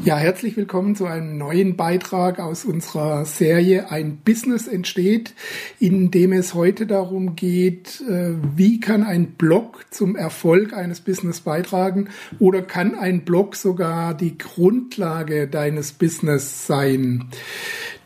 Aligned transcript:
Ja, 0.00 0.16
herzlich 0.16 0.56
willkommen 0.56 0.96
zu 0.96 1.04
einem 1.04 1.36
neuen 1.36 1.76
Beitrag 1.76 2.40
aus 2.40 2.64
unserer 2.64 3.26
Serie 3.26 3.90
Ein 3.90 4.16
Business 4.16 4.66
entsteht, 4.66 5.34
in 5.78 6.10
dem 6.10 6.32
es 6.32 6.54
heute 6.54 6.86
darum 6.86 7.36
geht, 7.36 8.00
äh, 8.08 8.30
wie 8.56 8.80
kann 8.80 9.02
ein 9.02 9.32
Blog 9.32 9.84
zum 9.90 10.16
Erfolg 10.16 10.72
eines 10.72 11.02
Business 11.02 11.40
beitragen 11.40 12.08
oder 12.38 12.62
kann 12.62 12.94
ein 12.94 13.26
Blog 13.26 13.54
sogar 13.54 14.14
die 14.14 14.38
Grundlage 14.38 15.46
deines 15.46 15.92
Business 15.92 16.66
sein. 16.66 17.26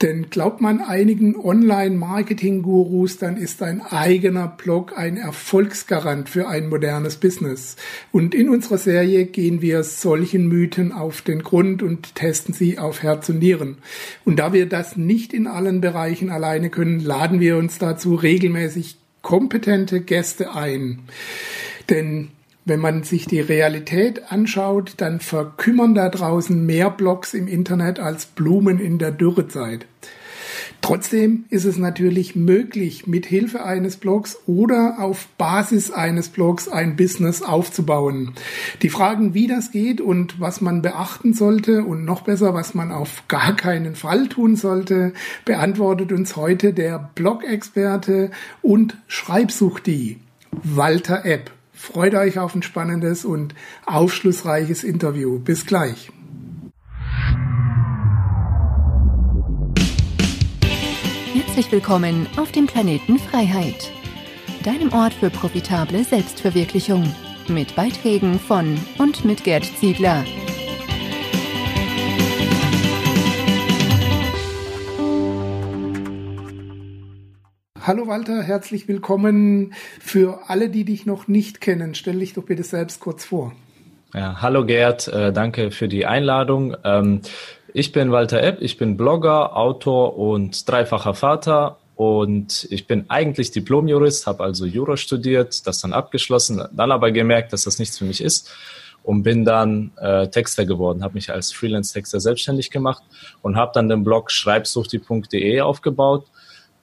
Denn 0.02 0.28
glaubt 0.28 0.60
man 0.60 0.80
einigen 0.80 1.36
Online-Marketing-Gurus, 1.36 3.16
dann 3.16 3.38
ist 3.38 3.62
ein 3.62 3.80
eigener 3.80 4.46
Blog 4.48 4.92
ein 4.98 5.16
Erfolgsgarant 5.16 6.28
für 6.28 6.48
ein 6.48 6.68
modernes 6.68 7.16
Business. 7.16 7.76
Und 8.12 8.34
in 8.34 8.50
unserer 8.50 8.76
Serie 8.76 9.24
gehen 9.24 9.62
wir 9.62 9.84
solchen 9.84 10.48
Mythen 10.48 10.92
auf 10.92 11.22
den 11.22 11.42
Grund 11.42 11.75
und 11.82 12.14
testen 12.14 12.54
sie 12.54 12.78
auf 12.78 13.02
Herz 13.02 13.28
und 13.28 13.38
Nieren. 13.38 13.78
Und 14.24 14.38
da 14.38 14.52
wir 14.52 14.66
das 14.66 14.96
nicht 14.96 15.32
in 15.32 15.46
allen 15.46 15.80
Bereichen 15.80 16.30
alleine 16.30 16.70
können, 16.70 17.00
laden 17.00 17.40
wir 17.40 17.56
uns 17.56 17.78
dazu 17.78 18.14
regelmäßig 18.14 18.96
kompetente 19.22 20.00
Gäste 20.00 20.54
ein. 20.54 21.00
Denn 21.90 22.28
wenn 22.64 22.80
man 22.80 23.04
sich 23.04 23.26
die 23.26 23.40
Realität 23.40 24.32
anschaut, 24.32 24.94
dann 24.96 25.20
verkümmern 25.20 25.94
da 25.94 26.08
draußen 26.08 26.66
mehr 26.66 26.90
Blogs 26.90 27.32
im 27.32 27.46
Internet 27.46 28.00
als 28.00 28.26
Blumen 28.26 28.80
in 28.80 28.98
der 28.98 29.12
Dürrezeit. 29.12 29.86
Trotzdem 30.86 31.46
ist 31.50 31.64
es 31.64 31.78
natürlich 31.78 32.36
möglich, 32.36 33.08
mit 33.08 33.26
Hilfe 33.26 33.64
eines 33.64 33.96
Blogs 33.96 34.38
oder 34.46 35.00
auf 35.00 35.26
Basis 35.36 35.90
eines 35.90 36.28
Blogs 36.28 36.68
ein 36.68 36.94
Business 36.94 37.42
aufzubauen. 37.42 38.34
Die 38.82 38.88
Fragen, 38.88 39.34
wie 39.34 39.48
das 39.48 39.72
geht 39.72 40.00
und 40.00 40.38
was 40.38 40.60
man 40.60 40.82
beachten 40.82 41.34
sollte 41.34 41.82
und 41.82 42.04
noch 42.04 42.20
besser, 42.20 42.54
was 42.54 42.74
man 42.74 42.92
auf 42.92 43.24
gar 43.26 43.56
keinen 43.56 43.96
Fall 43.96 44.28
tun 44.28 44.54
sollte, 44.54 45.12
beantwortet 45.44 46.12
uns 46.12 46.36
heute 46.36 46.72
der 46.72 47.10
Blog-Experte 47.16 48.30
und 48.62 48.96
Schreibsuchti 49.08 50.20
Walter 50.52 51.24
Epp. 51.24 51.50
Freut 51.72 52.14
euch 52.14 52.38
auf 52.38 52.54
ein 52.54 52.62
spannendes 52.62 53.24
und 53.24 53.56
aufschlussreiches 53.86 54.84
Interview. 54.84 55.40
Bis 55.40 55.66
gleich. 55.66 56.12
Herzlich 61.56 61.72
willkommen 61.72 62.26
auf 62.36 62.52
dem 62.52 62.66
Planeten 62.66 63.18
Freiheit, 63.18 63.90
deinem 64.62 64.92
Ort 64.92 65.14
für 65.14 65.30
profitable 65.30 66.04
Selbstverwirklichung, 66.04 67.02
mit 67.48 67.74
Beiträgen 67.74 68.38
von 68.38 68.78
und 68.98 69.24
mit 69.24 69.42
Gerd 69.42 69.64
Ziegler. 69.64 70.22
Hallo 77.80 78.06
Walter, 78.06 78.42
herzlich 78.42 78.86
willkommen. 78.86 79.72
Für 79.98 80.50
alle, 80.50 80.68
die 80.68 80.84
dich 80.84 81.06
noch 81.06 81.26
nicht 81.26 81.62
kennen, 81.62 81.94
stell 81.94 82.18
dich 82.18 82.34
doch 82.34 82.44
bitte 82.44 82.64
selbst 82.64 83.00
kurz 83.00 83.24
vor. 83.24 83.54
Ja, 84.12 84.42
hallo 84.42 84.66
Gerd, 84.66 85.08
äh, 85.08 85.32
danke 85.32 85.70
für 85.70 85.88
die 85.88 86.04
Einladung. 86.04 86.76
Ähm, 86.84 87.22
ich 87.72 87.92
bin 87.92 88.12
Walter 88.12 88.42
Epp, 88.42 88.58
ich 88.60 88.78
bin 88.78 88.96
Blogger, 88.96 89.56
Autor 89.56 90.18
und 90.18 90.68
dreifacher 90.68 91.14
Vater. 91.14 91.78
Und 91.96 92.68
ich 92.70 92.86
bin 92.86 93.06
eigentlich 93.08 93.52
Diplomjurist, 93.52 94.26
habe 94.26 94.44
also 94.44 94.66
Jura 94.66 94.98
studiert, 94.98 95.66
das 95.66 95.80
dann 95.80 95.94
abgeschlossen, 95.94 96.62
dann 96.72 96.92
aber 96.92 97.10
gemerkt, 97.10 97.54
dass 97.54 97.64
das 97.64 97.78
nichts 97.78 97.96
für 97.96 98.04
mich 98.04 98.22
ist 98.22 98.50
und 99.02 99.22
bin 99.22 99.46
dann 99.46 99.92
äh, 99.96 100.28
Texter 100.28 100.66
geworden, 100.66 101.02
habe 101.02 101.14
mich 101.14 101.30
als 101.30 101.52
Freelance-Texter 101.52 102.20
selbstständig 102.20 102.70
gemacht 102.70 103.02
und 103.40 103.56
habe 103.56 103.70
dann 103.72 103.88
den 103.88 104.04
Blog 104.04 104.30
schreibsuchti.de 104.30 105.60
aufgebaut. 105.62 106.26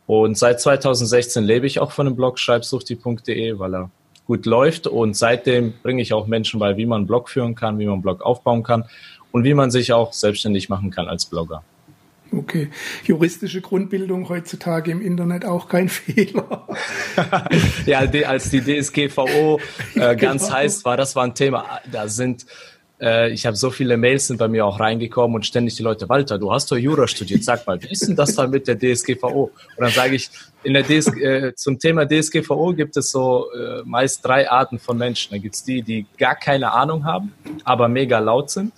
Und 0.07 0.35
seit 0.35 0.59
2016 0.61 1.43
lebe 1.43 1.67
ich 1.67 1.79
auch 1.79 1.91
von 1.91 2.07
dem 2.07 2.15
Blog 2.15 2.39
schreibsuchti.de, 2.39 3.59
weil 3.59 3.75
er 3.75 3.91
gut 4.25 4.45
läuft. 4.47 4.87
Und 4.87 5.15
seitdem 5.15 5.73
bringe 5.83 6.01
ich 6.01 6.13
auch 6.13 6.25
Menschen 6.25 6.59
bei, 6.59 6.75
wie 6.75 6.87
man 6.87 7.01
einen 7.01 7.07
Blog 7.07 7.29
führen 7.29 7.53
kann, 7.53 7.77
wie 7.77 7.85
man 7.85 7.95
einen 7.95 8.01
Blog 8.01 8.21
aufbauen 8.21 8.63
kann 8.63 8.85
und 9.33 9.43
wie 9.43 9.53
man 9.53 9.71
sich 9.71 9.91
auch 9.91 10.13
selbstständig 10.13 10.69
machen 10.69 10.91
kann 10.91 11.09
als 11.09 11.25
Blogger. 11.25 11.63
Okay. 12.31 12.69
Juristische 13.03 13.61
Grundbildung 13.61 14.29
heutzutage 14.29 14.91
im 14.91 15.01
Internet 15.01 15.43
auch 15.43 15.67
kein 15.67 15.89
Fehler. 15.89 16.67
ja, 17.85 17.99
als 18.27 18.49
die 18.49 18.61
DSGVO 18.61 19.59
äh, 19.95 20.15
ganz 20.15 20.43
genau. 20.43 20.55
heiß 20.55 20.85
war, 20.85 20.97
das 20.97 21.15
war 21.15 21.25
ein 21.25 21.35
Thema. 21.35 21.81
Da 21.91 22.07
sind 22.07 22.45
äh, 23.03 23.31
ich 23.31 23.45
habe 23.45 23.57
so 23.57 23.69
viele 23.69 23.97
Mails 23.97 24.27
sind 24.27 24.37
bei 24.37 24.47
mir 24.47 24.65
auch 24.65 24.79
reingekommen 24.79 25.35
und 25.35 25.45
ständig 25.45 25.75
die 25.75 25.83
Leute, 25.83 26.07
Walter, 26.07 26.39
du 26.39 26.51
hast 26.51 26.71
doch 26.71 26.77
Jura 26.77 27.07
studiert, 27.07 27.43
sag 27.43 27.67
mal, 27.67 27.81
wie 27.83 27.91
ist 27.91 28.07
denn 28.07 28.15
das 28.15 28.35
da 28.35 28.47
mit 28.47 28.67
der 28.67 28.79
DSGVO? 28.79 29.43
Und 29.43 29.53
dann 29.77 29.91
sage 29.91 30.15
ich, 30.15 30.29
in 30.63 30.73
der 30.73 30.83
DS, 30.83 31.07
äh, 31.17 31.53
zum 31.55 31.77
Thema 31.77 32.05
DSGVO 32.07 32.73
gibt 32.73 32.95
es 32.95 33.11
so 33.11 33.47
äh, 33.51 33.81
meist 33.83 34.25
drei 34.25 34.49
Arten 34.49 34.79
von 34.79 34.97
Menschen. 34.97 35.31
Da 35.31 35.37
gibt 35.37 35.55
es 35.55 35.63
die, 35.63 35.81
die 35.81 36.05
gar 36.17 36.35
keine 36.35 36.71
Ahnung 36.71 37.03
haben, 37.03 37.33
aber 37.65 37.89
mega 37.89 38.19
laut 38.19 38.49
sind. 38.49 38.71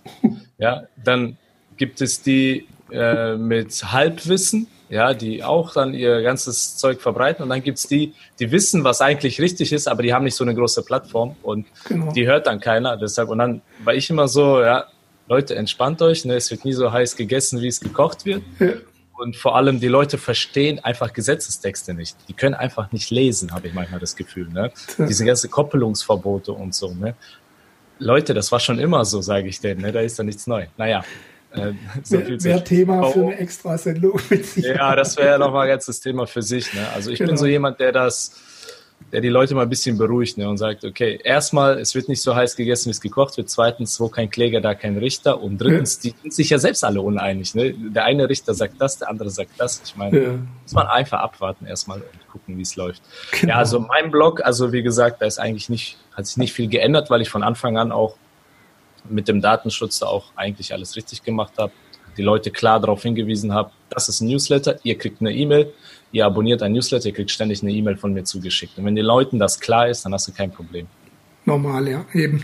Ja, 0.58 0.84
dann 1.04 1.38
gibt 1.78 2.02
es 2.02 2.22
die 2.22 2.66
äh, 2.92 3.36
mit 3.36 3.92
Halbwissen, 3.92 4.68
ja, 4.90 5.14
die 5.14 5.44
auch 5.44 5.74
dann 5.74 5.94
ihr 5.94 6.22
ganzes 6.22 6.78
Zeug 6.78 7.02
verbreiten. 7.02 7.44
Und 7.44 7.50
dann 7.50 7.64
gibt's 7.64 7.88
die, 7.88 8.14
die 8.40 8.52
wissen, 8.52 8.84
was 8.84 9.02
eigentlich 9.02 9.42
richtig 9.42 9.74
ist, 9.74 9.88
aber 9.88 10.04
die 10.04 10.14
haben 10.14 10.24
nicht 10.24 10.36
so 10.36 10.44
eine 10.44 10.56
große 10.56 10.84
Plattform 10.84 11.36
und 11.44 11.66
genau. 11.86 12.12
die 12.12 12.28
hört 12.28 12.48
dann 12.48 12.60
keiner. 12.60 12.98
Deshalb, 12.98 13.30
und 13.30 13.40
dann 13.40 13.62
war 13.84 13.94
ich 13.94 14.10
immer 14.10 14.28
so, 14.28 14.62
ja, 14.62 14.86
Leute, 15.28 15.56
entspannt 15.56 16.02
euch, 16.02 16.24
ne? 16.26 16.36
es 16.36 16.52
wird 16.52 16.66
nie 16.66 16.74
so 16.74 16.92
heiß 16.92 17.16
gegessen, 17.16 17.62
wie 17.62 17.68
es 17.68 17.80
gekocht 17.80 18.26
wird. 18.26 18.44
Ja. 18.60 18.74
Und 19.18 19.38
vor 19.38 19.56
allem, 19.56 19.80
die 19.80 19.88
Leute 19.88 20.18
verstehen 20.18 20.80
einfach 20.84 21.14
Gesetzestexte 21.14 21.94
nicht. 21.94 22.18
Die 22.28 22.34
können 22.34 22.54
einfach 22.54 22.92
nicht 22.92 23.10
lesen, 23.12 23.54
habe 23.54 23.68
ich 23.68 23.74
manchmal 23.74 24.00
das 24.00 24.16
Gefühl. 24.16 24.50
Ne? 24.50 24.72
Diese 24.98 25.24
ganze 25.24 25.48
Koppelungsverbote 25.48 26.52
und 26.52 26.76
so. 26.76 26.94
Ne? 26.94 27.16
Leute, 27.98 28.34
das 28.34 28.52
war 28.52 28.60
schon 28.60 28.78
immer 28.78 29.06
so, 29.06 29.22
sage 29.22 29.48
ich 29.48 29.62
denen. 29.62 29.82
Ne? 29.82 29.94
Da 29.94 30.02
ist 30.02 30.20
da 30.20 30.24
nichts 30.24 30.48
neu. 30.48 30.66
Naja, 30.76 31.06
äh, 31.56 31.74
so 32.04 32.20
viel 32.20 32.38
Mehr 32.42 32.64
Thema 32.64 33.12
für 33.12 33.22
eine 33.22 33.38
Extrasendung. 33.38 34.20
Ja, 34.56 34.96
das 34.96 35.18
wäre 35.18 35.30
ja 35.30 35.38
nochmal 35.38 35.68
ganz 35.68 35.86
das 35.86 36.00
Thema 36.00 36.28
für 36.28 36.42
sich. 36.42 36.74
Ne? 36.74 36.88
Also 36.94 37.12
ich 37.12 37.20
genau. 37.20 37.32
bin 37.32 37.38
so 37.38 37.46
jemand, 37.46 37.80
der 37.80 37.92
das, 37.92 38.36
der 39.12 39.22
die 39.22 39.30
Leute 39.30 39.56
mal 39.56 39.64
ein 39.64 39.70
bisschen 39.70 39.98
beruhigt 39.98 40.38
ne? 40.38 40.50
und 40.50 40.58
sagt, 40.58 40.84
okay, 40.84 41.20
erstmal, 41.24 41.80
es 41.80 41.96
wird 41.96 42.10
nicht 42.10 42.22
so 42.22 42.36
heiß 42.36 42.56
gegessen, 42.56 42.88
wie 42.88 42.92
es 42.92 43.02
gekocht 43.02 43.38
wird. 43.38 43.50
Zweitens, 43.50 44.00
wo 44.00 44.10
kein 44.10 44.30
Kläger, 44.30 44.62
da 44.62 44.76
kein 44.76 44.98
Richter. 44.98 45.42
Und 45.42 45.60
drittens, 45.60 46.00
ja. 46.04 46.12
die 46.12 46.16
sind 46.22 46.34
sich 46.34 46.50
ja 46.50 46.60
selbst 46.60 46.84
alle 46.84 47.02
uneinig. 47.02 47.56
Ne? 47.56 47.74
Der 47.74 48.06
eine 48.06 48.30
Richter 48.30 48.54
sagt 48.54 48.76
das, 48.80 48.98
der 48.98 49.10
andere 49.10 49.30
sagt 49.30 49.52
das. 49.58 49.82
Ich 49.86 49.96
meine, 49.96 50.22
ja. 50.22 50.30
muss 50.64 50.74
man 50.74 50.88
einfach 50.88 51.20
abwarten 51.20 51.66
erstmal 51.66 52.00
und 52.02 52.28
gucken, 52.32 52.58
wie 52.58 52.64
es 52.64 52.76
läuft. 52.76 53.02
Genau. 53.40 53.54
Ja, 53.54 53.60
also 53.60 53.80
mein 53.80 54.12
Blog, 54.12 54.42
also 54.44 54.72
wie 54.72 54.84
gesagt, 54.84 55.22
da 55.22 55.26
ist 55.26 55.40
eigentlich 55.40 55.70
nicht, 55.70 55.98
hat 56.14 56.26
sich 56.28 56.38
nicht 56.38 56.54
viel 56.54 56.68
geändert, 56.68 57.10
weil 57.10 57.22
ich 57.22 57.30
von 57.30 57.44
Anfang 57.44 57.78
an 57.78 57.92
auch 57.92 58.16
mit 59.10 59.28
dem 59.28 59.42
Datenschutz 59.42 60.02
auch 60.02 60.32
eigentlich 60.36 60.74
alles 60.74 60.96
richtig 60.96 61.24
gemacht 61.24 61.54
habe, 61.58 61.72
die 62.18 62.22
Leute 62.22 62.52
klar 62.52 62.80
darauf 62.80 63.04
hingewiesen 63.04 63.54
habe, 63.54 63.72
das 63.90 64.10
ist 64.10 64.22
ein 64.22 64.28
Newsletter, 64.28 64.80
ihr 64.84 64.98
kriegt 64.98 65.22
eine 65.22 65.34
E-Mail, 65.34 65.74
ihr 66.12 66.26
abonniert 66.26 66.62
ein 66.64 66.72
Newsletter, 66.72 67.08
ihr 67.08 67.14
kriegt 67.14 67.32
ständig 67.32 67.62
eine 67.62 67.72
E-Mail 67.72 67.98
von 67.98 68.14
mir 68.14 68.24
zugeschickt. 68.24 68.78
Und 68.78 68.86
wenn 68.86 68.96
den 68.96 69.06
Leuten 69.06 69.40
das 69.40 69.60
klar 69.60 69.90
ist, 69.90 70.06
dann 70.06 70.14
hast 70.14 70.28
du 70.28 70.32
kein 70.32 70.52
Problem. 70.52 70.88
Normal, 71.46 71.88
ja, 71.88 72.06
eben. 72.14 72.44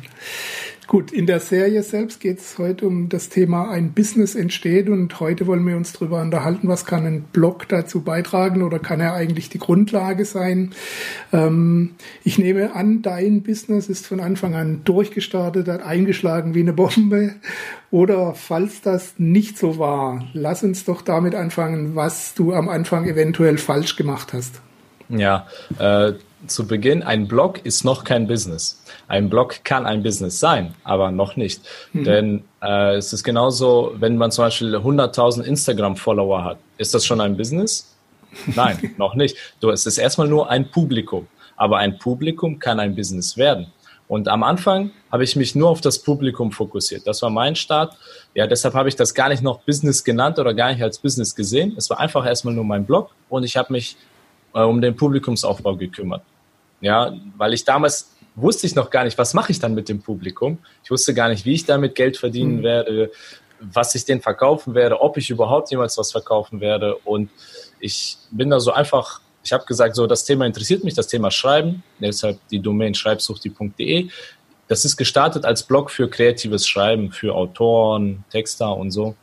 Gut, 0.87 1.13
in 1.13 1.25
der 1.25 1.39
Serie 1.39 1.83
selbst 1.83 2.19
geht 2.19 2.39
es 2.39 2.57
heute 2.57 2.85
um 2.85 3.07
das 3.07 3.29
Thema 3.29 3.69
ein 3.69 3.93
Business 3.93 4.35
entsteht 4.35 4.89
und 4.89 5.19
heute 5.19 5.47
wollen 5.47 5.65
wir 5.65 5.77
uns 5.77 5.93
darüber 5.93 6.21
unterhalten, 6.21 6.67
was 6.67 6.85
kann 6.85 7.05
ein 7.05 7.21
Blog 7.31 7.67
dazu 7.69 8.01
beitragen 8.01 8.61
oder 8.61 8.79
kann 8.79 8.99
er 8.99 9.13
eigentlich 9.13 9.49
die 9.49 9.59
Grundlage 9.59 10.25
sein. 10.25 10.71
Ähm, 11.31 11.91
ich 12.23 12.37
nehme 12.37 12.75
an, 12.75 13.01
dein 13.01 13.41
Business 13.41 13.87
ist 13.87 14.05
von 14.07 14.19
Anfang 14.19 14.55
an 14.55 14.81
durchgestartet, 14.83 15.67
hat 15.67 15.83
eingeschlagen 15.83 16.55
wie 16.55 16.61
eine 16.61 16.73
Bombe 16.73 17.35
oder 17.89 18.33
falls 18.33 18.81
das 18.81 19.13
nicht 19.17 19.57
so 19.57 19.77
war, 19.77 20.25
lass 20.33 20.63
uns 20.63 20.83
doch 20.83 21.01
damit 21.01 21.35
anfangen, 21.35 21.95
was 21.95 22.33
du 22.33 22.53
am 22.53 22.67
Anfang 22.67 23.07
eventuell 23.07 23.57
falsch 23.57 23.95
gemacht 23.95 24.33
hast. 24.33 24.61
Ja, 25.09 25.47
äh, 25.77 26.13
zu 26.47 26.67
Beginn, 26.67 27.03
ein 27.03 27.27
Blog 27.27 27.65
ist 27.65 27.83
noch 27.83 28.03
kein 28.03 28.27
Business. 28.27 28.81
Ein 29.07 29.29
Blog 29.29 29.63
kann 29.63 29.85
ein 29.85 30.03
Business 30.03 30.39
sein, 30.39 30.73
aber 30.83 31.11
noch 31.11 31.35
nicht. 31.35 31.61
Mhm. 31.93 32.03
Denn 32.03 32.43
äh, 32.61 32.95
es 32.95 33.13
ist 33.13 33.23
genauso, 33.23 33.93
wenn 33.99 34.17
man 34.17 34.31
zum 34.31 34.45
Beispiel 34.45 34.75
100.000 34.75 35.43
Instagram-Follower 35.43 36.43
hat. 36.43 36.57
Ist 36.77 36.93
das 36.93 37.05
schon 37.05 37.21
ein 37.21 37.37
Business? 37.37 37.95
Nein, 38.55 38.93
noch 38.97 39.15
nicht. 39.15 39.35
Du, 39.59 39.69
es 39.69 39.85
ist 39.85 39.97
erstmal 39.97 40.27
nur 40.27 40.49
ein 40.49 40.69
Publikum. 40.69 41.27
Aber 41.55 41.77
ein 41.77 41.99
Publikum 41.99 42.59
kann 42.59 42.79
ein 42.79 42.95
Business 42.95 43.37
werden. 43.37 43.67
Und 44.07 44.27
am 44.27 44.43
Anfang 44.43 44.91
habe 45.09 45.23
ich 45.23 45.37
mich 45.37 45.55
nur 45.55 45.69
auf 45.69 45.79
das 45.79 45.99
Publikum 45.99 46.51
fokussiert. 46.51 47.07
Das 47.07 47.21
war 47.21 47.29
mein 47.29 47.55
Start. 47.55 47.95
Ja, 48.33 48.45
deshalb 48.45 48.73
habe 48.73 48.89
ich 48.89 48.95
das 48.95 49.13
gar 49.13 49.29
nicht 49.29 49.41
noch 49.41 49.59
Business 49.59 50.03
genannt 50.03 50.37
oder 50.37 50.53
gar 50.53 50.71
nicht 50.71 50.83
als 50.83 50.97
Business 50.99 51.33
gesehen. 51.33 51.75
Es 51.77 51.89
war 51.89 51.99
einfach 51.99 52.25
erstmal 52.25 52.53
nur 52.53 52.65
mein 52.65 52.85
Blog 52.85 53.11
und 53.29 53.43
ich 53.43 53.55
habe 53.55 53.71
mich 53.71 53.95
äh, 54.53 54.61
um 54.61 54.81
den 54.81 54.95
Publikumsaufbau 54.95 55.77
gekümmert. 55.77 56.23
Ja, 56.81 57.13
weil 57.37 57.53
ich 57.53 57.63
damals 57.63 58.11
wusste 58.35 58.67
ich 58.67 58.75
noch 58.75 58.89
gar 58.89 59.03
nicht, 59.03 59.17
was 59.17 59.33
mache 59.33 59.51
ich 59.51 59.59
dann 59.59 59.73
mit 59.73 59.89
dem 59.89 60.01
Publikum. 60.01 60.57
Ich 60.83 60.91
wusste 60.91 61.13
gar 61.13 61.29
nicht, 61.29 61.45
wie 61.45 61.53
ich 61.53 61.65
damit 61.65 61.95
Geld 61.95 62.17
verdienen 62.17 62.57
mhm. 62.57 62.63
werde. 62.63 63.11
was 63.63 63.93
ich 63.93 64.05
denen 64.05 64.21
verkaufen 64.21 64.73
werde, 64.73 64.99
ob 65.01 65.17
ich 65.17 65.29
überhaupt 65.29 65.69
jemals 65.69 65.95
was 65.95 66.11
verkaufen 66.11 66.61
werde. 66.61 66.95
Und 66.95 67.29
ich 67.79 68.17
bin 68.31 68.49
da 68.49 68.59
so 68.59 68.71
einfach, 68.71 69.21
ich 69.43 69.53
habe 69.53 69.65
gesagt, 69.65 69.95
so 69.95 70.07
das 70.07 70.25
Thema 70.25 70.47
interessiert 70.47 70.83
mich, 70.83 70.95
das 70.95 71.05
Thema 71.05 71.29
Schreiben, 71.29 71.83
deshalb 71.99 72.39
die 72.49 72.59
Domain 72.59 72.95
schreibsuchti.de. 72.95 74.09
Das 74.67 74.83
ist 74.83 74.97
gestartet 74.97 75.45
als 75.45 75.61
Blog 75.61 75.91
für 75.91 76.09
kreatives 76.09 76.67
Schreiben, 76.67 77.11
für 77.11 77.35
Autoren, 77.35 78.23
Texter 78.31 78.75
und 78.75 78.89
so. 78.89 79.15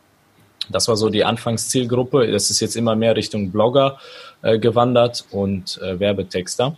Das 0.69 0.87
war 0.87 0.97
so 0.97 1.09
die 1.09 1.25
Anfangszielgruppe. 1.25 2.31
Das 2.31 2.51
ist 2.51 2.61
jetzt 2.61 2.77
immer 2.77 2.95
mehr 2.95 3.17
Richtung 3.17 3.51
Blogger 3.51 3.99
äh, 4.43 4.59
gewandert 4.59 5.25
und 5.31 5.81
äh, 5.83 5.99
Werbetexter. 5.99 6.77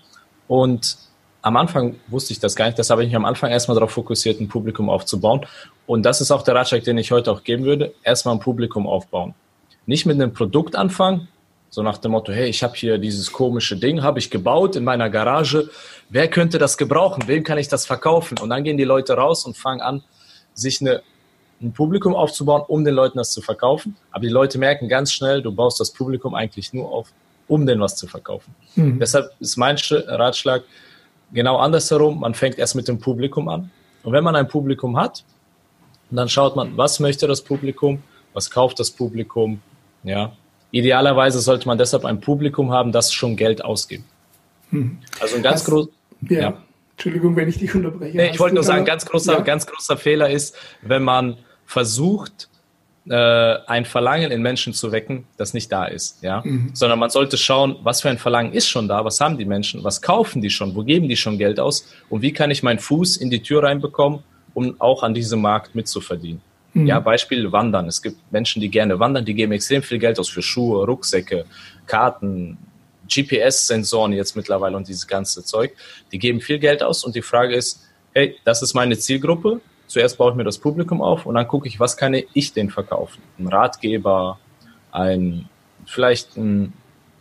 Und 0.51 0.97
am 1.43 1.57
Anfang 1.57 1.95
wusste 2.09 2.33
ich 2.33 2.41
das 2.41 2.57
gar 2.57 2.67
nicht. 2.67 2.77
Das 2.77 2.91
habe 2.91 3.05
ich 3.05 3.09
mich 3.11 3.15
am 3.15 3.25
Anfang 3.25 3.53
erstmal 3.53 3.77
darauf 3.77 3.93
fokussiert, 3.93 4.41
ein 4.41 4.49
Publikum 4.49 4.91
aufzubauen. 4.91 5.47
Und 5.87 6.03
das 6.03 6.21
ist 6.21 6.33
auch 6.33 6.43
der 6.43 6.57
Ratschlag, 6.57 6.83
den 6.83 6.99
ich 6.99 7.13
heute 7.13 7.31
auch 7.31 7.45
geben 7.45 7.63
würde. 7.63 7.95
Erstmal 8.03 8.35
ein 8.35 8.41
Publikum 8.41 8.89
aufbauen. 8.89 9.35
Nicht 9.87 10.07
mit 10.07 10.17
einem 10.17 10.33
Produkt 10.33 10.75
anfangen, 10.75 11.29
so 11.69 11.85
nach 11.85 11.99
dem 11.99 12.11
Motto, 12.11 12.33
hey, 12.33 12.49
ich 12.49 12.65
habe 12.65 12.75
hier 12.75 12.99
dieses 12.99 13.31
komische 13.31 13.77
Ding, 13.77 14.03
habe 14.03 14.19
ich 14.19 14.29
gebaut 14.29 14.75
in 14.75 14.83
meiner 14.83 15.09
Garage. 15.09 15.71
Wer 16.09 16.27
könnte 16.27 16.59
das 16.59 16.77
gebrauchen? 16.77 17.23
Wem 17.29 17.45
kann 17.45 17.59
ich 17.59 17.69
das 17.69 17.87
verkaufen? 17.87 18.37
Und 18.39 18.51
dann 18.51 18.65
gehen 18.65 18.77
die 18.77 18.83
Leute 18.83 19.13
raus 19.13 19.45
und 19.45 19.57
fangen 19.57 19.81
an, 19.81 20.03
sich 20.53 20.81
eine, 20.81 21.01
ein 21.63 21.73
Publikum 21.73 22.17
aufzubauen, 22.17 22.65
um 22.67 22.85
den 22.85 22.95
Leuten 22.95 23.19
das 23.19 23.31
zu 23.31 23.41
verkaufen. 23.41 23.95
Aber 24.11 24.23
die 24.23 24.33
Leute 24.33 24.59
merken 24.59 24.89
ganz 24.89 25.13
schnell, 25.13 25.43
du 25.43 25.53
baust 25.53 25.79
das 25.79 25.93
Publikum 25.93 26.35
eigentlich 26.35 26.73
nur 26.73 26.91
auf, 26.91 27.13
um 27.51 27.67
denen 27.67 27.81
was 27.81 27.97
zu 27.97 28.07
verkaufen. 28.07 28.55
Mhm. 28.77 29.01
Deshalb 29.01 29.33
ist 29.41 29.57
mein 29.57 29.77
Ratschlag, 29.91 30.63
genau 31.33 31.57
andersherum. 31.59 32.21
Man 32.21 32.35
fängt 32.35 32.59
erst 32.59 32.77
mit 32.77 32.87
dem 32.87 33.01
Publikum 33.01 33.49
an. 33.49 33.71
Und 34.05 34.13
wenn 34.13 34.23
man 34.23 34.37
ein 34.37 34.47
Publikum 34.47 34.97
hat, 34.97 35.25
dann 36.11 36.29
schaut 36.29 36.57
man, 36.57 36.77
was 36.77 37.01
möchte 37.01 37.27
das 37.27 37.43
Publikum, 37.43 38.03
was 38.33 38.51
kauft 38.51 38.79
das 38.79 38.91
Publikum. 38.91 39.61
Ja. 40.05 40.33
Idealerweise 40.71 41.41
sollte 41.41 41.67
man 41.67 41.77
deshalb 41.77 42.05
ein 42.05 42.21
Publikum 42.21 42.71
haben, 42.71 42.93
das 42.93 43.13
schon 43.13 43.37
Geld 43.37 43.65
ausgibt. 43.65 44.05
Hm. 44.71 44.99
Also 45.21 45.37
ein 45.37 45.43
ganz 45.43 45.65
groß. 45.65 45.89
Ja. 46.29 46.41
ja. 46.41 46.63
Entschuldigung, 46.93 47.35
wenn 47.35 47.49
ich 47.49 47.59
dich 47.59 47.75
unterbreche. 47.75 48.17
Nee, 48.17 48.31
ich 48.31 48.39
wollte 48.39 48.55
nur 48.55 48.65
sagen, 48.65 48.85
ganz 48.85 49.07
großer, 49.07 49.33
ja. 49.33 49.41
ganz 49.41 49.67
großer 49.67 49.97
Fehler 49.97 50.31
ist, 50.31 50.55
wenn 50.83 51.03
man 51.03 51.39
versucht, 51.67 52.50
äh, 53.11 53.59
ein 53.67 53.85
Verlangen 53.85 54.31
in 54.31 54.41
Menschen 54.41 54.73
zu 54.73 54.93
wecken, 54.93 55.27
das 55.37 55.53
nicht 55.53 55.73
da 55.73 55.87
ist, 55.87 56.23
ja, 56.23 56.43
mhm. 56.45 56.71
sondern 56.75 57.01
man 57.01 57.11
sollte 57.11 57.37
schauen, 57.37 57.77
was 57.83 58.03
für 58.03 58.09
ein 58.09 58.19
Verlangen 58.19 58.53
ist 58.53 58.69
schon 58.69 58.87
da, 58.87 59.05
was 59.05 59.21
haben 59.21 59.37
die 59.37 59.45
Menschen, 59.45 59.83
was 59.83 60.01
kaufen 60.01 60.41
die 60.41 60.51
schon, 60.51 60.77
wo 60.77 60.85
geben 60.85 61.09
die 61.09 61.17
schon 61.17 61.37
Geld 61.37 61.59
aus 61.59 61.89
und 62.09 62.23
wie 62.23 62.33
kann 62.33 62.53
ich 62.53 62.63
meinen 62.63 62.79
Fuß 62.79 63.17
in 63.17 63.29
die 63.29 63.43
Tür 63.43 63.65
reinbekommen, 63.65 64.21
um 64.55 64.77
auch 64.79 65.03
an 65.03 65.13
diesem 65.13 65.41
Markt 65.41 65.75
mitzuverdienen. 65.75 66.41
Mhm. 66.73 66.87
Ja, 66.87 67.01
Beispiel 67.01 67.51
Wandern. 67.51 67.89
Es 67.89 68.01
gibt 68.01 68.17
Menschen, 68.31 68.63
die 68.63 68.69
gerne 68.69 69.01
wandern, 69.01 69.25
die 69.25 69.35
geben 69.35 69.51
extrem 69.51 69.83
viel 69.83 69.99
Geld 69.99 70.21
aus 70.21 70.29
für 70.29 70.43
Schuhe, 70.43 70.87
Rucksäcke, 70.87 71.47
Karten, 71.87 72.59
GPS-Sensoren 73.13 74.13
jetzt 74.13 74.37
mittlerweile 74.37 74.77
und 74.77 74.87
dieses 74.87 75.09
ganze 75.09 75.45
Zeug. 75.45 75.73
Die 76.13 76.21
geben 76.21 76.41
viel 76.41 76.61
Geld 76.61 76.81
aus 76.81 77.03
und 77.03 77.17
die 77.17 77.23
Frage 77.23 77.57
ist, 77.57 77.89
hey, 78.15 78.37
das 78.45 78.63
ist 78.63 78.75
meine 78.75 78.97
Zielgruppe, 78.97 79.61
zuerst 79.91 80.19
baue 80.19 80.31
ich 80.31 80.37
mir 80.37 80.45
das 80.45 80.59
Publikum 80.59 81.03
auf 81.03 81.27
und 81.27 81.35
dann 81.35 81.49
gucke 81.49 81.67
ich, 81.67 81.81
was 81.81 81.97
kann 81.97 82.15
ich 82.33 82.53
denn 82.53 82.71
verkaufen? 82.71 83.21
Ein 83.39 83.49
Ratgeber, 83.49 84.39
ein, 84.93 85.49
vielleicht 85.85 86.37
ein, 86.37 86.73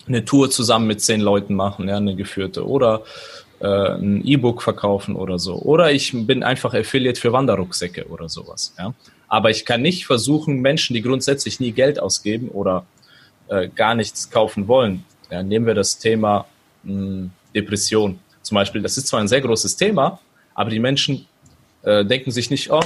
eine 0.07 0.24
Tour 0.24 0.51
zusammen 0.51 0.86
mit 0.86 1.01
zehn 1.01 1.19
Leuten 1.19 1.56
machen, 1.56 1.89
ja, 1.89 1.98
eine 1.98 2.16
geführte 2.16 2.68
oder 2.68 3.01
äh, 3.60 3.66
ein 3.66 4.24
E-Book 4.24 4.62
verkaufen 4.62 5.16
oder 5.16 5.39
so. 5.39 5.56
Oder 5.56 5.92
ich 5.92 6.12
bin 6.13 6.44
einfach 6.44 6.75
Affiliate 6.75 7.19
für 7.19 7.33
Wanderrucksäcke 7.33 8.07
oder 8.07 8.30
sowas, 8.30 8.75
ja. 8.77 8.94
Aber 9.27 9.50
ich 9.50 9.65
kann 9.65 9.81
nicht 9.81 10.06
versuchen, 10.06 10.60
Menschen, 10.60 10.94
die 10.94 11.01
grundsätzlich 11.01 11.60
nie 11.60 11.72
Geld 11.72 12.00
ausgeben 12.00 12.50
oder 12.50 12.86
äh, 13.48 13.68
gar 13.68 13.95
nichts 13.95 14.30
kaufen 14.30 14.68
wollen, 14.68 15.06
ja, 15.31 15.42
nehmen 15.42 15.65
wir 15.65 15.75
das 15.75 15.98
Thema 15.98 16.45
mh, 16.83 16.94
hm, 16.94 17.31
Depression 17.56 18.19
zum 18.44 18.56
Beispiel. 18.56 18.83
Das 18.83 18.95
ist 18.95 19.07
zwar 19.07 19.22
ein 19.22 19.27
sehr 19.27 19.42
großes 19.42 19.75
Thema, 19.75 20.19
aber 20.54 20.69
die 20.69 20.80
Menschen 20.80 21.25
äh, 21.83 22.05
denken 22.05 22.31
sich 22.31 22.49
nicht, 22.49 22.71
oh, 22.71 22.81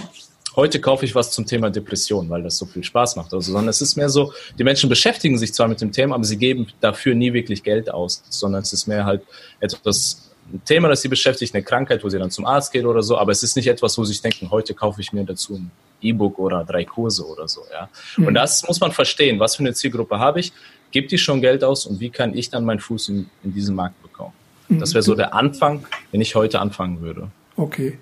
heute 0.56 0.80
kaufe 0.80 1.06
ich 1.06 1.16
was 1.16 1.32
zum 1.32 1.46
Thema 1.46 1.70
Depression, 1.70 2.30
weil 2.30 2.44
das 2.44 2.58
so 2.58 2.66
viel 2.66 2.84
Spaß 2.84 3.16
macht. 3.16 3.34
Also, 3.34 3.52
sondern 3.52 3.70
es 3.70 3.82
ist 3.82 3.96
mehr 3.96 4.10
so, 4.10 4.34
die 4.58 4.64
Menschen 4.64 4.90
beschäftigen 4.90 5.38
sich 5.38 5.54
zwar 5.54 5.68
mit 5.68 5.82
dem 5.82 5.92
Thema, 5.92 6.16
aber 6.16 6.24
sie 6.24 6.38
geben 6.38 6.68
dafür 6.82 7.16
nie 7.16 7.34
wirklich 7.34 7.64
Geld 7.64 7.92
aus, 7.92 8.24
sondern 8.30 8.62
es 8.62 8.74
ist 8.74 8.88
mehr 8.88 9.06
halt 9.06 9.24
etwas, 9.60 10.30
ein 10.52 10.64
Thema, 10.66 10.90
das 10.90 11.02
sie 11.02 11.08
beschäftigt, 11.08 11.56
eine 11.56 11.64
Krankheit, 11.64 12.04
wo 12.04 12.10
sie 12.10 12.20
dann 12.20 12.30
zum 12.30 12.46
Arzt 12.46 12.72
geht 12.72 12.86
oder 12.86 13.02
so, 13.02 13.18
aber 13.18 13.32
es 13.32 13.44
ist 13.44 13.56
nicht 13.56 13.68
etwas, 13.68 13.98
wo 13.98 14.04
sie 14.04 14.12
sich 14.12 14.22
denken, 14.22 14.52
heute 14.52 14.74
kaufe 14.74 15.00
ich 15.02 15.14
mir 15.14 15.24
dazu 15.24 15.56
ein 15.56 15.72
E-Book 16.02 16.38
oder 16.38 16.66
drei 16.66 16.84
Kurse 16.84 17.26
oder 17.26 17.48
so, 17.48 17.62
ja. 17.72 17.90
Mhm. 18.18 18.28
Und 18.28 18.34
das 18.34 18.68
muss 18.68 18.80
man 18.80 18.92
verstehen. 18.92 19.40
Was 19.40 19.56
für 19.56 19.64
eine 19.64 19.74
Zielgruppe 19.74 20.20
habe 20.20 20.42
ich? 20.42 20.52
Gibt 20.92 21.12
die 21.12 21.18
schon 21.18 21.42
Geld 21.42 21.64
aus 21.64 21.86
und 21.86 22.00
wie 22.00 22.10
kann 22.10 22.38
ich 22.38 22.50
dann 22.50 22.66
meinen 22.66 22.80
Fuß 22.80 23.10
in, 23.10 23.30
in 23.44 23.54
diesen 23.54 23.74
Markt 23.74 24.02
bekommen? 24.04 24.34
Das 24.70 24.90
mhm. 24.90 24.94
wäre 24.96 25.04
so 25.04 25.16
der 25.16 25.34
Anfang, 25.34 25.86
wenn 26.12 26.22
ich 26.22 26.36
heute 26.36 26.60
anfangen 26.60 27.02
würde. 27.02 27.30
Okay. 27.56 27.98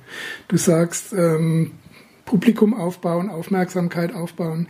Du 0.48 0.58
sagst, 0.58 1.14
ähm, 1.14 1.72
Publikum 2.32 2.74
aufbauen, 2.74 3.30
Aufmerksamkeit 3.30 4.16
aufbauen. 4.16 4.68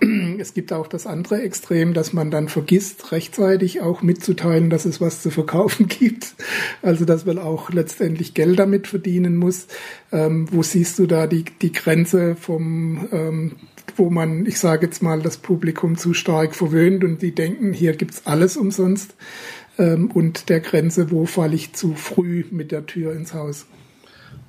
Es 0.38 0.54
gibt 0.54 0.72
auch 0.72 0.86
das 0.86 1.06
andere 1.06 1.42
Extrem, 1.42 1.92
dass 1.92 2.14
man 2.14 2.30
dann 2.30 2.48
vergisst, 2.48 3.12
rechtzeitig 3.12 3.82
auch 3.82 4.00
mitzuteilen, 4.00 4.70
dass 4.70 4.86
es 4.86 5.00
was 5.00 5.20
zu 5.20 5.30
verkaufen 5.30 5.88
gibt. 6.00 6.34
Also 6.80 7.04
dass 7.04 7.26
man 7.26 7.38
auch 7.38 7.70
letztendlich 7.70 8.32
Geld 8.32 8.58
damit 8.58 8.86
verdienen 8.86 9.36
muss. 9.36 9.66
Ähm, 10.10 10.48
wo 10.50 10.62
siehst 10.62 10.98
du 10.98 11.06
da 11.06 11.26
die, 11.26 11.44
die 11.44 11.72
Grenze 11.72 12.34
vom, 12.34 13.06
ähm, 13.12 13.52
wo 13.96 14.08
man, 14.08 14.46
ich 14.46 14.58
sage 14.58 14.86
jetzt 14.86 15.02
mal, 15.02 15.20
das 15.20 15.36
Publikum 15.36 15.98
zu 15.98 16.14
stark 16.14 16.54
verwöhnt 16.54 17.04
und 17.04 17.20
die 17.20 17.34
denken, 17.34 17.74
hier 17.74 17.92
gibt's 17.92 18.22
alles 18.24 18.56
umsonst. 18.56 19.14
Ähm, 19.78 20.10
und 20.10 20.48
der 20.48 20.60
Grenze, 20.60 21.10
wo 21.10 21.26
falle 21.26 21.54
ich 21.54 21.74
zu 21.74 21.94
früh 21.94 22.44
mit 22.50 22.72
der 22.72 22.86
Tür 22.86 23.12
ins 23.12 23.34
Haus? 23.34 23.66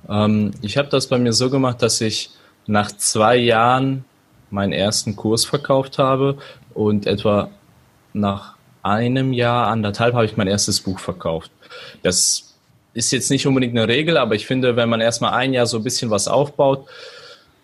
Ähm, 0.09 0.51
ich 0.61 0.77
habe 0.77 0.89
das 0.89 1.07
bei 1.07 1.17
mir 1.17 1.33
so 1.33 1.49
gemacht, 1.49 1.81
dass 1.81 2.01
ich 2.01 2.29
nach 2.65 2.91
zwei 2.91 3.35
Jahren 3.35 4.05
meinen 4.49 4.73
ersten 4.73 5.15
Kurs 5.15 5.45
verkauft 5.45 5.97
habe 5.97 6.37
und 6.73 7.07
etwa 7.07 7.49
nach 8.13 8.55
einem 8.83 9.33
Jahr, 9.33 9.67
anderthalb 9.67 10.13
habe 10.13 10.25
ich 10.25 10.37
mein 10.37 10.47
erstes 10.47 10.81
Buch 10.81 10.99
verkauft. 10.99 11.51
Das 12.03 12.55
ist 12.93 13.11
jetzt 13.11 13.31
nicht 13.31 13.47
unbedingt 13.47 13.75
eine 13.75 13.87
Regel, 13.87 14.17
aber 14.17 14.35
ich 14.35 14.45
finde, 14.45 14.75
wenn 14.75 14.89
man 14.89 15.01
erstmal 15.01 15.33
ein 15.33 15.53
Jahr 15.53 15.65
so 15.65 15.77
ein 15.77 15.83
bisschen 15.83 16.11
was 16.11 16.27
aufbaut, 16.27 16.87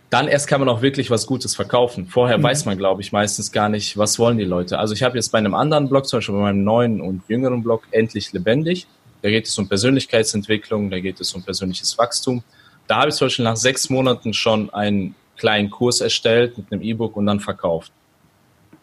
dann 0.09 0.27
erst 0.27 0.47
kann 0.47 0.59
man 0.59 0.69
auch 0.69 0.81
wirklich 0.81 1.11
was 1.11 1.27
Gutes 1.27 1.55
verkaufen. 1.55 2.07
Vorher 2.07 2.39
mhm. 2.39 2.43
weiß 2.43 2.65
man, 2.65 2.77
glaube 2.77 3.01
ich, 3.01 3.11
meistens 3.11 3.51
gar 3.51 3.69
nicht, 3.69 3.97
was 3.97 4.17
wollen 4.17 4.39
die 4.39 4.45
Leute. 4.45 4.79
Also 4.79 4.95
ich 4.95 5.03
habe 5.03 5.17
jetzt 5.17 5.31
bei 5.31 5.37
einem 5.37 5.53
anderen 5.53 5.87
Blog, 5.87 6.07
zum 6.07 6.17
Beispiel 6.17 6.35
bei 6.35 6.41
meinem 6.41 6.63
neuen 6.63 6.99
und 7.01 7.21
jüngeren 7.27 7.61
Blog, 7.61 7.83
Endlich 7.91 8.33
Lebendig, 8.33 8.87
da 9.21 9.29
geht 9.29 9.47
es 9.47 9.57
um 9.57 9.67
Persönlichkeitsentwicklung, 9.67 10.89
da 10.89 10.99
geht 10.99 11.19
es 11.19 11.33
um 11.33 11.43
persönliches 11.43 11.97
Wachstum. 11.97 12.43
Da 12.87 12.97
habe 12.97 13.09
ich 13.09 13.15
zum 13.15 13.27
Beispiel 13.27 13.45
nach 13.45 13.57
sechs 13.57 13.89
Monaten 13.89 14.33
schon 14.33 14.73
einen 14.73 15.15
kleinen 15.37 15.69
Kurs 15.69 16.01
erstellt 16.01 16.57
mit 16.57 16.71
einem 16.71 16.81
E-Book 16.81 17.15
und 17.15 17.25
dann 17.25 17.39
verkauft. 17.39 17.91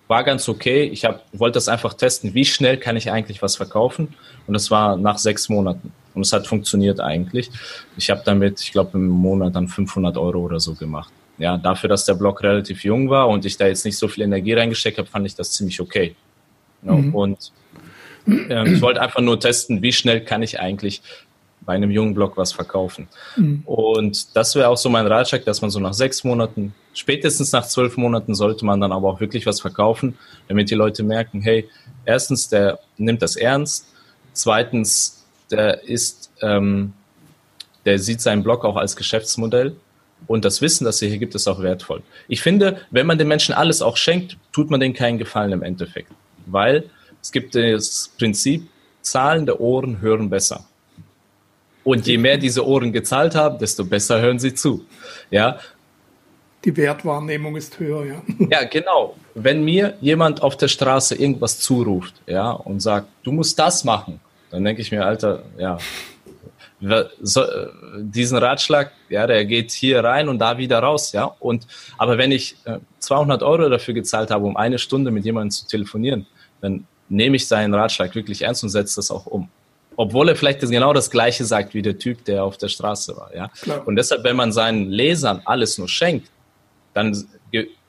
War 0.09 0.23
ganz 0.23 0.49
okay. 0.49 0.85
Ich 0.85 1.05
hab, 1.05 1.25
wollte 1.33 1.55
das 1.55 1.69
einfach 1.69 1.95
testen, 1.95 2.33
wie 2.35 2.45
schnell 2.45 2.77
kann 2.77 2.97
ich 2.97 3.11
eigentlich 3.11 3.43
was 3.43 3.57
verkaufen. 3.57 4.15
Und 4.47 4.55
das 4.55 4.71
war 4.71 4.97
nach 4.97 5.19
sechs 5.19 5.49
Monaten. 5.49 5.93
Und 6.15 6.23
es 6.23 6.33
hat 6.33 6.47
funktioniert 6.47 7.01
eigentlich. 7.01 7.51
Ich 7.97 8.09
habe 8.11 8.23
damit, 8.25 8.61
ich 8.61 8.73
glaube, 8.73 8.93
im 8.95 9.09
Monat 9.09 9.57
dann 9.57 9.69
500 9.69 10.17
Euro 10.17 10.39
oder 10.39 10.61
so 10.61 10.75
gemacht. 10.75 11.13
Ja, 11.39 11.59
dafür, 11.59 11.89
dass 11.89 12.05
der 12.05 12.15
Blog 12.15 12.43
relativ 12.43 12.85
jung 12.85 13.11
war 13.11 13.29
und 13.29 13.45
ich 13.45 13.59
da 13.59 13.67
jetzt 13.67 13.85
nicht 13.85 13.99
so 13.99 14.09
viel 14.09 14.25
Energie 14.25 14.55
reingesteckt 14.55 14.97
habe, 14.97 15.09
fand 15.09 15.27
ich 15.27 15.35
das 15.35 15.53
ziemlich 15.53 15.81
okay. 15.81 16.15
Ja, 16.83 16.93
mhm. 16.93 17.15
Und 17.15 17.53
ähm, 18.27 18.75
ich 18.75 18.83
wollte 18.83 19.01
einfach 19.01 19.21
nur 19.21 19.39
testen, 19.39 19.83
wie 19.83 19.93
schnell 19.93 20.21
kann 20.23 20.43
ich 20.43 20.61
eigentlich 20.61 21.03
bei 21.67 21.75
einem 21.75 21.91
jungen 21.91 22.15
Blog 22.15 22.37
was 22.37 22.53
verkaufen. 22.53 23.09
Mhm. 23.37 23.63
Und 23.67 24.37
das 24.37 24.55
wäre 24.55 24.69
auch 24.69 24.77
so 24.77 24.89
mein 24.89 25.07
Ratschlag, 25.07 25.45
dass 25.45 25.61
man 25.61 25.71
so 25.71 25.81
nach 25.81 25.93
sechs 25.93 26.25
Monaten, 26.25 26.75
spätestens 26.95 27.53
nach 27.53 27.67
zwölf 27.67 27.97
Monaten 27.97 28.35
sollte 28.35 28.65
man 28.65 28.81
dann 28.81 28.93
aber 28.93 29.09
auch 29.09 29.21
wirklich 29.21 29.45
was 29.47 29.61
verkaufen, 29.61 30.17
damit 30.49 30.71
die 30.71 30.75
Leute 30.77 31.03
merken, 31.03 31.43
hey, 31.43 31.69
erstens, 32.05 32.49
der 32.49 32.79
nimmt 32.97 33.21
das 33.21 33.37
ernst, 33.37 33.89
zweitens, 34.33 35.27
der 35.51 35.83
ist, 35.85 36.31
ähm, 36.41 36.93
der 37.85 37.99
sieht 37.99 38.21
seinen 38.21 38.43
Blog 38.43 38.65
auch 38.65 38.77
als 38.77 38.97
Geschäftsmodell 38.97 39.77
und 40.27 40.45
das 40.45 40.63
Wissen, 40.63 40.85
das 40.85 41.03
er 41.03 41.09
hier 41.09 41.19
gibt, 41.19 41.35
ist 41.35 41.47
auch 41.47 41.61
wertvoll. 41.61 42.03
Ich 42.29 42.43
finde, 42.43 42.81
wenn 42.91 43.07
man 43.07 43.19
den 43.19 43.29
Menschen 43.29 43.55
alles 43.55 43.83
auch 43.83 43.97
schenkt, 43.97 44.37
tut 44.53 44.71
man 44.71 44.81
denen 44.81 44.95
keinen 44.95 45.19
Gefallen 45.19 45.53
im 45.53 45.63
Endeffekt, 45.63 46.11
weil 46.47 46.91
es 47.27 47.33
gibt 47.33 47.57
das 47.57 48.13
Prinzip, 48.17 48.69
zahlende 49.03 49.61
Ohren 49.61 50.01
hören 50.01 50.31
besser. 50.31 50.65
Und 51.83 52.07
je 52.07 52.19
mehr 52.19 52.39
diese 52.39 52.65
Ohren 52.65 52.93
gezahlt 52.93 53.35
haben, 53.35 53.59
desto 53.59 53.85
besser 53.85 54.21
hören 54.21 54.39
sie 54.39 54.55
zu. 54.55 54.85
Ja. 55.29 55.59
Die 56.65 56.77
Wertwahrnehmung 56.77 57.57
ist 57.57 57.81
höher, 57.81 58.05
ja. 58.05 58.23
Ja, 58.49 58.63
genau. 58.63 59.17
Wenn 59.35 59.65
mir 59.65 59.97
jemand 60.01 60.41
auf 60.41 60.57
der 60.57 60.69
Straße 60.69 61.17
irgendwas 61.17 61.59
zuruft, 61.59 62.15
ja, 62.29 62.53
und 62.53 62.79
sagt, 62.79 63.09
du 63.25 63.33
musst 63.33 63.59
das 63.59 63.83
machen, 63.83 64.21
dann 64.53 64.63
denke 64.63 64.83
ich 64.83 64.93
mir, 64.93 65.05
Alter, 65.05 65.43
ja, 65.59 65.79
so, 67.23 67.43
äh, 67.43 67.69
diesen 67.99 68.39
Ratschlag, 68.39 68.93
ja, 69.09 69.27
der 69.27 69.45
geht 69.47 69.73
hier 69.73 70.05
rein 70.05 70.29
und 70.29 70.39
da 70.39 70.59
wieder 70.59 70.79
raus, 70.79 71.11
ja. 71.11 71.25
Und 71.41 71.67
aber 71.99 72.19
wenn 72.19 72.31
ich 72.31 72.55
äh, 72.67 72.79
200 73.01 73.43
Euro 73.43 73.69
dafür 73.69 73.95
gezahlt 73.95 74.31
habe, 74.31 74.47
um 74.47 74.57
eine 74.57 74.79
Stunde 74.79 75.11
mit 75.11 75.25
jemandem 75.25 75.51
zu 75.51 75.67
telefonieren, 75.67 76.27
dann 76.61 76.87
nehme 77.09 77.37
ich 77.37 77.47
seinen 77.47 77.75
Ratschlag 77.75 78.15
wirklich 78.15 78.43
ernst 78.43 78.63
und 78.63 78.71
setze 78.71 78.97
das 78.97 79.11
auch 79.11 79.27
um. 79.27 79.49
Obwohl 79.97 80.29
er 80.29 80.37
vielleicht 80.37 80.61
genau 80.61 80.93
das 80.93 81.11
Gleiche 81.11 81.45
sagt 81.45 81.73
wie 81.73 81.83
der 81.83 81.99
Typ, 81.99 82.25
der 82.25 82.45
auf 82.45 82.59
der 82.59 82.69
Straße 82.69 83.17
war, 83.17 83.35
ja. 83.35 83.49
Klar. 83.49 83.87
Und 83.87 83.97
deshalb, 83.97 84.25
wenn 84.25 84.37
man 84.37 84.53
seinen 84.53 84.91
Lesern 84.91 85.41
alles 85.45 85.79
nur 85.79 85.89
schenkt, 85.89 86.29
dann 86.93 87.27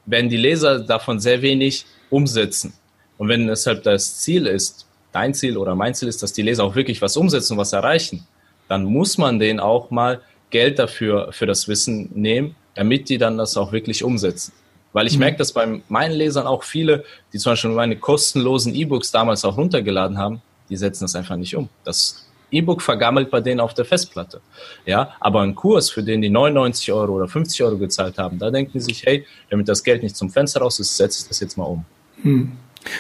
werden 0.06 0.30
die 0.30 0.38
Leser 0.38 0.80
davon 0.80 1.20
sehr 1.20 1.42
wenig 1.42 1.86
umsetzen. 2.10 2.74
Und 3.18 3.28
wenn 3.28 3.48
deshalb 3.48 3.84
das 3.84 4.20
Ziel 4.20 4.48
ist, 4.48 4.88
dein 5.12 5.34
Ziel 5.34 5.58
oder 5.58 5.76
mein 5.76 5.94
Ziel 5.96 6.08
ist, 6.08 6.24
dass 6.24 6.34
die 6.34 6.44
Leser 6.44 6.64
auch 6.64 6.76
wirklich 6.76 7.02
was 7.02 7.18
umsetzen 7.18 7.54
und 7.54 7.60
was 7.60 7.74
erreichen, 7.74 8.26
dann 8.68 8.86
muss 8.86 9.18
man 9.18 9.40
denen 9.40 9.60
auch 9.60 9.92
mal 9.92 10.22
Geld 10.50 10.80
dafür, 10.80 11.32
für 11.32 11.46
das 11.46 11.68
Wissen 11.68 12.10
nehmen, 12.14 12.56
damit 12.76 13.10
die 13.10 13.18
dann 13.18 13.38
das 13.38 13.58
auch 13.58 13.72
wirklich 13.72 14.04
umsetzen. 14.04 14.54
Weil 14.94 15.08
ich 15.08 15.14
mhm. 15.14 15.20
merke, 15.20 15.38
dass 15.38 15.52
bei 15.52 15.82
meinen 15.90 16.14
Lesern 16.14 16.48
auch 16.48 16.64
viele, 16.64 17.04
die 17.34 17.38
zum 17.38 17.54
Beispiel 17.54 17.72
meine 17.72 17.98
kostenlosen 17.98 18.74
E-Books 18.74 19.12
damals 19.12 19.46
auch 19.46 19.58
runtergeladen 19.58 20.18
haben, 20.18 20.42
die 20.70 20.78
setzen 20.78 21.04
das 21.04 21.16
einfach 21.16 21.36
nicht 21.36 21.56
um. 21.56 21.70
Das 21.84 22.28
E-Book 22.52 22.82
vergammelt 22.82 23.30
bei 23.30 23.42
denen 23.42 23.60
auf 23.60 23.74
der 23.74 23.86
Festplatte. 23.86 24.42
Ja, 24.86 25.14
aber 25.20 25.42
ein 25.42 25.56
Kurs, 25.56 25.90
für 25.90 26.04
den 26.04 26.22
die 26.22 26.30
99 26.30 26.92
Euro 26.94 27.14
oder 27.14 27.28
50 27.28 27.64
Euro 27.64 27.78
gezahlt 27.78 28.18
haben, 28.18 28.40
da 28.40 28.50
denken 28.50 28.72
die 28.74 28.80
sich, 28.80 29.06
hey, 29.06 29.26
damit 29.50 29.68
das 29.68 29.84
Geld 29.84 30.04
nicht 30.04 30.16
zum 30.16 30.30
Fenster 30.30 30.62
raus 30.62 30.80
ist, 30.80 30.96
setze 30.96 31.22
ich 31.22 31.28
das 31.28 31.40
jetzt 31.40 31.58
mal 31.58 31.66
um. 31.66 31.86
Mhm. 32.24 32.54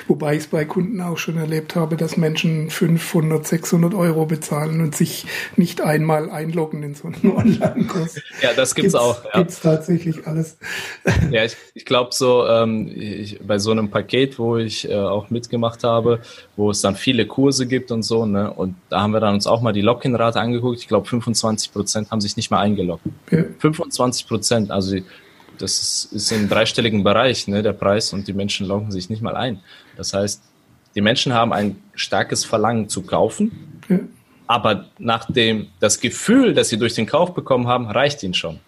Wobei 0.07 0.33
ich 0.33 0.39
es 0.39 0.47
bei 0.47 0.65
Kunden 0.65 1.01
auch 1.01 1.17
schon 1.17 1.37
erlebt 1.37 1.75
habe, 1.75 1.97
dass 1.97 2.17
Menschen 2.17 2.69
500, 2.69 3.45
600 3.45 3.93
Euro 3.93 4.25
bezahlen 4.25 4.81
und 4.81 4.95
sich 4.95 5.25
nicht 5.55 5.81
einmal 5.81 6.29
einloggen 6.29 6.83
in 6.83 6.95
so 6.95 7.07
einen 7.07 7.31
Online-Kurs. 7.35 8.21
Ja, 8.41 8.53
das 8.55 8.75
gibt's, 8.75 8.93
gibt's 8.93 8.95
auch. 8.95 9.23
Ja. 9.25 9.39
Gibt's 9.39 9.61
tatsächlich 9.61 10.27
alles. 10.27 10.57
Ja, 11.31 11.43
ich, 11.43 11.57
ich 11.73 11.85
glaube 11.85 12.11
so, 12.13 12.47
ähm, 12.47 12.89
ich, 12.95 13.39
bei 13.45 13.59
so 13.59 13.71
einem 13.71 13.89
Paket, 13.89 14.39
wo 14.39 14.57
ich 14.57 14.89
äh, 14.89 14.95
auch 14.95 15.29
mitgemacht 15.29 15.83
habe, 15.83 16.21
wo 16.55 16.69
es 16.69 16.81
dann 16.81 16.95
viele 16.95 17.25
Kurse 17.25 17.67
gibt 17.67 17.91
und 17.91 18.03
so, 18.03 18.25
ne, 18.25 18.51
und 18.51 18.75
da 18.89 19.01
haben 19.01 19.11
wir 19.11 19.19
dann 19.19 19.33
uns 19.33 19.47
auch 19.47 19.61
mal 19.61 19.73
die 19.73 19.81
Login-Rate 19.81 20.39
angeguckt. 20.39 20.79
Ich 20.79 20.87
glaube, 20.87 21.07
25 21.07 21.73
Prozent 21.73 22.11
haben 22.11 22.21
sich 22.21 22.37
nicht 22.37 22.49
mehr 22.51 22.59
eingeloggt. 22.59 23.03
Ja. 23.31 23.43
25 23.59 24.27
Prozent, 24.27 24.71
also 24.71 24.95
das 25.57 25.79
ist, 25.79 26.13
ist 26.13 26.31
im 26.31 26.49
dreistelligen 26.49 27.03
Bereich, 27.03 27.47
ne, 27.47 27.63
der 27.63 27.73
Preis, 27.73 28.13
und 28.13 28.27
die 28.27 28.33
Menschen 28.33 28.67
loggen 28.67 28.91
sich 28.91 29.09
nicht 29.09 29.21
mal 29.21 29.35
ein. 29.35 29.59
Das 29.95 30.13
heißt, 30.13 30.41
die 30.95 31.01
Menschen 31.01 31.33
haben 31.33 31.53
ein 31.53 31.77
starkes 31.93 32.45
Verlangen 32.45 32.89
zu 32.89 33.03
kaufen, 33.03 33.81
ja. 33.89 33.99
aber 34.47 34.85
nachdem 34.97 35.67
das 35.79 35.99
Gefühl, 35.99 36.53
das 36.53 36.69
sie 36.69 36.77
durch 36.77 36.93
den 36.95 37.05
Kauf 37.05 37.33
bekommen 37.33 37.67
haben, 37.67 37.87
reicht 37.87 38.23
ihnen 38.23 38.33
schon. 38.33 38.59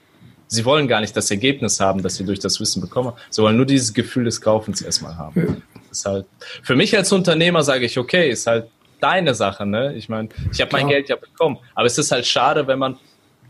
Sie 0.47 0.65
wollen 0.65 0.87
gar 0.87 1.01
nicht 1.01 1.15
das 1.15 1.29
Ergebnis 1.29 1.79
haben, 1.79 2.01
das 2.01 2.15
sie 2.15 2.25
durch 2.25 2.39
das 2.39 2.59
Wissen 2.59 2.81
bekommen. 2.81 3.13
Sie 3.29 3.41
wollen 3.41 3.55
nur 3.55 3.67
dieses 3.67 3.93
Gefühl 3.93 4.25
des 4.25 4.41
Kaufens 4.41 4.81
erstmal 4.81 5.15
haben. 5.15 5.39
Ja. 5.39 5.81
ist 5.91 6.05
halt, 6.05 6.25
für 6.63 6.75
mich 6.75 6.95
als 6.97 7.11
Unternehmer 7.11 7.61
sage 7.61 7.85
ich, 7.85 7.97
okay, 7.99 8.31
ist 8.31 8.47
halt 8.47 8.67
deine 8.99 9.33
Sache, 9.35 9.65
ne? 9.65 9.93
Ich 9.95 10.09
meine, 10.09 10.29
ich 10.51 10.59
habe 10.61 10.71
mein 10.73 10.87
Geld 10.87 11.09
ja 11.09 11.15
bekommen. 11.15 11.57
Aber 11.75 11.85
es 11.85 11.97
ist 11.97 12.11
halt 12.11 12.25
schade, 12.25 12.65
wenn 12.67 12.79
man 12.79 12.97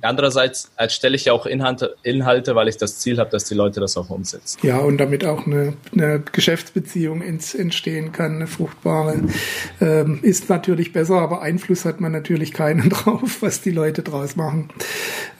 Andererseits 0.01 0.71
erstelle 0.77 1.15
ich 1.15 1.25
ja 1.25 1.33
auch 1.33 1.45
Inhalte, 1.45 2.55
weil 2.55 2.67
ich 2.69 2.77
das 2.77 2.99
Ziel 2.99 3.17
habe, 3.17 3.29
dass 3.31 3.43
die 3.43 3.53
Leute 3.53 3.81
das 3.81 3.97
auch 3.97 4.09
umsetzen. 4.09 4.59
Ja, 4.63 4.77
und 4.77 4.97
damit 4.97 5.25
auch 5.25 5.45
eine, 5.45 5.73
eine 5.91 6.21
Geschäftsbeziehung 6.31 7.21
ins, 7.21 7.53
entstehen 7.53 8.11
kann, 8.13 8.35
eine 8.35 8.47
fruchtbare. 8.47 9.21
Ähm, 9.81 10.19
ist 10.21 10.49
natürlich 10.49 10.93
besser, 10.93 11.15
aber 11.19 11.41
Einfluss 11.41 11.83
hat 11.83 11.99
man 11.99 12.13
natürlich 12.13 12.53
keinen 12.53 12.89
drauf, 12.89 13.41
was 13.41 13.61
die 13.61 13.71
Leute 13.71 14.01
draus 14.01 14.37
machen. 14.37 14.69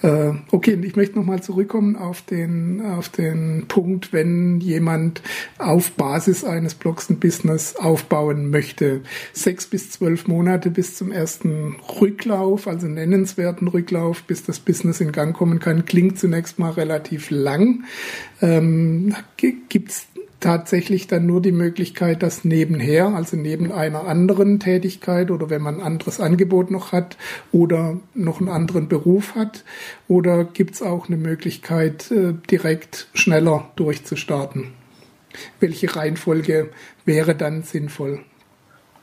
Äh, 0.01 0.32
okay, 0.51 0.78
ich 0.82 0.96
möchte 0.96 1.18
nochmal 1.18 1.42
zurückkommen 1.42 1.96
auf 1.96 2.22
den, 2.22 2.82
auf 2.82 3.08
den 3.10 3.66
Punkt, 3.68 4.12
wenn 4.12 4.60
jemand 4.60 5.22
auf 5.58 5.92
Basis 5.92 6.44
eines 6.44 6.75
Blogs 6.75 7.10
ein 7.10 7.20
Business 7.20 7.75
aufbauen 7.78 8.50
möchte. 8.50 9.01
Sechs 9.32 9.68
bis 9.68 9.92
zwölf 9.92 10.28
Monate 10.28 10.70
bis 10.70 10.96
zum 10.96 11.12
ersten 11.12 11.78
Rücklauf, 12.01 12.68
also 12.68 12.88
nennenswerten 12.88 13.68
Rücklauf, 13.68 14.24
bis 14.24 14.49
das 14.50 14.60
Business 14.60 15.00
in 15.00 15.12
Gang 15.12 15.36
kommen 15.36 15.60
kann, 15.60 15.86
klingt 15.86 16.20
zunächst 16.20 16.60
mal 16.60 16.72
relativ 16.72 17.29
lang. 17.29 17.86
Ähm, 18.41 19.15
Gibt 19.38 19.91
es 19.91 20.08
tatsächlich 20.39 21.08
dann 21.08 21.25
nur 21.25 21.41
die 21.41 21.51
Möglichkeit, 21.51 22.24
das 22.24 22.46
nebenher, 22.46 23.08
also 23.08 23.36
neben 23.38 23.72
einer 23.72 24.08
anderen 24.08 24.60
Tätigkeit 24.60 25.32
oder 25.32 25.50
wenn 25.50 25.62
man 25.62 25.75
ein 25.75 25.82
anderes 25.82 26.20
Angebot 26.20 26.72
noch 26.72 26.91
hat 26.91 27.18
oder 27.51 28.00
noch 28.13 28.39
einen 28.39 28.50
anderen 28.50 28.88
Beruf 28.88 29.36
hat? 29.36 29.63
Oder 30.08 30.46
gibt 30.46 30.75
es 30.75 30.82
auch 30.82 31.08
eine 31.08 31.18
Möglichkeit, 31.18 32.12
äh, 32.12 32.34
direkt 32.50 33.08
schneller 33.13 33.70
durchzustarten? 33.75 34.72
Welche 35.60 35.96
Reihenfolge 35.96 36.70
wäre 37.06 37.36
dann 37.36 37.63
sinnvoll? 37.63 38.20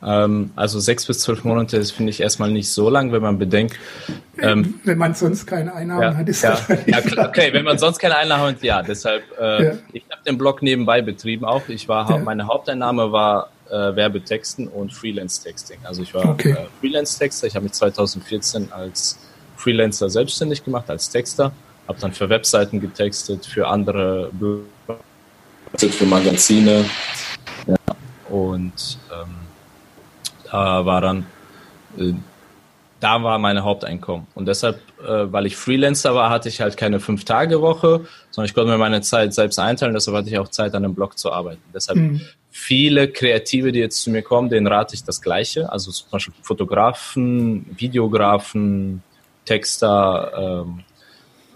Ähm, 0.03 0.51
also 0.57 0.79
sechs 0.79 1.07
bis 1.07 1.21
zwölf 1.21 1.45
Monate, 1.45 1.79
das 1.79 1.91
finde 1.91 2.11
ich 2.11 2.21
erstmal 2.21 2.51
nicht 2.51 2.71
so 2.71 2.91
lang, 2.91 3.13
wenn 3.13 3.23
man 3.23 3.39
bedenkt. 3.39 3.79
Ähm, 4.39 4.79
wenn 4.85 4.99
man 4.99 5.15
sonst 5.15 5.47
keine 5.47 5.75
Einnahmen 5.75 6.03
ja, 6.03 6.15
hat, 6.15 6.29
ist 6.29 6.43
ja, 6.43 6.59
ja, 6.87 7.01
klar, 7.01 7.29
okay, 7.29 7.53
wenn 7.53 7.65
man 7.65 7.79
sonst 7.79 7.99
keine 7.99 8.17
Einnahmen 8.17 8.55
hat, 8.55 8.63
ja. 8.63 8.83
Deshalb, 8.83 9.23
äh, 9.41 9.65
ja. 9.65 9.73
ich 9.93 10.05
habe 10.11 10.23
den 10.27 10.37
Blog 10.37 10.63
nebenbei 10.63 11.01
betrieben 11.01 11.45
auch. 11.45 11.69
Ich 11.69 11.89
war, 11.89 12.11
ja. 12.11 12.19
meine 12.19 12.47
Haupteinnahme 12.47 13.11
war 13.11 13.49
äh, 13.71 13.97
Werbetexten 13.97 14.69
und 14.69 14.93
Freelance-Texting. 14.93 15.79
Also 15.85 16.03
ich 16.03 16.13
war 16.13 16.29
okay. 16.29 16.51
äh, 16.51 16.57
Freelance-Texter. 16.81 17.47
Ich 17.47 17.57
habe 17.57 17.65
mich 17.65 17.73
2014 17.73 18.73
als 18.73 19.19
Freelancer 19.57 20.11
selbstständig 20.11 20.65
gemacht, 20.65 20.91
als 20.91 21.09
Texter. 21.09 21.53
Habe 21.89 21.99
dann 22.01 22.13
für 22.13 22.29
Webseiten 22.29 22.81
getextet, 22.81 23.47
für 23.47 23.69
andere 23.69 24.31
für 25.77 26.07
Magazine. 26.07 26.85
Ja. 27.67 27.77
Und 28.29 28.99
ähm, 29.13 29.46
da 30.51 30.87
war 30.87 31.01
dann, 31.01 31.27
äh, 31.99 32.13
da 33.01 33.23
war 33.23 33.39
meine 33.39 33.65
Haupteinkommen. 33.65 34.27
Und 34.35 34.47
deshalb, 34.47 34.81
äh, 35.01 35.31
weil 35.33 35.47
ich 35.47 35.57
Freelancer 35.57 36.15
war, 36.15 36.31
hatte 36.31 36.49
ich 36.49 36.61
halt 36.61 36.77
keine 36.77 37.01
Fünf-Tage-Woche, 37.01 38.07
sondern 38.31 38.49
ich 38.49 38.55
konnte 38.55 38.73
mir 38.73 38.79
meine 38.79 39.03
Zeit 39.03 39.35
selbst 39.35 39.59
einteilen, 39.59 39.95
deshalb 39.95 40.17
hatte 40.17 40.29
ich 40.29 40.39
auch 40.39 40.49
Zeit, 40.49 40.75
an 40.75 40.83
dem 40.83 40.95
Blog 40.95 41.19
zu 41.19 41.31
arbeiten. 41.33 41.63
Deshalb 41.75 41.99
mhm. 41.99 42.21
viele 42.51 43.09
Kreative, 43.09 43.73
die 43.73 43.81
jetzt 43.81 44.03
zu 44.03 44.11
mir 44.11 44.23
kommen, 44.23 44.49
denen 44.49 44.67
rate 44.67 44.95
ich 44.95 45.05
das 45.05 45.21
Gleiche. 45.21 45.71
Also 45.71 45.91
zum 45.91 46.11
Beispiel 46.11 46.35
Fotografen, 46.43 47.67
Videografen, 47.77 49.03
Texter, 49.45 50.65
ähm, 50.65 50.83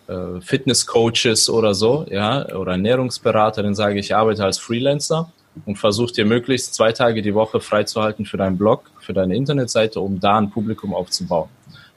äh, 0.08 0.40
Fitnesscoaches 0.40 1.48
oder 1.48 1.74
so, 1.74 2.06
ja, 2.10 2.46
oder 2.54 2.72
Ernährungsberater, 2.72 3.62
dann 3.62 3.74
sage 3.74 3.98
ich, 3.98 4.06
ich 4.06 4.14
arbeite 4.14 4.44
als 4.44 4.58
Freelancer 4.58 5.32
und 5.66 5.76
versuch 5.76 6.10
dir 6.10 6.24
möglichst 6.24 6.74
zwei 6.74 6.92
Tage 6.92 7.22
die 7.22 7.34
Woche 7.34 7.60
freizuhalten 7.60 8.24
für 8.24 8.36
deinen 8.36 8.56
Blog, 8.56 8.90
für 9.00 9.12
deine 9.12 9.36
Internetseite, 9.36 10.00
um 10.00 10.20
da 10.20 10.38
ein 10.38 10.50
Publikum 10.50 10.94
aufzubauen. 10.94 11.48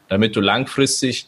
Damit 0.10 0.36
du 0.36 0.42
langfristig 0.42 1.28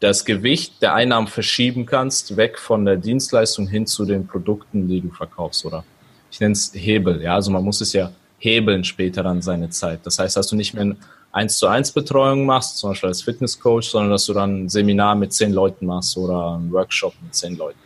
das 0.00 0.24
Gewicht 0.24 0.82
der 0.82 0.94
Einnahmen 0.94 1.28
verschieben 1.28 1.86
kannst, 1.86 2.36
weg 2.36 2.58
von 2.58 2.84
der 2.84 2.96
Dienstleistung 2.96 3.68
hin 3.68 3.86
zu 3.86 4.04
den 4.04 4.26
Produkten, 4.26 4.88
die 4.88 5.00
du 5.00 5.10
verkaufst, 5.10 5.64
oder? 5.64 5.84
Ich 6.30 6.40
nenne 6.40 6.52
es 6.52 6.72
Hebel, 6.74 7.22
ja, 7.22 7.34
also 7.34 7.50
man 7.50 7.62
muss 7.62 7.80
es 7.80 7.92
ja 7.92 8.10
hebeln 8.38 8.82
später 8.82 9.22
dann 9.22 9.40
seine 9.40 9.70
Zeit. 9.70 10.00
Das 10.04 10.18
heißt, 10.18 10.36
dass 10.36 10.48
du 10.48 10.56
nicht 10.56 10.74
mehr 10.74 10.82
eine 10.82 10.96
1 11.30 11.58
zu 11.58 11.68
1 11.68 11.92
Betreuung 11.92 12.44
machst, 12.44 12.78
zum 12.78 12.90
Beispiel 12.90 13.08
als 13.08 13.22
Fitnesscoach, 13.22 13.84
sondern 13.84 14.10
dass 14.10 14.26
du 14.26 14.32
dann 14.32 14.64
ein 14.64 14.68
Seminar 14.68 15.14
mit 15.14 15.32
zehn 15.32 15.52
Leuten 15.52 15.86
machst 15.86 16.16
oder 16.16 16.54
einen 16.54 16.72
Workshop 16.72 17.14
mit 17.22 17.34
zehn 17.34 17.56
Leuten. 17.56 17.78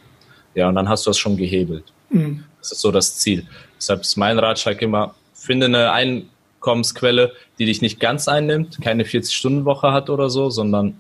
Ja, 0.55 0.69
und 0.69 0.75
dann 0.75 0.89
hast 0.89 1.07
du 1.07 1.11
das 1.11 1.19
schon 1.19 1.37
gehebelt. 1.37 1.85
Mhm. 2.09 2.45
Das 2.67 2.79
ist 2.79 2.81
so 2.81 2.91
das 2.91 3.17
Ziel. 3.17 3.47
Deshalb 3.77 4.01
ist 4.01 4.17
mein 4.17 4.39
Ratschlag 4.39 4.83
immer, 4.83 5.15
finde 5.35 5.67
eine 5.67 5.93
Einkommensquelle, 5.93 7.33
die 7.59 7.67
dich 7.67 7.81
nicht 7.81 8.01
ganz 8.01 8.27
einnimmt, 8.27 8.81
keine 8.83 9.05
40-Stunden-Woche 9.05 9.93
hat 9.93 10.11
oder 10.11 10.31
so, 10.31 10.51
sondern 10.51 10.97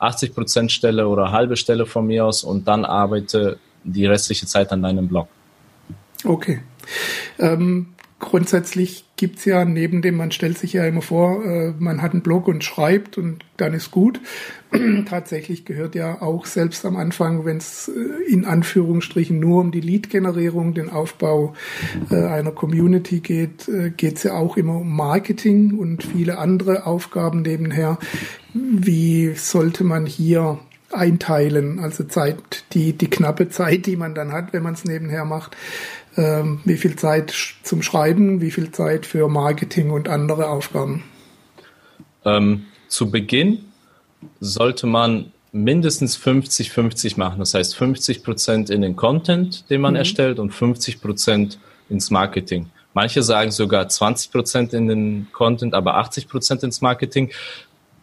80 0.00 0.34
Prozent 0.34 0.72
Stelle 0.72 1.06
oder 1.06 1.30
halbe 1.30 1.56
Stelle 1.56 1.86
von 1.86 2.06
mir 2.06 2.24
aus 2.26 2.42
und 2.42 2.66
dann 2.66 2.84
arbeite 2.84 3.58
die 3.84 4.06
restliche 4.06 4.46
Zeit 4.46 4.72
an 4.72 4.82
deinem 4.82 5.06
Blog. 5.06 5.28
Okay. 6.24 6.60
Ähm, 7.38 7.94
grundsätzlich 8.20 9.04
gibt's 9.16 9.44
ja 9.44 9.64
neben 9.64 10.02
dem, 10.02 10.16
man 10.16 10.30
stellt 10.30 10.58
sich 10.58 10.74
ja 10.74 10.84
immer 10.84 11.02
vor, 11.02 11.44
äh, 11.44 11.72
man 11.78 12.00
hat 12.00 12.12
einen 12.12 12.22
Blog 12.22 12.46
und 12.46 12.62
schreibt 12.62 13.18
und 13.18 13.44
dann 13.56 13.74
ist 13.74 13.90
gut. 13.90 14.20
Tatsächlich 15.06 15.64
gehört 15.64 15.94
ja 15.94 16.22
auch 16.22 16.46
selbst 16.46 16.84
am 16.84 16.96
Anfang, 16.96 17.44
wenn 17.44 17.56
es 17.56 17.88
äh, 17.88 18.32
in 18.32 18.44
Anführungsstrichen 18.44 19.40
nur 19.40 19.60
um 19.60 19.72
die 19.72 19.80
Lead-Generierung, 19.80 20.74
den 20.74 20.90
Aufbau 20.90 21.54
äh, 22.10 22.14
einer 22.14 22.52
Community 22.52 23.20
geht, 23.20 23.68
äh, 23.68 23.90
geht's 23.90 24.22
ja 24.22 24.34
auch 24.34 24.56
immer 24.56 24.76
um 24.76 24.94
Marketing 24.94 25.78
und 25.78 26.04
viele 26.04 26.38
andere 26.38 26.86
Aufgaben 26.86 27.42
nebenher. 27.42 27.98
Wie 28.54 29.34
sollte 29.34 29.82
man 29.82 30.06
hier 30.06 30.58
einteilen, 30.92 31.78
also 31.78 32.04
Zeit, 32.04 32.64
die, 32.72 32.92
die 32.92 33.08
knappe 33.08 33.48
Zeit, 33.48 33.86
die 33.86 33.96
man 33.96 34.14
dann 34.14 34.32
hat, 34.32 34.52
wenn 34.52 34.62
man 34.62 34.74
es 34.74 34.84
nebenher 34.84 35.24
macht, 35.24 35.56
ähm, 36.16 36.60
wie 36.64 36.76
viel 36.76 36.96
Zeit 36.96 37.34
zum 37.62 37.82
Schreiben, 37.82 38.40
wie 38.40 38.50
viel 38.50 38.70
Zeit 38.70 39.06
für 39.06 39.28
Marketing 39.28 39.90
und 39.90 40.08
andere 40.08 40.48
Aufgaben? 40.48 41.04
Ähm, 42.24 42.66
zu 42.88 43.10
Beginn 43.10 43.64
sollte 44.40 44.86
man 44.86 45.32
mindestens 45.52 46.16
50-50 46.18 47.18
machen. 47.18 47.38
Das 47.38 47.54
heißt 47.54 47.76
50 47.76 48.22
Prozent 48.22 48.70
in 48.70 48.82
den 48.82 48.96
Content, 48.96 49.68
den 49.70 49.80
man 49.80 49.94
mhm. 49.94 49.98
erstellt 49.98 50.38
und 50.38 50.52
50 50.52 51.00
Prozent 51.00 51.58
ins 51.88 52.10
Marketing. 52.10 52.66
Manche 52.92 53.22
sagen 53.22 53.50
sogar 53.50 53.88
20 53.88 54.32
Prozent 54.32 54.72
in 54.72 54.88
den 54.88 55.28
Content, 55.32 55.74
aber 55.74 55.96
80 55.96 56.28
Prozent 56.28 56.62
ins 56.62 56.80
Marketing. 56.80 57.30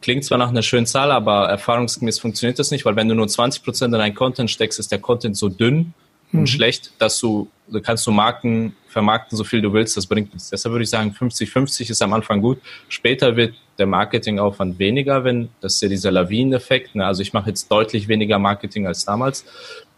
Klingt 0.01 0.23
zwar 0.23 0.37
nach 0.37 0.49
einer 0.49 0.61
schönen 0.61 0.85
Zahl, 0.85 1.11
aber 1.11 1.49
erfahrungsgemäß 1.49 2.19
funktioniert 2.19 2.59
das 2.59 2.71
nicht, 2.71 2.85
weil 2.85 2.95
wenn 2.95 3.09
du 3.09 3.15
nur 3.15 3.27
20 3.27 3.63
Prozent 3.63 3.93
in 3.93 3.99
deinen 3.99 4.15
Content 4.15 4.49
steckst, 4.49 4.79
ist 4.79 4.91
der 4.91 4.99
Content 4.99 5.35
so 5.35 5.49
dünn 5.49 5.93
mhm. 6.31 6.41
und 6.41 6.48
schlecht, 6.48 6.91
dass 7.00 7.19
du, 7.19 7.50
du 7.67 7.81
kannst 7.81 8.05
du 8.07 8.12
Marken 8.12 8.75
vermarkten, 8.88 9.38
so 9.38 9.43
viel 9.43 9.62
du 9.62 9.72
willst, 9.74 9.96
das 9.98 10.07
bringt 10.07 10.34
nichts. 10.34 10.50
Deshalb 10.50 10.72
würde 10.74 10.84
ich 10.84 10.89
sagen, 10.89 11.15
50-50 11.17 11.91
ist 11.91 12.01
am 12.01 12.13
Anfang 12.13 12.41
gut. 12.41 12.60
Später 12.89 13.36
wird 13.36 13.53
der 13.77 13.86
Marketingaufwand 13.86 14.79
weniger, 14.79 15.24
wenn, 15.24 15.50
das 15.62 15.75
ist 15.75 15.81
ja 15.81 15.89
dieser 15.89 16.12
Lawineneffekt. 16.12 16.96
Ne? 16.96 17.05
Also 17.05 17.22
ich 17.22 17.34
mache 17.34 17.50
jetzt 17.50 17.72
deutlich 17.72 18.07
weniger 18.07 18.39
Marketing 18.39 18.88
als 18.88 19.05
damals. 19.05 19.46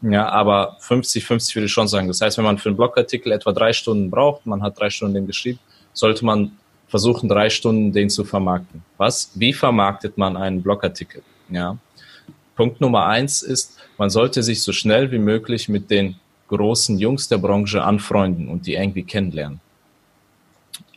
Ja, 0.02 0.30
aber 0.30 0.78
50-50 0.82 1.56
würde 1.56 1.66
ich 1.66 1.72
schon 1.72 1.88
sagen. 1.88 2.08
Das 2.08 2.22
heißt, 2.22 2.38
wenn 2.38 2.46
man 2.46 2.58
für 2.58 2.70
einen 2.70 2.78
Blogartikel 2.78 3.32
etwa 3.32 3.52
drei 3.52 3.74
Stunden 3.74 4.10
braucht, 4.10 4.46
man 4.46 4.62
hat 4.62 4.80
drei 4.80 4.90
Stunden 4.90 5.14
den 5.16 5.28
geschrieben, 5.28 5.60
sollte 5.94 6.26
man 6.26 6.52
versuchen, 6.88 7.30
drei 7.30 7.50
Stunden 7.50 7.92
den 7.92 8.10
zu 8.10 8.24
vermarkten. 8.24 8.84
Was? 8.98 9.32
Wie 9.36 9.54
vermarktet 9.54 10.18
man 10.18 10.36
einen 10.36 10.62
Blogartikel? 10.62 11.22
Ja. 11.50 11.78
Punkt 12.60 12.82
Nummer 12.82 13.06
eins 13.06 13.42
ist, 13.42 13.78
man 13.98 14.10
sollte 14.10 14.44
sich 14.44 14.62
so 14.64 14.74
schnell 14.74 15.14
wie 15.14 15.18
möglich 15.18 15.70
mit 15.70 15.90
den 15.90 16.16
großen 16.50 17.00
Jungs 17.00 17.30
der 17.30 17.38
Branche 17.38 17.86
anfreunden 17.86 18.50
und 18.50 18.68
die 18.68 18.74
irgendwie 18.74 19.04
kennenlernen. 19.04 19.62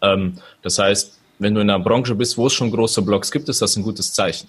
Ähm, 0.03 0.39
das 0.63 0.81
heißt, 0.81 1.21
wenn 1.39 1.55
du 1.55 1.61
in 1.61 1.71
einer 1.71 1.79
Branche 1.79 2.17
bist, 2.17 2.37
wo 2.37 2.49
es 2.49 2.53
schon 2.53 2.73
große 2.73 3.03
Blogs 3.03 3.31
gibt, 3.31 3.49
ist 3.49 3.63
das 3.63 3.77
ein 3.77 3.85
gutes 3.85 4.13
Zeichen. 4.13 4.49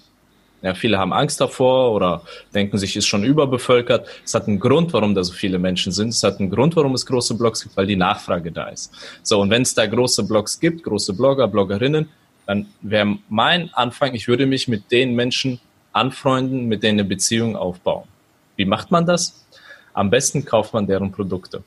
Ja, 0.60 0.74
viele 0.74 0.98
haben 0.98 1.12
Angst 1.12 1.40
davor 1.40 1.92
oder 1.92 2.22
denken 2.52 2.78
sich, 2.78 2.96
ist 2.96 3.06
schon 3.06 3.22
überbevölkert. 3.22 4.08
Es 4.24 4.34
hat 4.34 4.48
einen 4.48 4.58
Grund, 4.58 4.92
warum 4.92 5.14
da 5.14 5.22
so 5.22 5.34
viele 5.34 5.60
Menschen 5.60 5.92
sind. 5.92 6.08
Es 6.08 6.24
hat 6.24 6.40
einen 6.40 6.50
Grund, 6.50 6.74
warum 6.74 6.94
es 6.94 7.06
große 7.06 7.36
Blogs 7.36 7.62
gibt, 7.62 7.76
weil 7.76 7.86
die 7.86 7.94
Nachfrage 7.94 8.50
da 8.50 8.70
ist. 8.70 8.92
So, 9.22 9.40
und 9.40 9.50
wenn 9.50 9.62
es 9.62 9.72
da 9.72 9.86
große 9.86 10.24
Blogs 10.24 10.58
gibt, 10.58 10.82
große 10.82 11.12
Blogger, 11.12 11.46
Bloggerinnen, 11.46 12.08
dann 12.44 12.66
wäre 12.80 13.18
mein 13.28 13.72
Anfang, 13.72 14.14
ich 14.14 14.26
würde 14.26 14.46
mich 14.46 14.66
mit 14.66 14.90
den 14.90 15.14
Menschen 15.14 15.60
anfreunden, 15.94 16.66
mit 16.66 16.82
denen 16.82 17.00
eine 17.00 17.08
Beziehung 17.08 17.56
aufbauen. 17.56 18.04
Wie 18.56 18.66
macht 18.66 18.90
man 18.90 19.06
das? 19.06 19.46
Am 19.94 20.10
besten 20.10 20.44
kauft 20.44 20.74
man 20.74 20.86
deren 20.86 21.12
Produkte. 21.12 21.62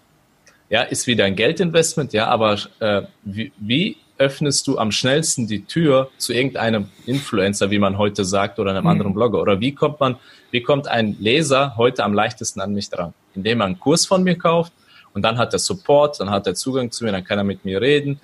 Ja, 0.70 0.84
ist 0.84 1.08
wieder 1.08 1.26
ein 1.26 1.36
Geldinvestment, 1.36 2.14
ja, 2.14 2.28
aber 2.28 2.60
äh, 2.80 3.04
wie, 3.24 3.52
wie 3.58 3.98
öffnest 4.18 4.68
du 4.68 4.78
am 4.78 4.92
schnellsten 4.92 5.48
die 5.48 5.64
Tür 5.64 6.10
zu 6.18 6.34
irgendeinem 6.34 6.90
Influencer, 7.06 7.72
wie 7.72 7.80
man 7.80 7.98
heute 7.98 8.26
sagt, 8.26 8.60
oder 8.60 8.72
einem 8.72 8.84
mhm. 8.84 8.90
anderen 8.90 9.14
Blogger? 9.14 9.42
Oder 9.42 9.60
wie 9.62 9.74
kommt 9.74 10.00
man, 10.00 10.18
wie 10.52 10.62
kommt 10.62 10.88
ein 10.88 11.16
Leser 11.20 11.78
heute 11.78 12.04
am 12.04 12.14
leichtesten 12.14 12.60
an 12.60 12.74
mich 12.74 12.90
dran? 12.90 13.14
Indem 13.34 13.62
er 13.62 13.66
einen 13.66 13.80
Kurs 13.80 14.06
von 14.06 14.24
mir 14.24 14.38
kauft 14.38 14.74
und 15.14 15.22
dann 15.22 15.38
hat 15.38 15.54
er 15.54 15.60
Support, 15.60 16.20
dann 16.20 16.30
hat 16.30 16.48
er 16.48 16.56
Zugang 16.56 16.92
zu 16.92 17.06
mir, 17.06 17.12
dann 17.12 17.24
kann 17.24 17.38
er 17.38 17.44
mit 17.44 17.64
mir 17.64 17.80
reden 17.80 18.20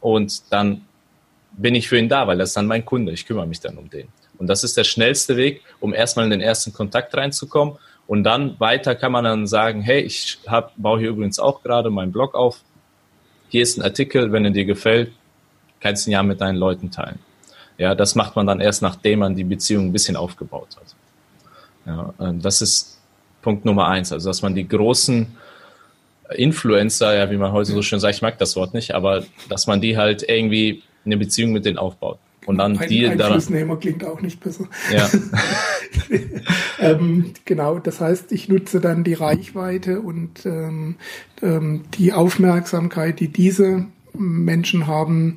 und 0.00 0.52
dann 0.52 0.82
bin 1.52 1.74
ich 1.74 1.88
für 1.88 1.98
ihn 1.98 2.08
da, 2.08 2.26
weil 2.26 2.38
das 2.38 2.50
ist 2.50 2.56
dann 2.56 2.66
mein 2.66 2.84
Kunde. 2.84 3.12
Ich 3.12 3.26
kümmere 3.26 3.46
mich 3.46 3.60
dann 3.60 3.76
um 3.76 3.90
den. 3.90 4.08
Und 4.40 4.46
das 4.46 4.64
ist 4.64 4.76
der 4.76 4.84
schnellste 4.84 5.36
Weg, 5.36 5.60
um 5.80 5.92
erstmal 5.92 6.24
in 6.24 6.30
den 6.30 6.40
ersten 6.40 6.72
Kontakt 6.72 7.14
reinzukommen 7.14 7.76
und 8.06 8.24
dann 8.24 8.58
weiter 8.58 8.96
kann 8.96 9.12
man 9.12 9.22
dann 9.22 9.46
sagen, 9.46 9.82
hey, 9.82 10.00
ich 10.00 10.38
hab, 10.46 10.72
baue 10.76 10.98
hier 10.98 11.10
übrigens 11.10 11.38
auch 11.38 11.62
gerade 11.62 11.90
meinen 11.90 12.10
Blog 12.10 12.34
auf. 12.34 12.62
Hier 13.50 13.62
ist 13.62 13.78
ein 13.78 13.82
Artikel, 13.82 14.32
wenn 14.32 14.44
er 14.44 14.50
dir 14.50 14.64
gefällt, 14.64 15.12
kannst 15.78 16.06
du 16.06 16.10
ihn 16.10 16.14
ja 16.14 16.22
mit 16.22 16.40
deinen 16.40 16.56
Leuten 16.56 16.90
teilen. 16.90 17.18
Ja, 17.78 17.94
das 17.94 18.14
macht 18.14 18.34
man 18.34 18.46
dann 18.46 18.60
erst, 18.60 18.80
nachdem 18.82 19.20
man 19.20 19.36
die 19.36 19.44
Beziehung 19.44 19.86
ein 19.86 19.92
bisschen 19.92 20.16
aufgebaut 20.16 20.68
hat. 20.76 20.96
Ja, 21.86 22.32
das 22.32 22.62
ist 22.62 22.98
Punkt 23.42 23.64
Nummer 23.64 23.88
eins. 23.88 24.10
Also, 24.10 24.30
dass 24.30 24.42
man 24.42 24.54
die 24.54 24.66
großen 24.66 25.36
Influencer, 26.30 27.14
ja, 27.14 27.30
wie 27.30 27.36
man 27.36 27.52
heute 27.52 27.72
so 27.72 27.82
schön 27.82 28.00
sagt, 28.00 28.16
ich 28.16 28.22
mag 28.22 28.38
das 28.38 28.56
Wort 28.56 28.74
nicht, 28.74 28.94
aber 28.94 29.22
dass 29.48 29.66
man 29.66 29.80
die 29.80 29.96
halt 29.96 30.22
irgendwie 30.28 30.82
eine 31.04 31.16
Beziehung 31.16 31.52
mit 31.52 31.64
denen 31.64 31.78
aufbaut. 31.78 32.18
Und 32.46 32.58
dann 32.58 32.78
Ein 32.78 32.88
die 32.88 33.06
Einflussnehmer 33.06 33.76
klingt 33.76 34.04
auch 34.04 34.20
nicht 34.22 34.40
besser. 34.40 34.64
Ja. 34.92 35.08
ähm, 36.80 37.32
genau, 37.44 37.78
das 37.78 38.00
heißt, 38.00 38.32
ich 38.32 38.48
nutze 38.48 38.80
dann 38.80 39.04
die 39.04 39.14
Reichweite 39.14 40.00
und 40.00 40.46
ähm, 40.46 40.96
ähm, 41.42 41.82
die 41.94 42.12
Aufmerksamkeit, 42.12 43.20
die 43.20 43.28
diese 43.28 43.86
Menschen 44.14 44.86
haben, 44.86 45.36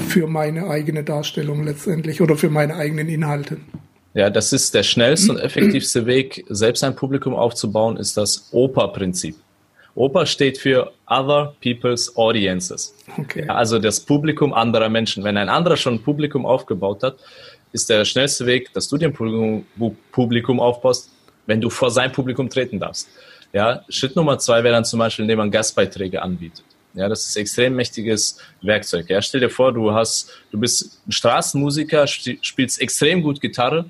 für 0.00 0.26
meine 0.26 0.68
eigene 0.68 1.04
Darstellung 1.04 1.64
letztendlich 1.64 2.20
oder 2.20 2.36
für 2.36 2.50
meine 2.50 2.74
eigenen 2.76 3.08
Inhalte. 3.08 3.58
Ja, 4.14 4.30
das 4.30 4.52
ist 4.52 4.74
der 4.74 4.82
schnellste 4.82 5.32
und 5.32 5.38
effektivste 5.38 6.06
Weg, 6.06 6.44
selbst 6.48 6.82
ein 6.82 6.96
Publikum 6.96 7.34
aufzubauen, 7.34 7.96
ist 7.96 8.16
das 8.16 8.48
OPA-Prinzip. 8.50 9.36
OPA 9.94 10.26
steht 10.26 10.58
für 10.58 10.92
Other 11.06 11.54
People's 11.60 12.16
Audiences. 12.16 12.94
Okay. 13.18 13.48
Also 13.48 13.78
das 13.78 14.00
Publikum 14.00 14.52
anderer 14.52 14.88
Menschen. 14.88 15.24
Wenn 15.24 15.36
ein 15.36 15.48
anderer 15.48 15.76
schon 15.76 15.94
ein 15.94 16.02
Publikum 16.02 16.46
aufgebaut 16.46 17.02
hat, 17.02 17.16
ist 17.72 17.90
der 17.90 18.04
schnellste 18.04 18.46
Weg, 18.46 18.72
dass 18.72 18.88
du 18.88 18.96
dir 18.96 19.08
ein 19.08 19.64
Publikum 20.12 20.60
aufbaust, 20.60 21.10
wenn 21.46 21.60
du 21.60 21.70
vor 21.70 21.90
sein 21.90 22.12
Publikum 22.12 22.48
treten 22.48 22.78
darfst. 22.78 23.08
Ja, 23.52 23.84
Schritt 23.88 24.14
Nummer 24.14 24.38
zwei 24.38 24.62
wäre 24.62 24.74
dann 24.74 24.84
zum 24.84 25.00
Beispiel, 25.00 25.24
indem 25.24 25.38
man 25.38 25.50
Gastbeiträge 25.50 26.22
anbietet. 26.22 26.64
Ja, 26.94 27.08
das 27.08 27.28
ist 27.28 27.36
ein 27.36 27.42
extrem 27.42 27.74
mächtiges 27.76 28.38
Werkzeug. 28.62 29.08
Ja, 29.08 29.22
stell 29.22 29.40
dir 29.40 29.50
vor, 29.50 29.72
du 29.72 29.92
hast, 29.92 30.30
du 30.50 30.58
bist 30.58 31.00
ein 31.06 31.12
Straßenmusiker, 31.12 32.06
spielst 32.06 32.80
extrem 32.80 33.22
gut 33.22 33.40
Gitarre, 33.40 33.86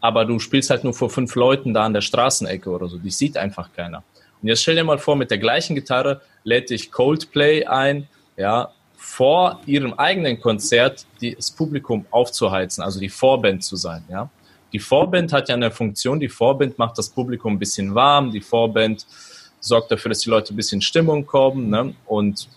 aber 0.00 0.24
du 0.24 0.38
spielst 0.38 0.70
halt 0.70 0.82
nur 0.82 0.94
vor 0.94 1.10
fünf 1.10 1.34
Leuten 1.34 1.74
da 1.74 1.84
an 1.84 1.92
der 1.92 2.00
Straßenecke 2.00 2.68
oder 2.70 2.88
so. 2.88 2.98
Die 2.98 3.10
sieht 3.10 3.36
einfach 3.36 3.68
keiner. 3.72 4.02
Und 4.42 4.48
jetzt 4.48 4.62
stell 4.62 4.74
dir 4.74 4.84
mal 4.84 4.98
vor, 4.98 5.16
mit 5.16 5.30
der 5.30 5.38
gleichen 5.38 5.74
Gitarre 5.74 6.20
lädt 6.44 6.70
dich 6.70 6.90
Coldplay 6.90 7.64
ein, 7.66 8.08
ja, 8.36 8.70
vor 8.96 9.60
ihrem 9.66 9.94
eigenen 9.94 10.40
Konzert 10.40 11.06
das 11.20 11.50
Publikum 11.50 12.06
aufzuheizen, 12.10 12.84
also 12.84 13.00
die 13.00 13.08
Vorband 13.08 13.64
zu 13.64 13.76
sein, 13.76 14.04
ja. 14.08 14.28
Die 14.72 14.78
Vorband 14.78 15.32
hat 15.32 15.48
ja 15.48 15.56
eine 15.56 15.70
Funktion, 15.70 16.20
die 16.20 16.28
Vorband 16.28 16.78
macht 16.78 16.96
das 16.96 17.08
Publikum 17.08 17.54
ein 17.54 17.58
bisschen 17.58 17.94
warm, 17.94 18.30
die 18.30 18.40
Vorband 18.40 19.04
sorgt 19.58 19.90
dafür, 19.90 20.10
dass 20.10 20.20
die 20.20 20.30
Leute 20.30 20.54
ein 20.54 20.56
bisschen 20.56 20.80
Stimmung 20.80 21.26
kommen, 21.26 21.70
ne, 21.70 21.94
und 22.06 22.48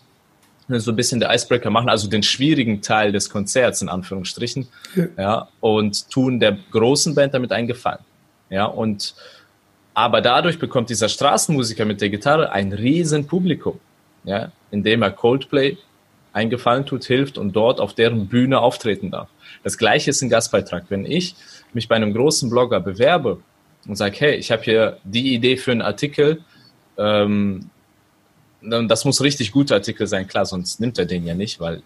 so 0.68 0.92
ein 0.92 0.96
bisschen 0.96 1.20
der 1.20 1.34
Icebreaker 1.34 1.70
machen, 1.70 1.90
also 1.90 2.08
den 2.08 2.24
schwierigen 2.24 2.82
Teil 2.82 3.12
des 3.12 3.30
Konzerts 3.30 3.82
in 3.82 3.90
Anführungsstrichen, 3.90 4.68
ja, 4.96 5.08
ja 5.18 5.48
und 5.60 6.10
tun 6.10 6.40
der 6.40 6.58
großen 6.72 7.16
Band 7.16 7.34
damit 7.34 7.52
einen 7.52 7.68
Gefallen. 7.68 8.04
Ja, 8.50 8.66
und 8.66 9.16
aber 9.94 10.22
dadurch 10.22 10.60
bekommt 10.60 10.90
dieser 10.90 11.10
Straßenmusiker 11.10 11.86
mit 11.86 12.02
der 12.02 12.10
Gitarre 12.10 12.52
ein 12.52 12.74
riesen 12.74 13.28
Publikum, 13.28 13.80
ja, 14.24 14.52
indem 14.72 15.02
er 15.02 15.12
Coldplay 15.12 15.78
eingefallen 16.32 16.86
tut, 16.86 17.06
hilft 17.06 17.38
und 17.38 17.54
dort 17.54 17.80
auf 17.80 17.94
deren 17.94 18.28
Bühne 18.28 18.60
auftreten 18.60 19.12
darf. 19.12 19.30
Das 19.64 19.78
gleiche 19.78 20.10
ist 20.10 20.22
ein 20.22 20.30
Gastbeitrag. 20.30 20.86
Wenn 20.90 21.06
ich 21.06 21.36
mich 21.74 21.88
bei 21.88 21.96
einem 21.96 22.14
großen 22.14 22.50
Blogger 22.50 22.80
bewerbe 22.80 23.40
und 23.88 23.96
sage, 23.96 24.16
hey, 24.18 24.36
ich 24.36 24.52
habe 24.52 24.64
hier 24.64 24.98
die 25.04 25.34
Idee 25.34 25.58
für 25.58 25.72
einen 25.72 25.84
Artikel, 25.84 26.42
ähm, 26.98 27.70
das 28.62 29.06
muss 29.06 29.22
richtig 29.22 29.52
guter 29.52 29.76
Artikel 29.76 30.08
sein, 30.08 30.28
klar, 30.28 30.46
sonst 30.46 30.80
nimmt 30.80 30.98
er 30.98 31.06
den 31.06 31.26
ja 31.26 31.36
nicht, 31.36 31.60
weil 31.60 31.84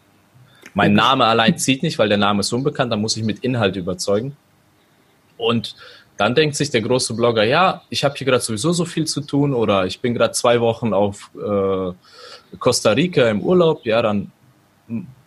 mein 0.74 0.94
Name 0.94 1.26
allein 1.26 1.58
zieht 1.58 1.82
nicht, 1.82 1.98
weil 1.98 2.08
der 2.08 2.20
Name 2.20 2.42
ist 2.42 2.54
unbekannt, 2.54 2.92
dann 2.92 3.02
muss 3.02 3.18
ich 3.18 3.24
mit 3.24 3.40
Inhalt 3.40 3.76
überzeugen. 3.76 4.38
Und 5.38 5.76
dann 6.18 6.34
denkt 6.34 6.56
sich 6.56 6.72
der 6.72 6.82
große 6.82 7.14
Blogger, 7.14 7.44
ja, 7.44 7.84
ich 7.90 8.04
habe 8.04 8.16
hier 8.18 8.26
gerade 8.26 8.44
sowieso 8.44 8.72
so 8.72 8.86
viel 8.86 9.06
zu 9.06 9.22
tun 9.22 9.54
oder 9.54 9.86
ich 9.86 10.00
bin 10.00 10.14
gerade 10.14 10.34
zwei 10.34 10.60
Wochen 10.60 10.94
auf 10.94 11.30
äh, 11.36 12.58
Costa 12.58 12.92
Rica 12.92 13.30
im 13.30 13.42
Urlaub, 13.42 13.86
ja, 13.86 14.02
dann 14.02 14.32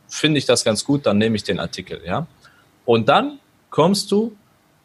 finde 0.09 0.38
ich 0.38 0.46
das 0.46 0.64
ganz 0.64 0.85
gut, 0.85 1.07
dann 1.07 1.18
nehme 1.18 1.37
ich 1.37 1.44
den 1.44 1.61
Artikel, 1.61 2.01
ja. 2.05 2.27
Und 2.85 3.09
dann 3.09 3.38
kommst 3.70 4.11
du 4.11 4.37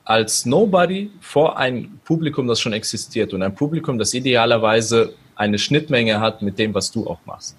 als 0.04 0.46
Nobody 0.46 1.10
vor 1.20 1.58
ein 1.58 2.00
Publikum, 2.06 2.48
das 2.48 2.60
schon 2.60 2.74
existiert 2.74 3.34
und 3.34 3.42
ein 3.42 3.56
Publikum, 3.56 3.98
das 3.98 4.14
idealerweise 4.14 5.14
eine 5.36 5.58
Schnittmenge 5.58 6.20
hat 6.20 6.44
mit 6.44 6.60
dem, 6.60 6.74
was 6.76 6.92
du 6.92 7.08
auch 7.08 7.20
machst. 7.26 7.58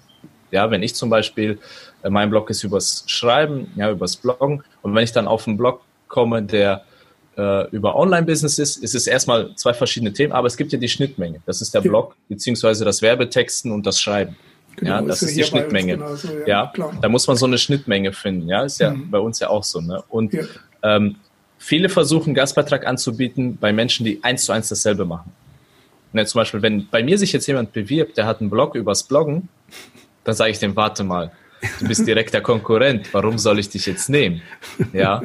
Ja, 0.51 0.71
wenn 0.71 0.81
ich 0.81 0.95
zum 0.95 1.09
Beispiel, 1.09 1.59
äh, 2.03 2.09
mein 2.09 2.29
Blog 2.29 2.49
ist 2.49 2.63
übers 2.63 3.03
Schreiben, 3.07 3.71
ja, 3.75 3.91
übers 3.91 4.15
Bloggen 4.15 4.63
und 4.81 4.95
wenn 4.95 5.03
ich 5.03 5.11
dann 5.11 5.27
auf 5.27 5.47
einen 5.47 5.57
Blog 5.57 5.81
komme, 6.07 6.41
der 6.41 6.85
äh, 7.37 7.69
über 7.69 7.95
Online-Business 7.95 8.57
ist, 8.59 8.77
ist 8.77 8.95
es 8.95 9.07
erstmal 9.07 9.55
zwei 9.55 9.73
verschiedene 9.73 10.11
Themen, 10.11 10.33
aber 10.33 10.47
es 10.47 10.57
gibt 10.57 10.73
ja 10.73 10.79
die 10.79 10.89
Schnittmenge. 10.89 11.41
Das 11.45 11.61
ist 11.61 11.73
der 11.73 11.81
Blog, 11.81 12.15
beziehungsweise 12.27 12.83
das 12.83 13.01
Werbetexten 13.01 13.71
und 13.71 13.85
das 13.85 14.01
Schreiben. 14.01 14.35
Genau, 14.75 14.91
ja, 14.91 15.01
das 15.01 15.21
ist, 15.21 15.29
ist 15.29 15.37
die 15.37 15.43
Schnittmenge. 15.43 15.93
Genauso, 15.93 16.27
ja, 16.45 16.71
ja 16.75 16.91
da 17.01 17.09
muss 17.09 17.27
man 17.27 17.35
so 17.35 17.45
eine 17.45 17.57
Schnittmenge 17.57 18.13
finden. 18.13 18.47
Ja, 18.47 18.63
ist 18.63 18.79
ja 18.79 18.91
mhm. 18.91 19.09
bei 19.09 19.19
uns 19.19 19.39
ja 19.39 19.49
auch 19.49 19.63
so. 19.63 19.81
Ne? 19.81 20.03
Und 20.09 20.33
ja. 20.33 20.43
ähm, 20.83 21.15
viele 21.57 21.89
versuchen 21.89 22.33
Gastbeitrag 22.33 22.85
anzubieten 22.85 23.57
bei 23.57 23.73
Menschen, 23.73 24.05
die 24.05 24.23
eins 24.23 24.45
zu 24.45 24.51
eins 24.51 24.69
dasselbe 24.69 25.05
machen. 25.05 25.31
Ne, 26.13 26.25
zum 26.25 26.39
Beispiel, 26.39 26.61
wenn 26.61 26.87
bei 26.87 27.03
mir 27.03 27.17
sich 27.17 27.33
jetzt 27.33 27.47
jemand 27.47 27.73
bewirbt, 27.73 28.17
der 28.17 28.25
hat 28.25 28.39
einen 28.39 28.49
Blog 28.49 28.75
übers 28.75 29.03
Bloggen, 29.03 29.49
dann 30.23 30.35
sage 30.35 30.51
ich 30.51 30.59
dem, 30.59 30.75
warte 30.75 31.03
mal, 31.03 31.31
du 31.79 31.87
bist 31.87 32.07
direkt 32.07 32.33
der 32.33 32.41
Konkurrent, 32.41 33.13
warum 33.13 33.37
soll 33.37 33.59
ich 33.59 33.69
dich 33.69 33.85
jetzt 33.85 34.09
nehmen? 34.09 34.41
Ja, 34.93 35.21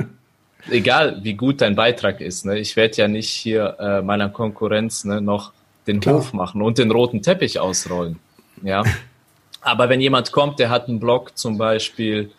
egal 0.70 1.18
wie 1.22 1.34
gut 1.34 1.60
dein 1.60 1.74
Beitrag 1.74 2.20
ist, 2.20 2.44
ne, 2.44 2.58
ich 2.58 2.76
werde 2.76 2.96
ja 2.96 3.08
nicht 3.08 3.30
hier 3.30 3.76
äh, 3.78 4.02
meiner 4.02 4.28
Konkurrenz 4.28 5.04
ne, 5.04 5.20
noch 5.20 5.52
den 5.86 6.00
Klar. 6.00 6.16
Hof 6.16 6.32
machen 6.32 6.62
und 6.62 6.78
den 6.78 6.90
roten 6.90 7.22
Teppich 7.22 7.58
ausrollen. 7.58 8.18
Ja. 8.62 8.84
Aber 9.60 9.88
wenn 9.88 10.00
jemand 10.00 10.32
kommt, 10.32 10.58
der 10.58 10.70
hat 10.70 10.88
einen 10.88 10.98
Blog 10.98 11.36
zum 11.38 11.56
Beispiel 11.56 12.30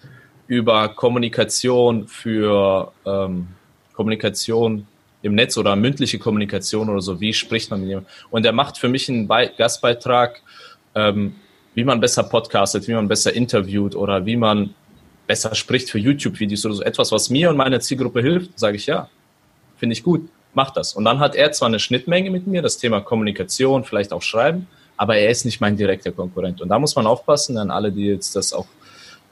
über 0.47 0.89
Kommunikation 0.89 2.07
für 2.07 2.91
ähm, 3.05 3.47
Kommunikation 3.93 4.87
im 5.21 5.35
Netz 5.35 5.57
oder 5.57 5.75
mündliche 5.77 6.19
Kommunikation 6.19 6.89
oder 6.89 7.01
so, 7.01 7.21
wie 7.21 7.33
spricht 7.33 7.71
man 7.71 7.79
mit 7.79 7.89
jemandem? 7.89 8.11
Und 8.29 8.45
er 8.45 8.51
macht 8.51 8.77
für 8.77 8.89
mich 8.89 9.07
einen 9.07 9.27
Be 9.27 9.51
Gastbeitrag, 9.57 10.41
ähm, 10.95 11.35
wie 11.75 11.85
man 11.85 12.01
besser 12.01 12.23
podcastet, 12.23 12.87
wie 12.87 12.93
man 12.93 13.07
besser 13.07 13.33
interviewt 13.33 13.95
oder 13.95 14.25
wie 14.25 14.35
man 14.35 14.75
besser 15.27 15.55
spricht 15.55 15.89
für 15.89 15.99
YouTube-Videos 15.99 16.65
oder 16.65 16.75
so 16.75 16.83
etwas, 16.83 17.11
was 17.11 17.29
mir 17.29 17.49
und 17.49 17.57
meiner 17.57 17.79
Zielgruppe 17.79 18.21
hilft, 18.21 18.59
sage 18.59 18.77
ich 18.77 18.85
ja, 18.85 19.09
finde 19.77 19.93
ich 19.93 20.03
gut, 20.03 20.29
mach 20.53 20.71
das. 20.71 20.93
Und 20.93 21.05
dann 21.05 21.19
hat 21.19 21.35
er 21.35 21.51
zwar 21.51 21.67
eine 21.67 21.79
Schnittmenge 21.79 22.29
mit 22.29 22.47
mir, 22.47 22.61
das 22.61 22.77
Thema 22.77 23.01
Kommunikation, 23.01 23.83
vielleicht 23.83 24.13
auch 24.13 24.21
Schreiben, 24.21 24.67
aber 24.97 25.17
er 25.17 25.29
ist 25.29 25.45
nicht 25.45 25.61
mein 25.61 25.77
direkter 25.77 26.11
Konkurrent. 26.11 26.61
Und 26.61 26.69
da 26.69 26.79
muss 26.79 26.95
man 26.95 27.07
aufpassen, 27.07 27.57
an 27.57 27.71
alle, 27.71 27.91
die 27.91 28.05
jetzt 28.05 28.35
das 28.35 28.53
auch 28.53 28.67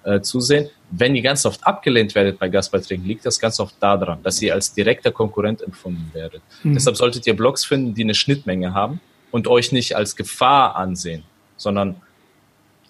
äh, 0.04 0.22
zusehen. 0.22 0.70
Wenn 0.90 1.16
ihr 1.16 1.22
ganz 1.22 1.46
oft 1.46 1.66
abgelehnt 1.66 2.16
werdet 2.16 2.40
bei 2.40 2.50
Gastbeiträgen, 2.50 3.06
liegt 3.06 3.26
das 3.26 3.40
ganz 3.40 3.60
oft 3.60 3.76
daran, 3.80 4.24
dass 4.24 4.42
ihr 4.42 4.54
als 4.54 4.74
direkter 4.74 5.12
Konkurrent 5.12 5.62
empfunden 5.62 6.10
werdet. 6.14 6.42
Mhm. 6.64 6.74
Deshalb 6.74 6.98
solltet 6.98 7.28
ihr 7.28 7.36
Blogs 7.36 7.64
finden, 7.64 7.94
die 7.94 8.04
eine 8.04 8.16
Schnittmenge 8.16 8.74
haben 8.74 9.00
und 9.30 9.48
euch 9.48 9.72
nicht 9.72 9.96
als 9.96 10.16
Gefahr 10.16 10.76
ansehen, 10.76 11.24
sondern 11.56 11.98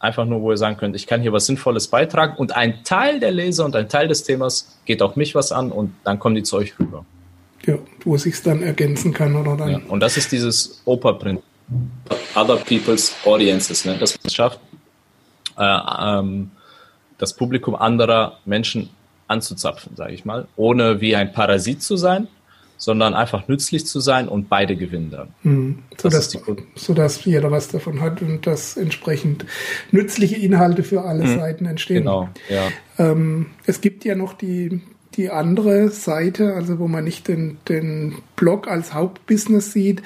einfach 0.02 0.26
nur, 0.26 0.42
wo 0.42 0.52
ihr 0.52 0.58
sagen 0.58 0.78
könnt, 0.78 0.96
ich 0.96 1.08
kann 1.08 1.22
hier 1.22 1.32
was 1.32 1.46
Sinnvolles 1.46 1.88
beitragen 1.88 2.36
und 2.38 2.56
ein 2.56 2.84
Teil 2.84 3.20
der 3.20 3.32
Leser 3.32 3.66
und 3.66 3.76
ein 3.76 3.88
Teil 3.88 4.08
des 4.08 4.24
Themas 4.24 4.78
geht 4.86 5.02
auch 5.02 5.16
mich 5.16 5.36
was 5.36 5.52
an 5.52 5.72
und 5.72 5.94
dann 6.04 6.20
kommen 6.20 6.36
die 6.36 6.44
zu 6.44 6.58
euch 6.58 6.78
rüber. 6.80 7.06
Ja, 7.66 7.76
wo 8.04 8.16
es 8.16 8.24
sich 8.24 8.42
dann 8.42 8.64
ergänzen 8.64 9.14
kann 9.14 9.36
oder 9.36 9.56
dann. 9.56 9.70
Ja, 9.70 9.80
und 9.88 10.00
das 10.00 10.18
ist 10.18 10.32
dieses 10.32 10.82
Oper-Prinzip. 10.86 11.46
Other 12.36 12.58
people's 12.58 13.16
audiences, 13.24 13.86
ne? 13.86 13.98
dass 13.98 14.16
man 14.16 14.22
es 14.26 14.34
schafft, 14.34 14.60
äh, 15.58 15.64
ähm, 15.64 16.52
das 17.18 17.34
Publikum 17.34 17.76
anderer 17.76 18.40
Menschen 18.44 18.90
anzuzapfen, 19.28 19.96
sage 19.96 20.14
ich 20.14 20.26
mal, 20.26 20.48
ohne 20.58 21.00
wie 21.00 21.16
ein 21.16 21.32
Parasit 21.32 21.82
zu 21.82 21.96
sein, 21.96 22.28
sondern 22.82 23.14
einfach 23.14 23.48
nützlich 23.48 23.86
zu 23.86 24.00
sein 24.00 24.28
und 24.28 24.50
beide 24.50 24.76
gewinnen 24.76 25.12
dann. 25.12 25.28
Mhm. 25.44 25.80
Sodass, 26.02 26.36
sodass 26.74 27.24
jeder 27.24 27.52
was 27.52 27.68
davon 27.68 28.02
hat 28.02 28.24
und 28.24 28.48
dass 28.48 28.76
entsprechend 28.76 29.46
nützliche 29.92 30.38
Inhalte 30.38 30.82
für 30.82 31.04
alle 31.04 31.26
mhm. 31.26 31.40
Seiten 31.40 31.66
entstehen. 31.68 32.00
Genau, 32.00 32.30
ja. 32.50 32.70
Ähm, 32.98 33.52
es 33.68 33.82
gibt 33.82 34.04
ja 34.04 34.16
noch 34.16 34.34
die, 34.34 34.82
die 35.14 35.30
andere 35.30 35.90
Seite, 35.90 36.56
also 36.56 36.80
wo 36.80 36.88
man 36.88 37.04
nicht 37.04 37.28
den, 37.28 37.60
den 37.70 38.16
Blog 38.36 38.68
als 38.68 38.96
Hauptbusiness 38.96 39.74
sieht, 39.74 40.02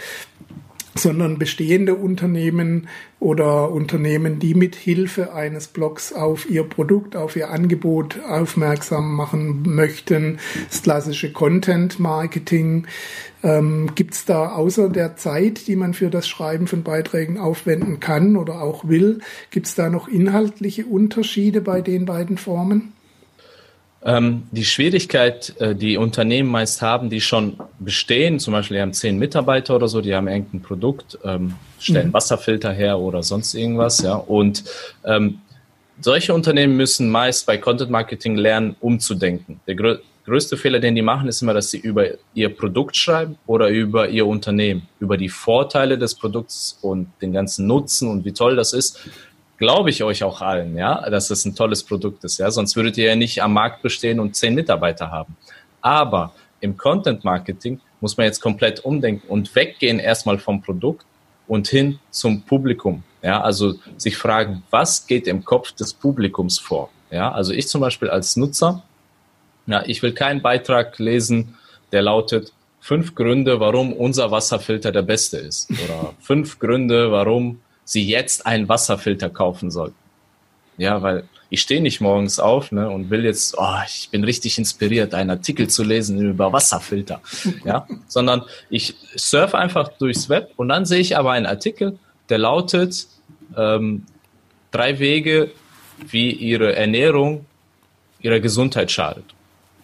sondern 0.97 1.37
bestehende 1.37 1.93
Unternehmen 1.95 2.87
oder 3.19 3.71
Unternehmen, 3.71 4.39
die 4.39 4.53
mit 4.53 4.75
Hilfe 4.75 5.33
eines 5.33 5.67
Blogs 5.67 6.13
auf 6.13 6.49
ihr 6.49 6.63
Produkt, 6.63 7.17
auf 7.17 7.35
ihr 7.35 7.49
Angebot 7.49 8.19
aufmerksam 8.27 9.13
machen 9.13 9.63
möchten. 9.63 10.39
Das 10.69 10.83
klassische 10.83 11.33
Content 11.33 11.99
Marketing. 11.99 12.87
Ähm, 13.43 13.91
Gibt 13.95 14.13
es 14.13 14.25
da 14.25 14.53
außer 14.53 14.89
der 14.89 15.17
Zeit, 15.17 15.67
die 15.67 15.75
man 15.75 15.93
für 15.93 16.09
das 16.09 16.27
Schreiben 16.27 16.65
von 16.65 16.83
Beiträgen 16.83 17.37
aufwenden 17.39 17.99
kann 17.99 18.37
oder 18.37 18.61
auch 18.61 18.87
will, 18.87 19.19
gibt 19.51 19.67
es 19.67 19.75
da 19.75 19.89
noch 19.89 20.07
inhaltliche 20.07 20.85
Unterschiede 20.85 21.59
bei 21.61 21.81
den 21.81 22.05
beiden 22.05 22.37
Formen? 22.37 22.94
Ähm, 24.07 24.43
die 24.51 24.65
Schwierigkeit, 24.65 25.59
äh, 25.59 25.73
die 25.73 25.97
Unternehmen 25.97 26.49
meist 26.49 26.83
haben, 26.83 27.09
die 27.09 27.21
schon 27.21 27.57
bestehen, 27.79 28.39
zum 28.39 28.53
Beispiel, 28.53 28.77
die 28.77 28.81
haben 28.81 28.93
zehn 28.93 29.17
Mitarbeiter 29.17 29.75
oder 29.75 29.87
so, 29.87 29.99
die 29.99 30.13
haben 30.13 30.27
irgendein 30.27 30.61
Produkt, 30.61 31.17
ähm, 31.23 31.55
stellen 31.79 32.09
mhm. 32.09 32.13
Wasserfilter 32.13 32.71
her 32.71 32.99
oder 32.99 33.23
sonst 33.23 33.55
irgendwas, 33.55 34.03
ja. 34.03 34.13
Und 34.13 34.63
ähm, 35.05 35.39
solche 35.99 36.35
Unternehmen 36.35 36.77
müssen 36.77 37.09
meist 37.09 37.47
bei 37.47 37.57
Content 37.57 37.89
Marketing 37.89 38.35
lernen, 38.35 38.75
umzudenken. 38.79 39.59
Der 39.67 39.75
grö 39.75 39.97
größte 40.25 40.57
Fehler, 40.57 40.79
den 40.79 40.95
die 40.95 41.03
machen, 41.03 41.27
ist 41.27 41.43
immer, 41.43 41.53
dass 41.53 41.69
sie 41.69 41.77
über 41.77 42.07
ihr 42.33 42.49
Produkt 42.49 42.97
schreiben 42.97 43.37
oder 43.45 43.69
über 43.69 44.09
ihr 44.09 44.25
Unternehmen, 44.25 44.87
über 44.99 45.17
die 45.17 45.29
Vorteile 45.29 45.99
des 45.99 46.15
Produkts 46.15 46.79
und 46.81 47.09
den 47.21 47.31
ganzen 47.31 47.67
Nutzen 47.67 48.09
und 48.09 48.25
wie 48.25 48.31
toll 48.31 48.55
das 48.55 48.73
ist 48.73 49.07
glaube 49.57 49.89
ich 49.89 50.03
euch 50.03 50.23
auch 50.23 50.41
allen, 50.41 50.75
ja, 50.77 51.09
dass 51.09 51.29
das 51.29 51.45
ein 51.45 51.55
tolles 51.55 51.83
Produkt 51.83 52.23
ist, 52.23 52.39
ja, 52.39 52.51
sonst 52.51 52.75
würdet 52.75 52.97
ihr 52.97 53.07
ja 53.07 53.15
nicht 53.15 53.41
am 53.41 53.53
Markt 53.53 53.81
bestehen 53.81 54.19
und 54.19 54.35
zehn 54.35 54.53
Mitarbeiter 54.55 55.11
haben. 55.11 55.35
Aber 55.81 56.33
im 56.59 56.77
Content 56.77 57.23
Marketing 57.23 57.79
muss 58.01 58.17
man 58.17 58.25
jetzt 58.25 58.41
komplett 58.41 58.83
umdenken 58.83 59.27
und 59.27 59.53
weggehen 59.55 59.99
erstmal 59.99 60.37
vom 60.37 60.61
Produkt 60.61 61.05
und 61.47 61.67
hin 61.67 61.99
zum 62.09 62.41
Publikum. 62.41 63.03
Ja, 63.21 63.41
also 63.41 63.75
sich 63.97 64.17
fragen, 64.17 64.63
was 64.69 65.07
geht 65.07 65.27
im 65.27 65.43
Kopf 65.43 65.71
des 65.71 65.93
Publikums 65.93 66.59
vor? 66.59 66.89
Ja, 67.11 67.31
also 67.31 67.53
ich 67.53 67.67
zum 67.67 67.81
Beispiel 67.81 68.09
als 68.09 68.35
Nutzer, 68.35 68.83
ja, 69.67 69.83
ich 69.85 70.03
will 70.03 70.13
keinen 70.13 70.41
Beitrag 70.41 70.99
lesen, 70.99 71.55
der 71.91 72.01
lautet 72.01 72.53
fünf 72.81 73.15
Gründe, 73.15 73.59
warum 73.59 73.93
unser 73.93 74.29
Wasserfilter 74.29 74.91
der 74.91 75.01
beste 75.01 75.37
ist 75.37 75.71
oder 75.71 76.13
fünf 76.19 76.59
Gründe, 76.59 77.11
warum 77.11 77.61
sie 77.85 78.05
jetzt 78.05 78.45
einen 78.45 78.67
Wasserfilter 78.67 79.29
kaufen 79.29 79.71
sollten. 79.71 79.95
Ja, 80.77 81.01
weil 81.01 81.23
ich 81.49 81.61
stehe 81.61 81.81
nicht 81.81 82.01
morgens 82.01 82.39
auf 82.39 82.71
ne, 82.71 82.89
und 82.89 83.09
will 83.09 83.23
jetzt, 83.23 83.55
oh, 83.57 83.77
ich 83.85 84.09
bin 84.09 84.23
richtig 84.23 84.57
inspiriert, 84.57 85.13
einen 85.13 85.29
Artikel 85.29 85.69
zu 85.69 85.83
lesen 85.83 86.19
über 86.19 86.51
Wasserfilter. 86.51 87.21
Ja, 87.63 87.87
sondern 88.07 88.43
ich 88.69 88.95
surfe 89.15 89.57
einfach 89.57 89.89
durchs 89.97 90.27
Web 90.27 90.51
und 90.57 90.67
dann 90.67 90.85
sehe 90.85 90.99
ich 90.99 91.15
aber 91.15 91.31
einen 91.31 91.45
Artikel, 91.45 91.97
der 92.27 92.39
lautet 92.39 93.07
ähm, 93.55 94.05
drei 94.71 94.99
Wege, 94.99 95.51
wie 96.09 96.31
ihre 96.31 96.75
Ernährung 96.75 97.45
ihrer 98.19 98.39
Gesundheit 98.39 98.91
schadet. 98.91 99.23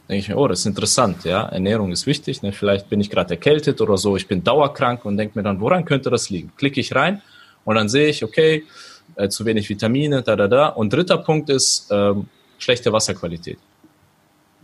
Denke 0.10 0.24
ich 0.24 0.30
mir, 0.30 0.38
oh, 0.38 0.48
das 0.48 0.62
ist 0.62 0.66
interessant, 0.66 1.24
ja, 1.24 1.44
Ernährung 1.44 1.92
ist 1.92 2.06
wichtig, 2.06 2.42
ne? 2.42 2.52
vielleicht 2.52 2.90
bin 2.90 3.00
ich 3.00 3.10
gerade 3.10 3.36
erkältet 3.36 3.80
oder 3.80 3.98
so, 3.98 4.18
ich 4.18 4.28
bin 4.28 4.44
dauerkrank 4.44 5.06
und 5.06 5.16
denke 5.16 5.38
mir 5.38 5.44
dann, 5.44 5.62
woran 5.62 5.86
könnte 5.86 6.10
das 6.10 6.30
liegen? 6.30 6.52
Klicke 6.58 6.82
ich 6.82 6.96
rein 6.96 7.22
und 7.66 7.76
dann 7.76 7.90
sehe 7.90 8.08
ich, 8.08 8.24
okay, 8.24 8.66
äh, 9.16 9.30
zu 9.30 9.46
wenig 9.46 9.70
Vitamine, 9.70 10.22
da, 10.22 10.36
da, 10.36 10.48
da. 10.48 10.68
Und 10.68 10.92
dritter 10.94 11.18
Punkt 11.18 11.50
ist 11.50 11.88
ähm, 11.92 12.28
schlechte 12.58 12.92
Wasserqualität. 12.94 13.58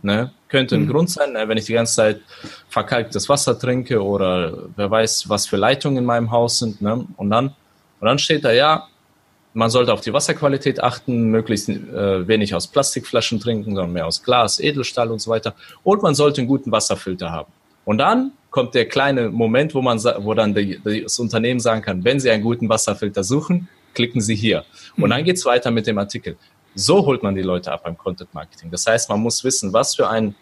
Ne? 0.02 0.32
Könnte 0.48 0.76
ein 0.76 0.82
mhm. 0.82 0.90
Grund 0.90 1.10
sein, 1.10 1.32
ne? 1.32 1.48
wenn 1.48 1.58
ich 1.58 1.66
die 1.66 1.72
ganze 1.72 1.94
Zeit 1.94 2.20
verkalktes 2.68 3.28
Wasser 3.28 3.58
trinke 3.58 4.02
oder 4.02 4.68
wer 4.76 4.90
weiß, 4.90 5.28
was 5.28 5.46
für 5.46 5.56
Leitungen 5.56 5.98
in 5.98 6.04
meinem 6.04 6.30
Haus 6.30 6.60
sind. 6.60 6.80
Ne? 6.80 7.04
Und, 7.16 7.30
dann, 7.30 7.48
und 8.00 8.06
dann 8.06 8.18
steht 8.18 8.44
da, 8.44 8.52
ja, 8.52 8.86
man 9.54 9.70
sollte 9.70 9.92
auf 9.92 10.00
die 10.00 10.12
Wasserqualität 10.12 10.80
achten, 10.80 11.30
möglichst 11.30 11.68
äh, 11.68 12.28
wenig 12.28 12.54
aus 12.54 12.68
Plastikflaschen 12.68 13.40
trinken, 13.40 13.74
sondern 13.74 13.92
mehr 13.92 14.06
aus 14.06 14.22
Glas, 14.22 14.60
Edelstahl 14.60 15.10
und 15.10 15.20
so 15.20 15.30
weiter. 15.30 15.54
Und 15.82 16.02
man 16.02 16.14
sollte 16.14 16.40
einen 16.40 16.48
guten 16.48 16.70
Wasserfilter 16.70 17.32
haben. 17.32 17.52
Und 17.88 17.96
dann 17.96 18.32
kommt 18.50 18.74
der 18.74 18.86
kleine 18.86 19.30
Moment, 19.30 19.74
wo 19.74 19.80
man, 19.80 19.98
wo 19.98 20.34
dann 20.34 20.54
die, 20.54 20.78
das 20.84 21.18
Unternehmen 21.18 21.58
sagen 21.58 21.80
kann, 21.80 22.04
wenn 22.04 22.20
Sie 22.20 22.30
einen 22.30 22.42
guten 22.42 22.68
Wasserfilter 22.68 23.24
suchen, 23.24 23.66
klicken 23.94 24.20
Sie 24.20 24.34
hier. 24.34 24.66
Und 24.98 25.08
dann 25.08 25.24
geht's 25.24 25.46
weiter 25.46 25.70
mit 25.70 25.86
dem 25.86 25.96
Artikel. 25.96 26.36
So 26.74 27.06
holt 27.06 27.22
man 27.22 27.34
die 27.34 27.40
Leute 27.40 27.72
ab 27.72 27.84
beim 27.84 27.96
Content 27.96 28.34
Marketing. 28.34 28.70
Das 28.70 28.86
heißt, 28.86 29.08
man 29.08 29.20
muss 29.20 29.42
wissen, 29.42 29.72
was 29.72 29.96
für 29.96 30.06
ein 30.06 30.34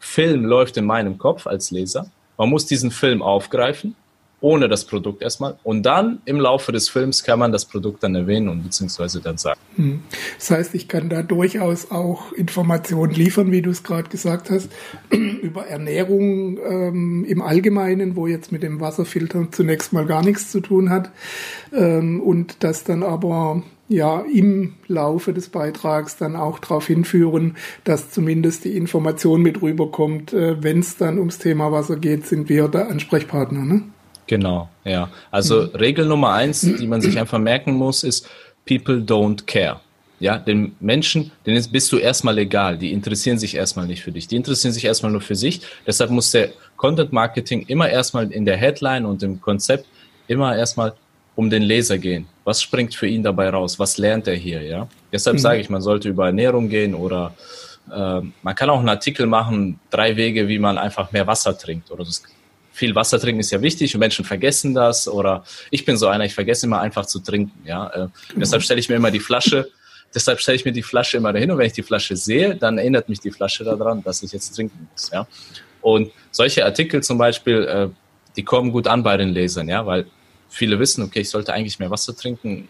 Film 0.00 0.44
läuft 0.44 0.76
in 0.76 0.86
meinem 0.86 1.18
Kopf 1.18 1.46
als 1.46 1.70
Leser. 1.70 2.10
Man 2.36 2.48
muss 2.48 2.66
diesen 2.66 2.90
Film 2.90 3.22
aufgreifen 3.22 3.94
ohne 4.40 4.68
das 4.68 4.84
Produkt 4.84 5.22
erstmal. 5.22 5.56
Und 5.64 5.84
dann 5.84 6.20
im 6.24 6.38
Laufe 6.38 6.70
des 6.72 6.88
Films 6.88 7.24
kann 7.24 7.38
man 7.38 7.52
das 7.52 7.64
Produkt 7.64 8.02
dann 8.02 8.14
erwähnen 8.14 8.48
und 8.48 8.62
beziehungsweise 8.62 9.20
dann 9.20 9.36
sagen. 9.36 9.58
Hm. 9.76 10.02
Das 10.38 10.50
heißt, 10.50 10.74
ich 10.74 10.88
kann 10.88 11.08
da 11.08 11.22
durchaus 11.22 11.90
auch 11.90 12.32
Informationen 12.32 13.12
liefern, 13.12 13.50
wie 13.50 13.62
du 13.62 13.70
es 13.70 13.82
gerade 13.82 14.08
gesagt 14.08 14.50
hast, 14.50 14.70
über 15.10 15.66
Ernährung 15.66 16.58
ähm, 16.58 17.24
im 17.24 17.42
Allgemeinen, 17.42 18.16
wo 18.16 18.26
jetzt 18.26 18.52
mit 18.52 18.62
dem 18.62 18.80
Wasserfilter 18.80 19.48
zunächst 19.50 19.92
mal 19.92 20.06
gar 20.06 20.24
nichts 20.24 20.50
zu 20.50 20.60
tun 20.60 20.90
hat. 20.90 21.10
Ähm, 21.72 22.20
und 22.20 22.62
das 22.62 22.84
dann 22.84 23.02
aber 23.02 23.62
ja 23.88 24.20
im 24.32 24.74
Laufe 24.86 25.32
des 25.32 25.48
Beitrags 25.48 26.16
dann 26.16 26.36
auch 26.36 26.58
darauf 26.58 26.86
hinführen, 26.86 27.56
dass 27.84 28.10
zumindest 28.10 28.64
die 28.64 28.76
Information 28.76 29.42
mit 29.42 29.62
rüberkommt. 29.62 30.32
Äh, 30.32 30.62
Wenn 30.62 30.80
es 30.80 30.96
dann 30.96 31.18
ums 31.18 31.38
Thema 31.38 31.72
Wasser 31.72 31.96
geht, 31.96 32.26
sind 32.26 32.48
wir 32.48 32.68
der 32.68 32.88
Ansprechpartner. 32.90 33.64
Ne? 33.64 33.82
Genau, 34.28 34.68
ja. 34.84 35.08
Also 35.30 35.62
mhm. 35.62 35.76
Regel 35.76 36.06
Nummer 36.06 36.32
eins, 36.32 36.60
die 36.60 36.86
man 36.86 37.00
sich 37.00 37.18
einfach 37.18 37.38
merken 37.38 37.72
muss, 37.72 38.04
ist 38.04 38.28
People 38.66 38.98
don't 38.98 39.46
care. 39.46 39.80
Ja, 40.20 40.36
den 40.36 40.76
Menschen, 40.80 41.30
denen 41.46 41.64
bist 41.70 41.90
du 41.92 41.96
erstmal 41.96 42.38
egal. 42.38 42.76
Die 42.76 42.92
interessieren 42.92 43.38
sich 43.38 43.54
erstmal 43.54 43.86
nicht 43.86 44.02
für 44.02 44.12
dich. 44.12 44.28
Die 44.28 44.36
interessieren 44.36 44.72
sich 44.72 44.84
erstmal 44.84 45.12
nur 45.12 45.20
für 45.20 45.36
sich. 45.36 45.62
Deshalb 45.86 46.10
muss 46.10 46.30
der 46.32 46.50
Content 46.76 47.12
Marketing 47.12 47.64
immer 47.68 47.88
erstmal 47.88 48.30
in 48.30 48.44
der 48.44 48.56
Headline 48.56 49.06
und 49.06 49.22
im 49.22 49.40
Konzept 49.40 49.86
immer 50.26 50.56
erstmal 50.56 50.92
um 51.34 51.48
den 51.48 51.62
Leser 51.62 51.98
gehen. 51.98 52.26
Was 52.44 52.60
springt 52.60 52.94
für 52.94 53.06
ihn 53.06 53.22
dabei 53.22 53.48
raus? 53.48 53.78
Was 53.78 53.96
lernt 53.96 54.26
er 54.26 54.34
hier? 54.34 54.60
Ja, 54.62 54.88
deshalb 55.12 55.36
mhm. 55.36 55.40
sage 55.40 55.60
ich, 55.60 55.70
man 55.70 55.80
sollte 55.80 56.08
über 56.08 56.26
Ernährung 56.26 56.68
gehen 56.68 56.94
oder 56.94 57.32
äh, 57.90 58.20
man 58.42 58.54
kann 58.56 58.68
auch 58.70 58.80
einen 58.80 58.88
Artikel 58.88 59.26
machen, 59.26 59.78
drei 59.88 60.16
Wege, 60.16 60.48
wie 60.48 60.58
man 60.58 60.76
einfach 60.76 61.12
mehr 61.12 61.26
Wasser 61.28 61.56
trinkt. 61.56 61.90
Oder 61.92 62.04
das, 62.04 62.24
viel 62.78 62.94
Wasser 62.94 63.18
trinken 63.18 63.40
ist 63.40 63.50
ja 63.50 63.60
wichtig 63.60 63.94
und 63.94 64.00
Menschen 64.00 64.24
vergessen 64.24 64.72
das. 64.72 65.08
Oder 65.08 65.44
ich 65.70 65.84
bin 65.84 65.96
so 65.96 66.06
einer, 66.06 66.24
ich 66.24 66.34
vergesse 66.34 66.66
immer 66.66 66.80
einfach 66.80 67.06
zu 67.06 67.18
trinken. 67.18 67.66
Ja, 67.66 67.88
äh, 67.88 68.04
mhm. 68.04 68.10
deshalb 68.36 68.62
stelle 68.62 68.80
ich 68.80 68.88
mir 68.88 68.96
immer 68.96 69.10
die 69.10 69.20
Flasche. 69.20 69.68
Deshalb 70.14 70.40
stelle 70.40 70.56
ich 70.56 70.64
mir 70.64 70.72
die 70.72 70.82
Flasche 70.82 71.18
immer 71.18 71.34
dahin 71.34 71.50
und 71.50 71.58
wenn 71.58 71.66
ich 71.66 71.74
die 71.74 71.82
Flasche 71.82 72.16
sehe, 72.16 72.56
dann 72.56 72.78
erinnert 72.78 73.10
mich 73.10 73.20
die 73.20 73.30
Flasche 73.30 73.62
daran, 73.62 74.02
dass 74.02 74.22
ich 74.22 74.32
jetzt 74.32 74.56
trinken 74.56 74.88
muss. 74.90 75.10
Ja, 75.12 75.26
und 75.82 76.10
solche 76.30 76.64
Artikel 76.64 77.02
zum 77.02 77.18
Beispiel, 77.18 77.64
äh, 77.64 77.88
die 78.34 78.42
kommen 78.42 78.72
gut 78.72 78.86
an 78.86 79.02
bei 79.02 79.18
den 79.18 79.28
Lesern, 79.28 79.68
ja, 79.68 79.84
weil 79.84 80.06
viele 80.48 80.78
wissen, 80.78 81.02
okay, 81.02 81.20
ich 81.20 81.28
sollte 81.28 81.52
eigentlich 81.52 81.78
mehr 81.78 81.90
Wasser 81.90 82.16
trinken. 82.16 82.68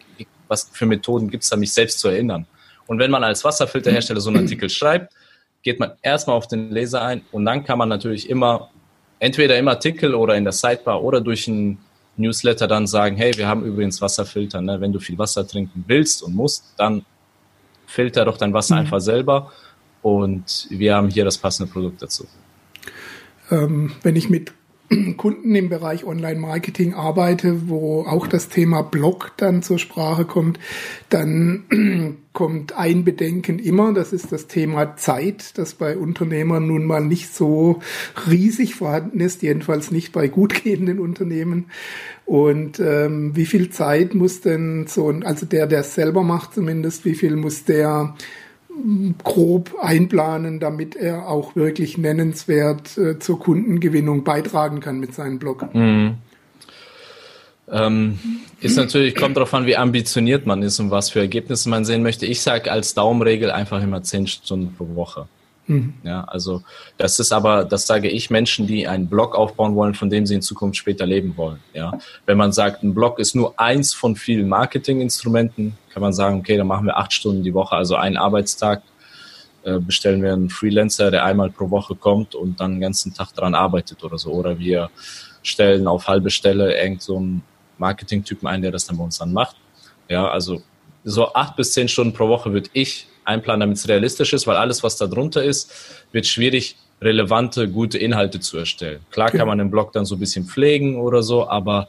Was 0.49 0.69
für 0.73 0.85
Methoden 0.85 1.29
gibt 1.29 1.43
es 1.43 1.49
da, 1.49 1.55
mich 1.55 1.71
selbst 1.71 1.99
zu 1.99 2.09
erinnern? 2.09 2.45
Und 2.87 2.99
wenn 2.99 3.11
man 3.11 3.23
als 3.23 3.43
Wasserfilterhersteller 3.45 4.19
so 4.19 4.31
einen 4.31 4.43
Artikel 4.43 4.69
schreibt, 4.69 5.13
geht 5.61 5.79
man 5.79 5.91
erstmal 6.01 6.35
auf 6.35 6.47
den 6.47 6.71
Leser 6.71 7.01
ein 7.01 7.21
und 7.31 7.45
dann 7.45 7.63
kann 7.63 7.77
man 7.77 7.89
natürlich 7.89 8.29
immer, 8.29 8.69
entweder 9.19 9.57
im 9.57 9.67
Artikel 9.67 10.15
oder 10.15 10.35
in 10.35 10.43
der 10.43 10.53
Sidebar 10.53 11.03
oder 11.03 11.21
durch 11.21 11.47
ein 11.47 11.77
Newsletter 12.17 12.67
dann 12.67 12.87
sagen, 12.87 13.15
hey, 13.15 13.35
wir 13.37 13.47
haben 13.47 13.63
übrigens 13.63 14.01
Wasserfilter. 14.01 14.61
Ne? 14.61 14.81
Wenn 14.81 14.91
du 14.91 14.99
viel 14.99 15.17
Wasser 15.17 15.47
trinken 15.47 15.85
willst 15.87 16.21
und 16.21 16.35
musst, 16.35 16.73
dann 16.77 17.05
filter 17.85 18.25
doch 18.25 18.37
dein 18.37 18.53
Wasser 18.53 18.75
mhm. 18.75 18.81
einfach 18.81 18.99
selber 18.99 19.51
und 20.01 20.67
wir 20.69 20.95
haben 20.95 21.09
hier 21.09 21.25
das 21.25 21.37
passende 21.37 21.71
Produkt 21.71 22.01
dazu. 22.01 22.27
Ähm, 23.51 23.93
wenn 24.03 24.15
ich 24.15 24.29
mit 24.29 24.53
Kunden 25.17 25.53
im 25.53 25.69
Bereich 25.69 26.03
Online-Marketing 26.03 26.93
arbeite, 26.93 27.69
wo 27.69 28.01
auch 28.01 28.25
das 28.25 28.49
Thema 28.49 28.81
Blog 28.81 29.33
dann 29.37 29.61
zur 29.61 29.77
Sprache 29.77 30.25
kommt, 30.25 30.59
dann 31.09 32.17
kommt 32.33 32.77
ein 32.77 33.03
Bedenken 33.03 33.59
immer, 33.59 33.93
das 33.93 34.13
ist 34.13 34.31
das 34.31 34.47
Thema 34.47 34.95
Zeit, 34.95 35.57
das 35.57 35.75
bei 35.75 35.97
Unternehmern 35.97 36.67
nun 36.67 36.85
mal 36.85 37.03
nicht 37.05 37.33
so 37.33 37.81
riesig 38.27 38.75
vorhanden 38.75 39.19
ist, 39.19 39.43
jedenfalls 39.43 39.91
nicht 39.91 40.11
bei 40.11 40.27
gut 40.27 40.63
gehenden 40.63 40.99
Unternehmen. 40.99 41.65
Und 42.25 42.79
ähm, 42.79 43.35
wie 43.35 43.45
viel 43.45 43.69
Zeit 43.69 44.15
muss 44.15 44.41
denn 44.41 44.85
so 44.87 45.09
also 45.23 45.45
der, 45.45 45.67
der 45.67 45.81
es 45.81 45.95
selber 45.95 46.23
macht 46.23 46.53
zumindest, 46.53 47.05
wie 47.05 47.15
viel 47.15 47.35
muss 47.35 47.63
der 47.63 48.15
grob 49.23 49.75
einplanen, 49.81 50.59
damit 50.59 50.95
er 50.95 51.27
auch 51.27 51.55
wirklich 51.55 51.97
nennenswert 51.97 52.97
äh, 52.97 53.19
zur 53.19 53.39
Kundengewinnung 53.39 54.23
beitragen 54.23 54.79
kann 54.79 54.99
mit 54.99 55.13
seinem 55.13 55.39
Blog. 55.39 55.73
Mhm. 55.73 56.15
Ähm, 57.71 58.19
ist 58.61 58.77
natürlich, 58.77 59.15
kommt 59.15 59.37
darauf 59.37 59.53
an, 59.53 59.65
wie 59.65 59.77
ambitioniert 59.77 60.45
man 60.45 60.63
ist 60.63 60.79
und 60.79 60.91
was 60.91 61.11
für 61.11 61.19
Ergebnisse 61.19 61.69
man 61.69 61.85
sehen 61.85 62.03
möchte. 62.03 62.25
Ich 62.25 62.41
sage 62.41 62.71
als 62.71 62.93
Daumenregel 62.93 63.51
einfach 63.51 63.81
immer 63.81 64.01
zehn 64.03 64.27
Stunden 64.27 64.73
pro 64.75 64.95
Woche. 64.95 65.27
Mhm. 65.69 65.93
Ja, 66.03 66.23
also 66.23 66.63
das 66.97 67.19
ist 67.19 67.31
aber, 67.31 67.63
das 67.63 67.85
sage 67.85 68.09
ich 68.09 68.31
Menschen, 68.31 68.65
die 68.65 68.87
einen 68.87 69.07
Blog 69.07 69.35
aufbauen 69.35 69.75
wollen, 69.75 69.93
von 69.93 70.09
dem 70.09 70.25
sie 70.25 70.33
in 70.33 70.41
Zukunft 70.41 70.77
später 70.77 71.05
leben 71.05 71.37
wollen. 71.37 71.59
Ja, 71.73 71.93
wenn 72.25 72.37
man 72.37 72.51
sagt, 72.51 72.81
ein 72.81 72.95
Blog 72.95 73.19
ist 73.19 73.35
nur 73.35 73.53
eins 73.59 73.93
von 73.93 74.15
vielen 74.15 74.49
Marketinginstrumenten, 74.49 75.77
kann 75.93 76.01
man 76.01 76.11
sagen, 76.11 76.39
okay, 76.39 76.57
dann 76.57 76.65
machen 76.65 76.87
wir 76.87 76.97
acht 76.97 77.13
Stunden 77.13 77.43
die 77.43 77.53
Woche, 77.53 77.75
also 77.75 77.95
einen 77.95 78.17
Arbeitstag 78.17 78.81
äh, 79.63 79.77
bestellen 79.77 80.23
wir 80.23 80.33
einen 80.33 80.49
Freelancer, 80.49 81.11
der 81.11 81.23
einmal 81.23 81.51
pro 81.51 81.69
Woche 81.69 81.93
kommt 81.93 82.33
und 82.33 82.59
dann 82.59 82.73
den 82.73 82.81
ganzen 82.81 83.13
Tag 83.13 83.33
daran 83.35 83.53
arbeitet 83.53 84.03
oder 84.03 84.17
so. 84.17 84.31
Oder 84.31 84.57
wir 84.57 84.89
stellen 85.43 85.85
auf 85.85 86.07
halbe 86.07 86.31
Stelle 86.31 86.75
irgend 86.81 87.03
so 87.03 87.17
einen 87.17 87.43
Marketing-Typen 87.77 88.47
ein, 88.47 88.63
der 88.63 88.71
das 88.71 88.87
dann 88.87 88.97
bei 88.97 89.03
uns 89.03 89.19
dann 89.19 89.33
macht. 89.33 89.55
Ja, 90.07 90.27
also 90.27 90.63
so 91.03 91.33
acht 91.33 91.55
bis 91.55 91.73
zehn 91.73 91.87
Stunden 91.87 92.13
pro 92.13 92.27
Woche 92.27 92.51
würde 92.51 92.69
ich 92.73 93.07
einplanen, 93.25 93.61
damit 93.61 93.77
es 93.77 93.87
realistisch 93.87 94.33
ist, 94.33 94.47
weil 94.47 94.55
alles, 94.55 94.83
was 94.83 94.97
da 94.97 95.07
drunter 95.07 95.43
ist, 95.43 95.71
wird 96.11 96.25
schwierig, 96.25 96.77
relevante, 97.01 97.69
gute 97.69 97.97
Inhalte 97.97 98.39
zu 98.39 98.57
erstellen. 98.57 98.99
Klar 99.11 99.31
kann 99.31 99.47
man 99.47 99.57
den 99.57 99.71
Blog 99.71 99.93
dann 99.93 100.05
so 100.05 100.15
ein 100.15 100.19
bisschen 100.19 100.45
pflegen 100.45 100.97
oder 100.97 101.23
so, 101.23 101.49
aber 101.49 101.87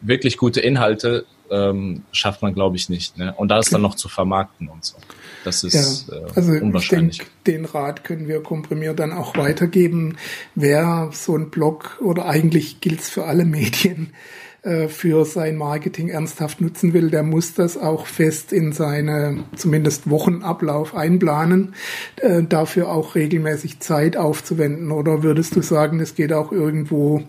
wirklich 0.00 0.36
gute 0.36 0.60
Inhalte 0.60 1.24
ähm, 1.50 2.02
schafft 2.12 2.42
man, 2.42 2.54
glaube 2.54 2.76
ich, 2.76 2.88
nicht. 2.88 3.18
Ne? 3.18 3.34
Und 3.36 3.48
das 3.48 3.70
dann 3.70 3.82
noch 3.82 3.96
zu 3.96 4.08
vermarkten 4.08 4.68
und 4.68 4.84
so. 4.84 4.96
Das 5.44 5.64
ist 5.64 6.08
ja, 6.08 6.16
äh, 6.16 6.26
also 6.34 6.52
unwahrscheinlich. 6.52 7.20
Ich 7.20 7.26
denk, 7.44 7.44
den 7.44 7.64
Rat 7.64 8.04
können 8.04 8.28
wir 8.28 8.42
komprimiert 8.42 8.98
dann 8.98 9.12
auch 9.12 9.36
weitergeben. 9.36 10.16
Wer 10.54 11.10
so 11.12 11.36
ein 11.36 11.50
Blog 11.50 11.98
oder 12.00 12.26
eigentlich 12.26 12.80
gilt 12.80 13.00
es 13.00 13.08
für 13.08 13.24
alle 13.24 13.44
Medien, 13.44 14.12
äh, 14.12 14.49
für 14.88 15.24
sein 15.24 15.56
Marketing 15.56 16.08
ernsthaft 16.08 16.60
nutzen 16.60 16.92
will, 16.92 17.10
der 17.10 17.22
muss 17.22 17.54
das 17.54 17.78
auch 17.78 18.06
fest 18.06 18.52
in 18.52 18.72
seine 18.72 19.44
zumindest 19.56 20.10
Wochenablauf 20.10 20.94
einplanen, 20.94 21.74
äh, 22.16 22.42
dafür 22.42 22.90
auch 22.90 23.14
regelmäßig 23.14 23.80
Zeit 23.80 24.16
aufzuwenden. 24.16 24.90
Oder 24.90 25.22
würdest 25.22 25.56
du 25.56 25.62
sagen, 25.62 26.00
es 26.00 26.14
geht 26.14 26.32
auch 26.32 26.52
irgendwo, 26.52 27.22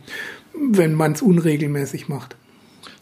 wenn 0.54 0.94
man 0.94 1.13
es 1.13 1.22
unregelmäßig 1.22 2.10
macht? 2.10 2.36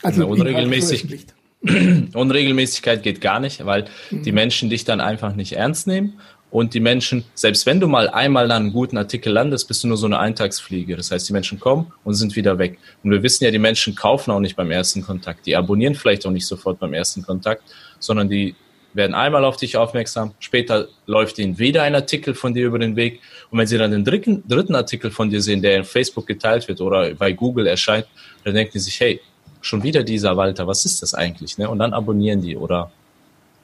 Also 0.04 0.28
unregelmäßig. 0.28 1.28
Unregelmäßigkeit 2.13 3.04
geht 3.04 3.20
gar 3.20 3.42
nicht, 3.42 3.65
weil 3.65 3.86
mhm. 4.12 4.24
die 4.24 4.32
Menschen 4.32 4.70
dich 4.70 4.86
dann 4.86 5.02
einfach 5.02 5.36
nicht 5.36 5.54
ernst 5.54 5.88
nehmen 5.88 6.20
und 6.51 6.73
die 6.73 6.79
Menschen, 6.79 7.25
selbst 7.35 7.65
wenn 7.65 7.79
du 7.79 7.88
mal 7.88 8.09
einmal 8.09 8.51
einen 8.51 8.73
guten 8.73 8.97
Artikel 8.97 9.31
landest, 9.31 9.67
bist 9.67 9.83
du 9.83 9.88
nur 9.88 9.97
so 9.97 10.07
eine 10.07 10.17
Eintagsfliege. 10.17 10.95
Das 10.95 11.12
heißt, 11.12 11.29
die 11.29 11.33
Menschen 11.33 11.59
kommen 11.59 11.91
und 12.03 12.15
sind 12.15 12.35
wieder 12.35 12.57
weg. 12.57 12.79
Und 13.03 13.12
wir 13.12 13.21
wissen 13.21 13.43
ja, 13.43 13.51
die 13.51 13.59
Menschen 13.59 13.95
kaufen 13.95 14.31
auch 14.31 14.39
nicht 14.39 14.55
beim 14.55 14.71
ersten 14.71 15.03
Kontakt. 15.03 15.45
Die 15.45 15.55
abonnieren 15.55 15.93
vielleicht 15.93 16.25
auch 16.25 16.31
nicht 16.31 16.47
sofort 16.47 16.79
beim 16.79 16.93
ersten 16.93 17.21
Kontakt, 17.21 17.63
sondern 17.99 18.29
die 18.29 18.55
werden 18.93 19.13
einmal 19.13 19.45
auf 19.45 19.57
dich 19.57 19.77
aufmerksam. 19.77 20.33
Später 20.39 20.88
läuft 21.05 21.38
ihnen 21.38 21.59
wieder 21.59 21.83
ein 21.83 21.93
Artikel 21.93 22.33
von 22.33 22.55
dir 22.55 22.65
über 22.65 22.79
den 22.79 22.95
Weg. 22.95 23.21
Und 23.51 23.59
wenn 23.59 23.67
sie 23.67 23.77
dann 23.77 23.91
den 23.91 24.03
dritten, 24.03 24.43
dritten 24.47 24.73
Artikel 24.73 25.12
von 25.12 25.29
dir 25.29 25.41
sehen, 25.41 25.62
der 25.62 25.77
in 25.77 25.83
Facebook 25.83 26.25
geteilt 26.25 26.67
wird 26.67 26.81
oder 26.81 27.13
bei 27.13 27.31
Google 27.31 27.67
erscheint, 27.67 28.07
dann 28.43 28.55
denken 28.55 28.71
die 28.73 28.79
sich, 28.79 28.99
hey, 28.99 29.21
schon 29.62 29.83
wieder 29.83 30.01
dieser 30.01 30.35
Walter, 30.35 30.65
was 30.65 30.85
ist 30.85 31.03
das 31.03 31.13
eigentlich? 31.13 31.59
Ne? 31.59 31.69
Und 31.69 31.77
dann 31.77 31.93
abonnieren 31.93 32.41
die 32.41 32.57
oder 32.57 32.91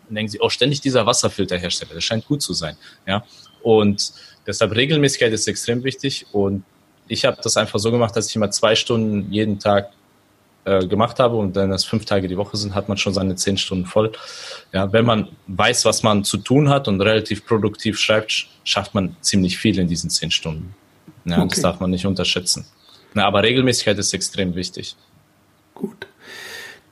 und 0.10 0.16
denken 0.16 0.32
sie, 0.32 0.40
oh, 0.40 0.50
ständig 0.50 0.82
dieser 0.82 1.06
Wasserfilterhersteller, 1.06 1.94
das 1.94 2.04
scheint 2.04 2.26
gut 2.28 2.42
zu 2.42 2.54
sein. 2.54 2.76
Ja? 3.08 3.24
Und 3.62 4.14
deshalb 4.46 4.76
Regelmäßigkeit 4.76 5.32
ist 5.34 5.48
extrem 5.48 5.84
wichtig 5.84 6.26
und 6.32 6.64
ich 7.08 7.26
habe 7.26 7.38
das 7.42 7.58
einfach 7.58 7.80
so 7.80 7.92
gemacht, 7.92 8.16
dass 8.16 8.30
ich 8.30 8.36
immer 8.36 8.50
zwei 8.52 8.76
Stunden 8.76 9.32
jeden 9.32 9.60
Tag 9.60 9.92
äh, 10.66 10.88
gemacht 10.88 11.20
habe 11.20 11.36
und 11.36 11.56
wenn 11.56 11.70
das 11.70 11.86
fünf 11.86 12.06
Tage 12.06 12.28
die 12.28 12.38
Woche 12.38 12.58
sind, 12.58 12.74
hat 12.74 12.90
man 12.90 12.98
schon 12.98 13.14
seine 13.14 13.36
zehn 13.36 13.58
Stunden 13.58 13.86
voll. 13.86 14.12
Ja, 14.74 14.92
wenn 14.92 15.06
man 15.06 15.30
weiß, 15.48 15.86
was 15.86 16.02
man 16.02 16.24
zu 16.24 16.38
tun 16.38 16.70
hat 16.70 16.88
und 16.88 17.02
relativ 17.02 17.46
produktiv 17.46 18.00
schreibt, 18.00 18.48
schafft 18.64 18.96
man 18.96 19.16
ziemlich 19.22 19.58
viel 19.58 19.78
in 19.78 19.88
diesen 19.88 20.10
zehn 20.10 20.32
Stunden. 20.32 20.74
Ja, 21.26 21.38
okay. 21.38 21.50
Das 21.50 21.62
darf 21.62 21.80
man 21.80 21.92
nicht 21.92 22.06
unterschätzen. 22.06 22.66
Ja, 23.16 23.28
aber 23.28 23.44
Regelmäßigkeit 23.44 23.98
ist 24.00 24.14
extrem 24.14 24.56
wichtig. 24.56 24.96
Gut. 25.76 26.08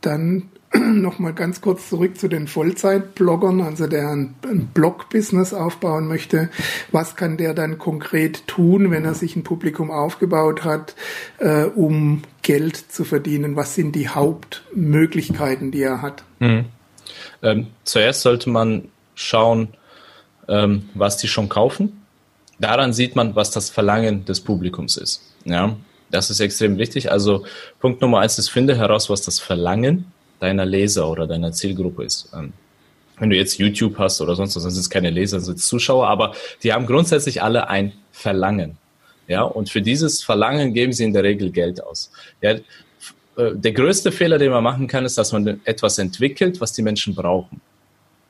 Dann 0.02 0.50
nochmal 0.80 1.34
ganz 1.34 1.62
kurz 1.62 1.90
zurück 1.90 2.18
zu 2.18 2.28
den 2.28 2.48
Vollzeit-Bloggern, 2.48 3.62
also 3.62 3.88
der 3.88 4.10
ein, 4.10 4.36
Blog-Business 4.74 5.54
aufbauen 5.54 6.08
möchte. 6.08 6.50
Was 6.92 7.16
kann 7.16 7.38
der 7.38 7.54
dann 7.54 7.78
konkret 7.78 8.48
tun, 8.48 8.90
wenn 8.90 9.06
er 9.06 9.14
sich 9.14 9.36
ein 9.36 9.44
Publikum 9.44 9.92
aufgebaut 9.92 10.64
hat, 10.64 10.96
äh, 11.38 11.66
um 11.66 12.24
Geld 12.42 12.76
zu 12.76 13.04
verdienen? 13.04 13.56
Was 13.56 13.76
sind 13.76 13.94
die 13.94 14.10
Hauptmöglichkeiten, 14.10 15.72
die 15.72 15.84
er 15.84 16.02
hat? 16.02 16.24
Mhm. 16.40 16.66
Ähm, 17.44 17.68
zuerst 17.84 18.22
sollte 18.22 18.50
man 18.50 18.90
schauen, 19.16 19.70
ähm, 20.48 20.90
was 20.96 21.18
die 21.18 21.28
schon 21.28 21.50
kaufen. 21.50 22.02
Daran 22.60 22.94
sieht 22.94 23.16
man, 23.16 23.36
was 23.36 23.52
das 23.52 23.70
Verlangen 23.70 24.26
des 24.26 24.42
Publikums 24.42 24.98
ist. 24.98 25.22
Ja, 25.46 25.76
das 26.10 26.30
ist 26.30 26.40
extrem 26.40 26.78
wichtig. 26.78 27.12
Also 27.12 27.46
Punkt 27.80 28.02
Nummer 28.02 28.20
eins 28.20 28.40
ist, 28.40 28.50
finde 28.50 28.76
heraus, 28.78 29.10
was 29.10 29.22
das 29.22 29.40
Verlangen 29.40 30.13
deiner 30.44 30.66
Leser 30.66 31.10
oder 31.10 31.26
deiner 31.26 31.52
Zielgruppe 31.54 32.04
ist. 32.04 32.30
Ähm, 32.34 32.54
wenn 33.18 33.30
du 33.30 33.36
jetzt 33.36 33.58
YouTube 33.58 33.98
hast 33.98 34.20
oder 34.22 34.36
sonst 34.36 34.56
was, 34.56 34.64
dann 34.64 34.72
sind 34.72 34.82
es 34.82 34.90
keine 34.90 35.10
Leser, 35.10 35.40
sind 35.40 35.58
es 35.58 35.68
Zuschauer, 35.68 36.08
aber 36.08 36.34
die 36.62 36.74
haben 36.74 36.86
grundsätzlich 36.86 37.42
alle 37.42 37.70
ein 37.70 37.94
Verlangen. 38.12 38.78
Ja, 39.28 39.44
und 39.44 39.70
für 39.70 39.82
dieses 39.82 40.22
Verlangen 40.22 40.74
geben 40.74 40.92
sie 40.92 41.06
in 41.06 41.14
der 41.14 41.24
Regel 41.24 41.50
Geld 41.50 41.82
aus. 41.82 42.12
Ja, 42.42 42.52
äh, 42.52 42.60
der 43.38 43.72
größte 43.72 44.12
Fehler, 44.12 44.38
den 44.38 44.52
man 44.52 44.64
machen 44.64 44.88
kann, 44.88 45.06
ist, 45.06 45.18
dass 45.18 45.32
man 45.32 45.62
etwas 45.64 45.98
entwickelt, 45.98 46.60
was 46.60 46.74
die 46.74 46.82
Menschen 46.82 47.16
brauchen. 47.16 47.62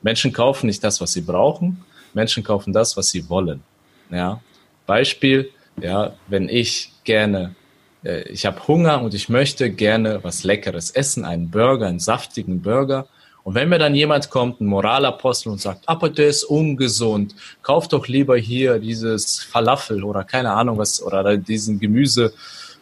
Menschen 0.04 0.32
kaufen 0.32 0.67
nicht 0.67 0.84
das, 0.84 1.02
was 1.02 1.13
sie 1.13 1.21
brauchen. 1.21 1.84
Menschen 2.13 2.43
kaufen 2.43 2.73
das, 2.73 2.95
was 2.95 3.10
sie 3.10 3.28
wollen. 3.28 3.63
Ja, 4.12 4.41
Beispiel, 4.86 5.49
ja, 5.82 6.13
wenn 6.28 6.47
ich 6.47 6.91
gerne 7.04 7.56
ich 8.04 8.46
habe 8.46 8.68
Hunger 8.68 9.02
und 9.02 9.13
ich 9.13 9.30
möchte 9.30 9.70
gerne 9.70 10.24
was 10.24 10.44
Leckeres 10.44 10.92
essen, 10.92 11.26
einen 11.26 11.50
Burger, 11.50 11.88
einen 11.88 12.00
saftigen 12.00 12.62
Burger. 12.62 13.08
Und 13.44 13.56
wenn 13.56 13.70
mir 13.70 13.80
dann 13.80 13.96
jemand 13.96 14.30
kommt, 14.30 14.62
ein 14.62 14.68
Moralapostel 14.68 15.52
und 15.52 15.60
sagt, 15.60 15.88
aber 15.88 16.10
der 16.10 16.28
ist 16.28 16.44
ungesund, 16.44 17.36
kauf 17.62 17.88
doch 17.88 18.08
lieber 18.08 18.38
hier 18.38 18.80
dieses 18.80 19.44
Falafel 19.44 20.04
oder 20.04 20.24
keine 20.24 20.52
Ahnung 20.52 20.78
was 20.78 21.02
oder 21.02 21.38
diesen 21.38 21.80
Gemüsetopf, 21.80 22.36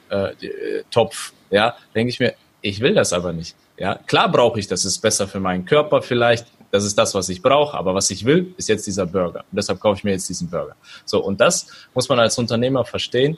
äh, 0.09 1.55
ja, 1.55 1.75
denke 1.95 2.09
ich 2.09 2.19
mir, 2.19 2.33
ich 2.61 2.79
will 2.79 2.93
das 2.93 3.11
aber 3.11 3.33
nicht. 3.33 3.55
Ja, 3.77 3.95
klar 3.95 4.31
brauche 4.31 4.59
ich 4.59 4.67
das, 4.67 4.85
ist 4.85 4.99
besser 4.99 5.27
für 5.27 5.39
meinen 5.39 5.65
Körper 5.65 6.03
vielleicht, 6.03 6.45
das 6.69 6.85
ist 6.85 6.97
das, 6.97 7.13
was 7.15 7.27
ich 7.29 7.41
brauche, 7.41 7.77
aber 7.77 7.93
was 7.93 8.09
ich 8.11 8.23
will, 8.23 8.53
ist 8.57 8.69
jetzt 8.69 8.85
dieser 8.87 9.05
Burger. 9.05 9.39
Und 9.51 9.57
deshalb 9.57 9.79
kaufe 9.79 9.97
ich 9.97 10.03
mir 10.03 10.11
jetzt 10.11 10.29
diesen 10.29 10.49
Burger. 10.49 10.75
So, 11.05 11.23
und 11.23 11.41
das 11.41 11.67
muss 11.93 12.07
man 12.07 12.19
als 12.19 12.37
Unternehmer 12.37 12.85
verstehen. 12.85 13.37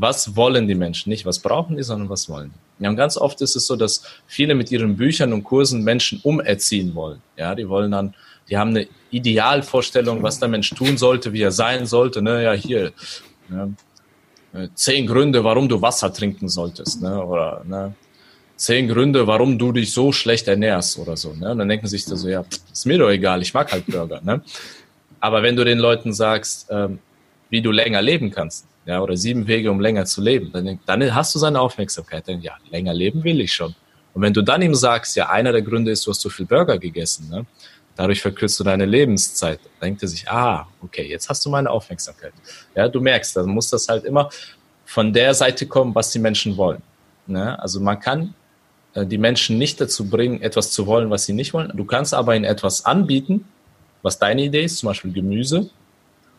Was 0.00 0.34
wollen 0.34 0.66
die 0.66 0.74
Menschen? 0.74 1.10
Nicht, 1.10 1.26
was 1.26 1.38
brauchen 1.38 1.76
die, 1.76 1.82
sondern 1.82 2.08
was 2.08 2.28
wollen 2.30 2.52
die? 2.54 2.84
Ja, 2.84 2.90
und 2.90 2.96
ganz 2.96 3.18
oft 3.18 3.40
ist 3.42 3.54
es 3.54 3.66
so, 3.66 3.76
dass 3.76 4.02
viele 4.26 4.54
mit 4.54 4.72
ihren 4.72 4.96
Büchern 4.96 5.34
und 5.34 5.44
Kursen 5.44 5.84
Menschen 5.84 6.20
umerziehen 6.22 6.94
wollen. 6.94 7.20
Ja, 7.36 7.54
die 7.54 7.68
wollen 7.68 7.90
dann, 7.90 8.14
die 8.48 8.56
haben 8.56 8.70
eine 8.70 8.88
Idealvorstellung, 9.10 10.22
was 10.22 10.38
der 10.38 10.48
Mensch 10.48 10.70
tun 10.70 10.96
sollte, 10.96 11.34
wie 11.34 11.42
er 11.42 11.52
sein 11.52 11.84
sollte. 11.84 12.22
Ne, 12.22 12.42
ja, 12.42 12.52
hier, 12.54 12.92
ne, 13.48 13.74
zehn 14.74 15.06
Gründe, 15.06 15.44
warum 15.44 15.68
du 15.68 15.82
Wasser 15.82 16.12
trinken 16.12 16.48
solltest, 16.48 17.02
ne, 17.02 17.22
oder, 17.22 17.62
ne, 17.66 17.94
zehn 18.56 18.88
Gründe, 18.88 19.26
warum 19.26 19.58
du 19.58 19.72
dich 19.72 19.92
so 19.92 20.12
schlecht 20.12 20.48
ernährst 20.48 20.98
oder 20.98 21.16
so. 21.16 21.32
Ne? 21.32 21.50
Und 21.50 21.58
dann 21.58 21.68
denken 21.68 21.86
sich 21.86 22.04
da 22.04 22.14
so, 22.14 22.28
ja, 22.28 22.44
ist 22.70 22.86
mir 22.86 22.98
doch 22.98 23.10
egal, 23.10 23.40
ich 23.40 23.54
mag 23.54 23.72
halt 23.72 23.86
Burger. 23.86 24.20
Ne? 24.22 24.42
Aber 25.18 25.42
wenn 25.42 25.56
du 25.56 25.64
den 25.64 25.78
Leuten 25.78 26.12
sagst, 26.12 26.68
ähm, 26.70 26.98
wie 27.48 27.62
du 27.62 27.70
länger 27.70 28.02
leben 28.02 28.30
kannst, 28.30 28.66
ja, 28.90 29.00
oder 29.00 29.16
sieben 29.16 29.46
Wege, 29.46 29.70
um 29.70 29.78
länger 29.78 30.04
zu 30.04 30.20
leben, 30.20 30.50
dann, 30.52 30.80
dann 30.84 31.14
hast 31.14 31.32
du 31.32 31.38
seine 31.38 31.60
Aufmerksamkeit. 31.60 32.26
Dann, 32.26 32.40
ja, 32.42 32.56
länger 32.70 32.92
leben 32.92 33.22
will 33.22 33.40
ich 33.40 33.52
schon. 33.52 33.72
Und 34.12 34.22
wenn 34.22 34.32
du 34.32 34.42
dann 34.42 34.62
ihm 34.62 34.74
sagst, 34.74 35.14
ja, 35.14 35.30
einer 35.30 35.52
der 35.52 35.62
Gründe 35.62 35.92
ist, 35.92 36.04
du 36.04 36.10
hast 36.10 36.20
zu 36.20 36.28
viel 36.28 36.44
Burger 36.44 36.76
gegessen, 36.76 37.28
ne? 37.30 37.46
dadurch 37.94 38.20
verkürzt 38.20 38.58
du 38.58 38.64
deine 38.64 38.86
Lebenszeit, 38.86 39.60
dann 39.62 39.90
denkt 39.90 40.02
er 40.02 40.08
sich, 40.08 40.28
ah, 40.28 40.66
okay, 40.82 41.08
jetzt 41.08 41.28
hast 41.28 41.46
du 41.46 41.50
meine 41.50 41.70
Aufmerksamkeit. 41.70 42.32
Ja, 42.74 42.88
du 42.88 43.00
merkst, 43.00 43.36
dann 43.36 43.46
muss 43.46 43.70
das 43.70 43.86
halt 43.86 44.04
immer 44.04 44.28
von 44.86 45.12
der 45.12 45.34
Seite 45.34 45.66
kommen, 45.66 45.94
was 45.94 46.10
die 46.10 46.18
Menschen 46.18 46.56
wollen. 46.56 46.82
Ne? 47.28 47.56
Also 47.62 47.78
man 47.78 48.00
kann 48.00 48.34
äh, 48.94 49.06
die 49.06 49.18
Menschen 49.18 49.56
nicht 49.56 49.80
dazu 49.80 50.10
bringen, 50.10 50.42
etwas 50.42 50.72
zu 50.72 50.88
wollen, 50.88 51.10
was 51.10 51.26
sie 51.26 51.32
nicht 51.32 51.54
wollen. 51.54 51.70
Du 51.76 51.84
kannst 51.84 52.12
aber 52.12 52.34
ihnen 52.34 52.44
etwas 52.44 52.84
anbieten, 52.84 53.44
was 54.02 54.18
deine 54.18 54.42
Idee 54.42 54.64
ist, 54.64 54.78
zum 54.78 54.88
Beispiel 54.88 55.12
Gemüse, 55.12 55.70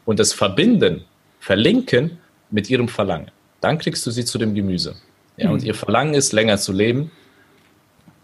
und 0.04 0.20
es 0.20 0.34
verbinden, 0.34 1.06
verlinken 1.40 2.18
mit 2.52 2.70
ihrem 2.70 2.88
Verlangen. 2.88 3.32
Dann 3.62 3.78
kriegst 3.78 4.06
du 4.06 4.12
sie 4.12 4.26
zu 4.26 4.38
dem 4.38 4.54
Gemüse. 4.54 4.96
Ja, 5.38 5.48
mhm. 5.48 5.54
Und 5.54 5.64
ihr 5.64 5.74
Verlangen 5.74 6.14
ist, 6.14 6.34
länger 6.34 6.58
zu 6.58 6.72
leben 6.72 7.12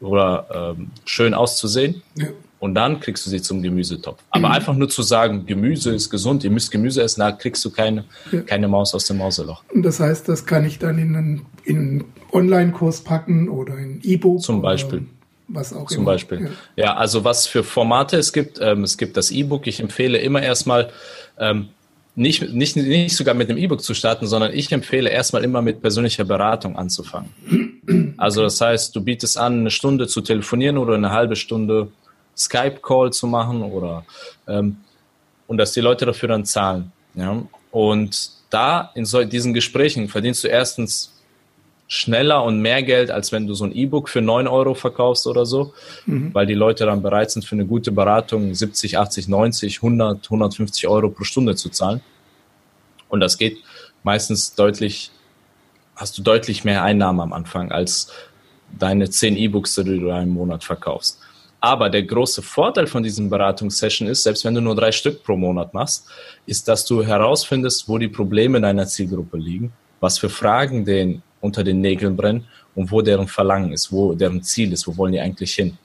oder 0.02 0.76
ähm, 0.78 0.92
schön 1.06 1.34
auszusehen. 1.34 2.02
Ja. 2.16 2.28
Und 2.60 2.74
dann 2.74 3.00
kriegst 3.00 3.26
du 3.26 3.30
sie 3.30 3.42
zum 3.42 3.62
Gemüsetopf. 3.62 4.20
Aber 4.32 4.48
mhm. 4.48 4.54
einfach 4.54 4.76
nur 4.76 4.90
zu 4.90 5.04
sagen, 5.04 5.46
Gemüse 5.46 5.94
ist 5.94 6.10
gesund, 6.10 6.44
ihr 6.44 6.50
müsst 6.50 6.72
Gemüse 6.72 7.04
essen, 7.04 7.20
da 7.20 7.32
kriegst 7.32 7.63
du 7.63 7.70
keine, 7.70 8.06
ja. 8.32 8.42
keine 8.42 8.68
Maus 8.68 8.96
aus 8.96 9.06
dem 9.06 9.18
Mauseloch. 9.18 9.63
Und 9.74 9.84
das 9.84 10.00
heißt, 10.00 10.28
das 10.28 10.46
kann 10.46 10.66
ich 10.66 10.80
dann 10.80 10.98
in 10.98 11.16
einen, 11.16 11.46
in 11.66 11.78
einen 11.78 12.04
Online-Kurs 12.32 13.02
packen 13.02 13.48
oder 13.50 13.78
in 13.78 14.02
E-Book. 14.04 14.42
Zum 14.42 14.62
Beispiel. 14.62 15.06
Was 15.50 15.72
auch 15.72 15.88
Zum 15.88 16.00
immer. 16.00 16.12
Beispiel. 16.13 16.50
Ja. 16.76 16.86
ja. 16.86 16.96
also 16.96 17.24
was 17.24 17.46
für 17.48 17.63
Formate 17.63 18.18
es 18.18 18.34
gibt. 18.34 18.60
Ähm, 18.60 18.84
es 18.84 18.98
gibt 18.98 19.18
das 19.18 19.32
E-Book. 19.32 19.68
Ich 19.68 19.80
empfehle 19.80 20.18
immer 20.18 20.42
erstmal, 20.42 20.90
ähm, 21.40 21.70
nicht, 22.17 22.51
nicht, 22.51 22.75
nicht 22.75 23.15
sogar 23.15 23.36
mit 23.36 23.47
dem 23.47 23.58
E-Book 23.58 23.82
zu 23.82 23.93
starten, 23.93 24.25
sondern 24.25 24.51
ich 24.51 24.71
empfehle 24.71 25.08
erstmal 25.08 25.43
immer 25.43 25.62
mit 25.62 25.82
persönlicher 25.82 26.25
Beratung 26.25 26.75
anzufangen. 26.75 27.30
Also 28.17 28.41
das 28.41 28.60
heißt, 28.60 28.95
du 28.95 29.01
bietest 29.01 29.38
an, 29.38 29.60
eine 29.60 29.69
Stunde 29.69 30.08
zu 30.08 30.21
telefonieren 30.21 30.80
oder 30.80 30.95
eine 30.95 31.12
halbe 31.12 31.36
Stunde 31.36 31.89
Skype-Call 32.36 33.13
zu 33.13 33.27
machen 33.27 33.62
oder 33.62 34.03
ähm, 34.47 34.77
und 35.45 35.58
dass 35.58 35.73
die 35.73 35.82
Leute 35.82 36.08
dafür 36.08 36.30
dann 36.30 36.43
zahlen. 36.43 36.91
Ja? 37.13 37.43
Und 37.69 38.32
da 38.49 38.91
in 38.95 39.06
so, 39.06 39.23
diesen 39.23 39.53
Gesprächen 39.53 40.08
verdienst 40.08 40.43
du 40.43 40.47
erstens 40.47 41.13
schneller 41.88 42.43
und 42.43 42.62
mehr 42.62 42.84
Geld, 42.84 43.12
als 43.12 43.32
wenn 43.32 43.47
du 43.47 43.54
so 43.54 43.63
ein 43.63 43.73
E-Book 43.73 44.10
für 44.10 44.21
9 44.21 44.47
Euro 44.47 44.73
verkaufst 44.73 45.26
oder 45.26 45.45
so, 45.45 45.73
mhm. 46.06 46.34
weil 46.34 46.45
die 46.45 46.54
Leute 46.54 46.86
dann 46.86 47.02
bereit 47.02 47.32
sind, 47.32 47.45
für 47.45 47.56
eine 47.56 47.65
gute 47.65 47.91
Beratung 47.91 48.54
70, 48.54 48.97
80, 48.97 49.28
90, 49.28 49.78
100, 49.78 50.26
150 50.26 50.88
Euro 50.88 51.10
pro 51.10 51.23
Stunde 51.23 51.56
zu 51.56 51.69
zahlen. 51.69 52.02
Und 53.08 53.21
das 53.21 53.38
geht 53.38 53.58
meistens 54.04 54.54
deutlich, 54.54 55.12
hast 55.95 56.17
du 56.17 56.21
deutlich 56.21 56.65
mehr 56.65 56.84
Einnahmen 56.84 57.21
am 57.21 57.34
Anfang 57.34 57.71
als 57.71 58.12
deine 58.78 59.10
10 59.10 59.38
E-Books, 59.38 59.76
die 59.76 60.00
du 60.00 60.10
im 60.10 60.30
Monat 60.30 60.65
verkaufst. 60.65 61.19
Aber 61.60 61.89
der 61.89 62.04
große 62.04 62.41
Vorteil 62.41 62.86
von 62.86 63.02
diesen 63.02 63.30
Beratungssession 63.30 64.08
ist, 64.08 64.23
selbst 64.23 64.45
wenn 64.45 64.54
du 64.54 64.62
nur 64.62 64.76
drei 64.76 64.91
Stück 64.91 65.23
pro 65.23 65.38
Monat 65.38 65.73
machst, 65.73 66.06
ist, 66.45 66.67
dass 66.67 66.86
du 66.86 67.04
herausfindest, 67.04 67.88
wo 67.88 67.97
die 67.97 68.10
Probleme 68.10 68.62
deiner 68.62 68.86
Zielgruppe 68.86 69.38
liegen, 69.38 69.71
was 70.00 70.19
für 70.19 70.30
Fragen 70.30 70.86
den 70.86 71.23
unter 71.48 71.64
den 71.64 71.82
Nägeln 71.82 72.16
brennen 72.16 72.46
und 72.76 72.92
wo 72.92 73.02
deren 73.02 73.28
Verlangen 73.28 73.74
ist, 73.74 73.92
wo 73.92 74.14
deren 74.14 74.44
Ziel 74.44 74.72
ist, 74.72 74.88
wo 74.88 74.96
wollen 74.98 75.14
die 75.14 75.20
eigentlich 75.20 75.54
hin. 75.56 75.78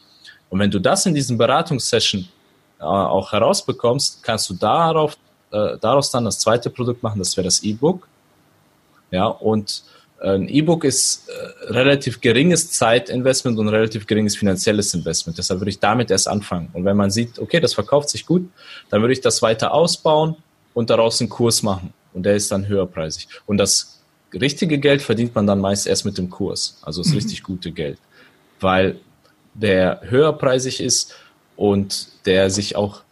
Und 0.51 0.59
wenn 0.59 0.71
du 0.71 0.79
das 0.79 1.07
in 1.07 1.15
diesen 1.15 1.39
Beratungssession 1.39 2.29
äh, 2.79 2.85
auch 2.85 3.33
herausbekommst, 3.33 4.23
kannst 4.23 4.51
du 4.51 4.55
darauf, 4.55 5.17
äh, 5.51 5.79
daraus 5.81 6.11
dann 6.11 6.27
das 6.27 6.39
zweite 6.39 6.69
Produkt 6.69 7.03
machen, 7.03 7.19
das 7.19 7.37
wäre 7.37 7.47
das 7.47 7.63
E-Book. 7.63 8.07
Ja, 9.11 9.27
und 9.27 9.83
ein 10.23 10.49
E-Book 10.49 10.85
ist 10.85 11.29
äh, 11.29 11.73
relativ 11.73 12.21
geringes 12.21 12.71
Zeitinvestment 12.71 13.59
und 13.59 13.69
relativ 13.69 14.07
geringes 14.07 14.37
finanzielles 14.37 14.95
Investment. 14.95 15.37
Deshalb 15.39 15.61
würde 15.61 15.71
ich 15.71 15.81
damit 15.81 16.11
erst 16.11 16.29
anfangen. 16.29 16.69
Und 16.73 16.85
wenn 16.85 16.97
man 16.97 17.11
sieht, 17.11 17.39
okay, 17.39 17.59
das 17.59 17.75
verkauft 17.75 18.09
sich 18.09 18.25
gut, 18.25 18.49
dann 18.91 19.01
würde 19.01 19.13
ich 19.13 19.21
das 19.21 19.43
weiter 19.43 19.73
ausbauen 19.73 20.37
und 20.75 20.91
daraus 20.91 21.21
einen 21.21 21.31
Kurs 21.31 21.63
machen. 21.63 21.93
Und 22.13 22.25
der 22.25 22.37
ist 22.37 22.53
dann 22.53 22.69
höherpreisig. 22.69 23.27
Und 23.47 23.59
das 23.59 24.02
richtige 24.35 24.79
Geld 24.79 25.03
verdient 25.03 25.35
man 25.35 25.47
dann 25.47 25.61
meist 25.61 25.87
erst 25.87 26.05
mit 26.05 26.19
dem 26.19 26.31
Kurs. 26.31 26.79
Also 26.83 27.03
das 27.03 27.11
mhm. 27.11 27.17
richtig 27.17 27.43
gute 27.43 27.73
Geld. 27.73 27.99
Weil 28.61 28.97
der 29.55 30.01
höherpreisig 30.05 30.81
ist 30.81 31.15
und 31.57 32.09
der 32.25 32.51
sich 32.51 32.77
auch 32.77 33.03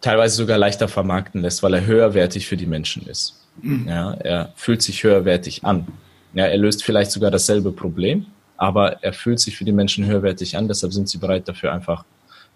teilweise 0.00 0.36
sogar 0.36 0.58
leichter 0.58 0.88
vermarkten 0.88 1.40
lässt, 1.40 1.62
weil 1.62 1.74
er 1.74 1.86
höherwertig 1.86 2.46
für 2.46 2.56
die 2.56 2.66
Menschen 2.66 3.06
ist. 3.06 3.40
Mhm. 3.62 3.86
Ja, 3.88 4.12
er 4.14 4.52
fühlt 4.56 4.82
sich 4.82 5.02
höherwertig 5.02 5.64
an. 5.64 5.86
Ja, 6.34 6.46
er 6.46 6.58
löst 6.58 6.84
vielleicht 6.84 7.12
sogar 7.12 7.30
dasselbe 7.30 7.72
Problem, 7.72 8.26
aber 8.56 9.02
er 9.02 9.12
fühlt 9.12 9.40
sich 9.40 9.56
für 9.56 9.64
die 9.64 9.72
Menschen 9.72 10.04
höherwertig 10.04 10.56
an, 10.56 10.68
deshalb 10.68 10.92
sind 10.92 11.08
sie 11.08 11.18
bereit 11.18 11.48
dafür 11.48 11.72
einfach. 11.72 12.04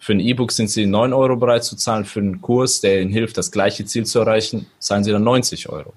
Für 0.01 0.13
ein 0.13 0.21
E-Book 0.21 0.53
sind 0.53 0.69
sie 0.71 0.87
9 0.87 1.13
Euro 1.13 1.37
bereit 1.37 1.65
zu 1.65 1.77
zahlen, 1.77 2.05
für 2.05 2.21
einen 2.21 2.41
Kurs, 2.41 2.81
der 2.81 3.01
ihnen 3.01 3.11
hilft, 3.11 3.37
das 3.37 3.51
gleiche 3.51 3.85
Ziel 3.85 4.05
zu 4.05 4.21
erreichen, 4.21 4.67
zahlen 4.79 5.05
sie 5.05 5.13
dann 5.13 5.25
90 5.25 5.69
Euro. 5.69 5.93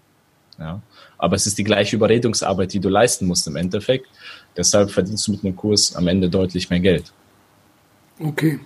Ja. 0.62 0.82
Aber 1.18 1.36
es 1.36 1.48
ist 1.48 1.58
die 1.58 1.64
gleiche 1.64 1.96
Überredungsarbeit, 1.96 2.74
die 2.74 2.80
du 2.80 2.90
leisten 2.90 3.26
musst 3.26 3.48
im 3.48 3.56
Endeffekt. 3.56 4.06
Deshalb 4.56 4.92
verdienst 4.92 5.28
du 5.28 5.32
mit 5.32 5.44
einem 5.44 5.56
Kurs 5.56 5.96
am 5.96 6.08
Ende 6.08 6.30
deutlich 6.30 6.70
mehr 6.70 6.80
Geld. 6.80 7.12
Okay. 8.20 8.60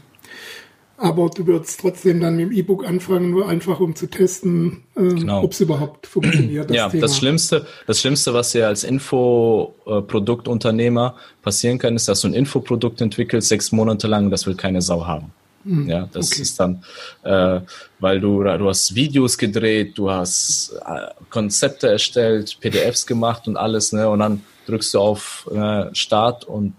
Aber 0.97 1.29
du 1.29 1.45
würdest 1.45 1.81
trotzdem 1.81 2.21
dann 2.21 2.37
mit 2.37 2.45
dem 2.47 2.53
E-Book 2.53 2.87
anfangen, 2.87 3.29
nur 3.29 3.49
einfach 3.49 3.81
um 3.81 3.95
zu 3.95 4.07
testen, 4.07 4.83
äh, 4.95 5.01
genau. 5.01 5.43
ob 5.43 5.51
es 5.51 5.59
überhaupt 5.59 6.07
funktioniert. 6.07 6.69
Das 6.69 6.77
ja, 6.77 6.87
Thema. 6.89 7.01
das 7.01 7.17
Schlimmste, 7.17 7.67
das 7.85 7.99
Schlimmste, 7.99 8.33
was 8.33 8.51
dir 8.51 8.65
als 8.67 8.85
Infoproduktunternehmer 8.85 11.15
passieren 11.41 11.79
kann, 11.79 11.97
ist, 11.97 12.07
dass 12.07 12.21
du 12.21 12.29
ein 12.29 12.33
Infoprodukt 12.33 13.01
entwickelst, 13.01 13.49
sechs 13.49 13.73
Monate 13.73 14.07
lang, 14.07 14.31
das 14.31 14.47
will 14.47 14.55
keine 14.55 14.81
Sau 14.81 15.05
haben. 15.05 15.33
Mhm. 15.65 15.89
Ja, 15.89 16.07
das 16.11 16.31
okay. 16.31 16.41
ist 16.43 16.59
dann, 16.59 16.83
äh, 17.23 17.59
weil 17.99 18.19
du, 18.19 18.43
du 18.43 18.69
hast 18.69 18.93
Videos 18.93 19.37
gedreht, 19.37 19.97
du 19.97 20.11
hast 20.11 20.73
äh, 20.85 21.07
Konzepte 21.29 21.89
erstellt, 21.89 22.57
PDFs 22.61 23.05
gemacht 23.05 23.47
und 23.47 23.57
alles, 23.57 23.91
ne, 23.91 24.07
und 24.07 24.19
dann 24.19 24.43
drückst 24.67 24.93
du 24.93 24.99
auf 24.99 25.49
äh, 25.51 25.93
Start 25.93 26.45
und 26.45 26.75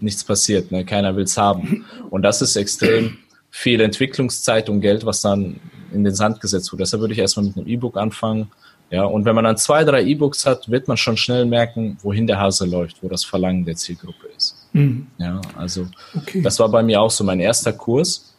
nichts 0.00 0.22
passiert, 0.22 0.70
ne, 0.70 0.84
keiner 0.84 1.16
will's 1.16 1.36
haben. 1.38 1.86
Und 2.10 2.22
das 2.22 2.42
ist 2.42 2.56
extrem 2.56 3.18
viel 3.50 3.80
Entwicklungszeit 3.80 4.68
und 4.68 4.82
Geld, 4.82 5.06
was 5.06 5.22
dann 5.22 5.58
in 5.92 6.04
den 6.04 6.14
Sand 6.14 6.40
gesetzt 6.40 6.70
wurde. 6.72 6.82
Deshalb 6.82 7.00
würde 7.00 7.14
ich 7.14 7.20
erstmal 7.20 7.46
mit 7.46 7.56
einem 7.56 7.66
E-Book 7.66 7.96
anfangen. 7.96 8.50
Ja, 8.90 9.04
und 9.04 9.24
wenn 9.24 9.34
man 9.34 9.44
dann 9.44 9.56
zwei, 9.56 9.82
drei 9.82 10.04
E-Books 10.04 10.44
hat, 10.46 10.70
wird 10.70 10.88
man 10.88 10.96
schon 10.96 11.16
schnell 11.16 11.46
merken, 11.46 11.96
wohin 12.02 12.26
der 12.26 12.38
Hase 12.38 12.66
läuft, 12.66 13.02
wo 13.02 13.08
das 13.08 13.24
Verlangen 13.24 13.64
der 13.64 13.76
Zielgruppe 13.76 14.26
ist. 14.36 14.65
Mhm. 14.76 15.06
Ja, 15.16 15.40
also 15.56 15.86
okay. 16.14 16.42
das 16.42 16.58
war 16.58 16.68
bei 16.68 16.82
mir 16.82 17.00
auch 17.00 17.10
so. 17.10 17.24
Mein 17.24 17.40
erster 17.40 17.72
Kurs 17.72 18.34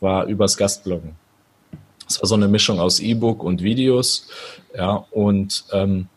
war 0.00 0.26
übers 0.26 0.56
Gastbloggen. 0.56 1.12
Es 2.06 2.20
war 2.20 2.26
so 2.26 2.34
eine 2.34 2.48
Mischung 2.48 2.78
aus 2.78 3.00
E-Book 3.00 3.42
und 3.42 3.62
Videos. 3.62 4.28
Ja, 4.76 5.06
und 5.10 5.64
ähm, 5.72 6.08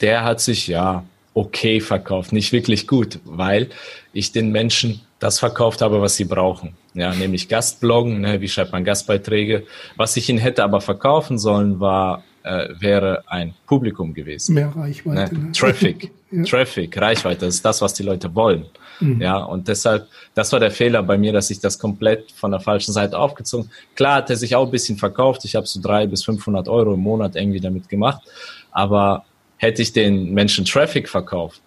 der 0.00 0.24
hat 0.24 0.40
sich 0.40 0.68
ja 0.68 1.04
okay 1.34 1.80
verkauft, 1.80 2.32
nicht 2.32 2.52
wirklich 2.52 2.86
gut, 2.86 3.18
weil 3.24 3.70
ich 4.12 4.30
den 4.30 4.52
Menschen 4.52 5.00
das 5.18 5.40
verkauft 5.40 5.80
habe, 5.80 6.00
was 6.00 6.16
sie 6.16 6.24
brauchen. 6.24 6.76
Ja, 6.94 7.12
nämlich 7.12 7.48
Gastbloggen, 7.48 8.20
ne, 8.20 8.40
wie 8.40 8.48
schreibt 8.48 8.70
man 8.70 8.84
Gastbeiträge. 8.84 9.66
Was 9.96 10.16
ich 10.16 10.28
ihnen 10.28 10.38
hätte 10.38 10.62
aber 10.62 10.80
verkaufen 10.80 11.38
sollen, 11.38 11.80
war, 11.80 12.22
äh, 12.44 12.68
wäre 12.78 13.24
ein 13.26 13.54
Publikum 13.66 14.14
gewesen. 14.14 14.54
Mehr 14.54 14.72
Reichweite. 14.74 15.34
Ne? 15.34 15.40
Ne? 15.46 15.52
Traffic, 15.52 16.10
ja. 16.30 16.44
Traffic, 16.44 16.96
Reichweite, 16.96 17.46
das 17.46 17.56
ist 17.56 17.64
das, 17.64 17.80
was 17.82 17.94
die 17.94 18.04
Leute 18.04 18.34
wollen. 18.34 18.66
Mhm. 19.00 19.20
Ja, 19.20 19.38
und 19.38 19.66
deshalb, 19.66 20.06
das 20.34 20.52
war 20.52 20.60
der 20.60 20.70
Fehler 20.70 21.02
bei 21.02 21.18
mir, 21.18 21.32
dass 21.32 21.50
ich 21.50 21.58
das 21.58 21.78
komplett 21.78 22.30
von 22.32 22.52
der 22.52 22.60
falschen 22.60 22.92
Seite 22.92 23.18
aufgezogen. 23.18 23.70
Klar 23.96 24.16
hat 24.16 24.30
er 24.30 24.36
sich 24.36 24.54
auch 24.54 24.66
ein 24.66 24.70
bisschen 24.70 24.96
verkauft. 24.96 25.44
Ich 25.44 25.56
habe 25.56 25.66
so 25.66 25.80
drei 25.80 26.06
bis 26.06 26.22
500 26.24 26.68
Euro 26.68 26.94
im 26.94 27.00
Monat 27.00 27.34
irgendwie 27.34 27.60
damit 27.60 27.88
gemacht. 27.88 28.22
Aber 28.70 29.24
hätte 29.56 29.82
ich 29.82 29.92
den 29.92 30.32
Menschen 30.32 30.64
Traffic 30.64 31.08
verkauft, 31.08 31.60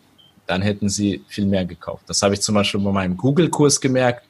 dann 0.45 0.61
hätten 0.61 0.87
sie 0.87 1.23
viel 1.27 1.45
mehr 1.45 1.65
gekauft. 1.65 2.03
Das 2.07 2.21
habe 2.21 2.35
ich 2.35 2.41
zum 2.41 2.55
Beispiel 2.55 2.79
bei 2.79 2.91
meinem 2.91 3.17
Google-Kurs 3.17 3.81
gemerkt 3.81 4.23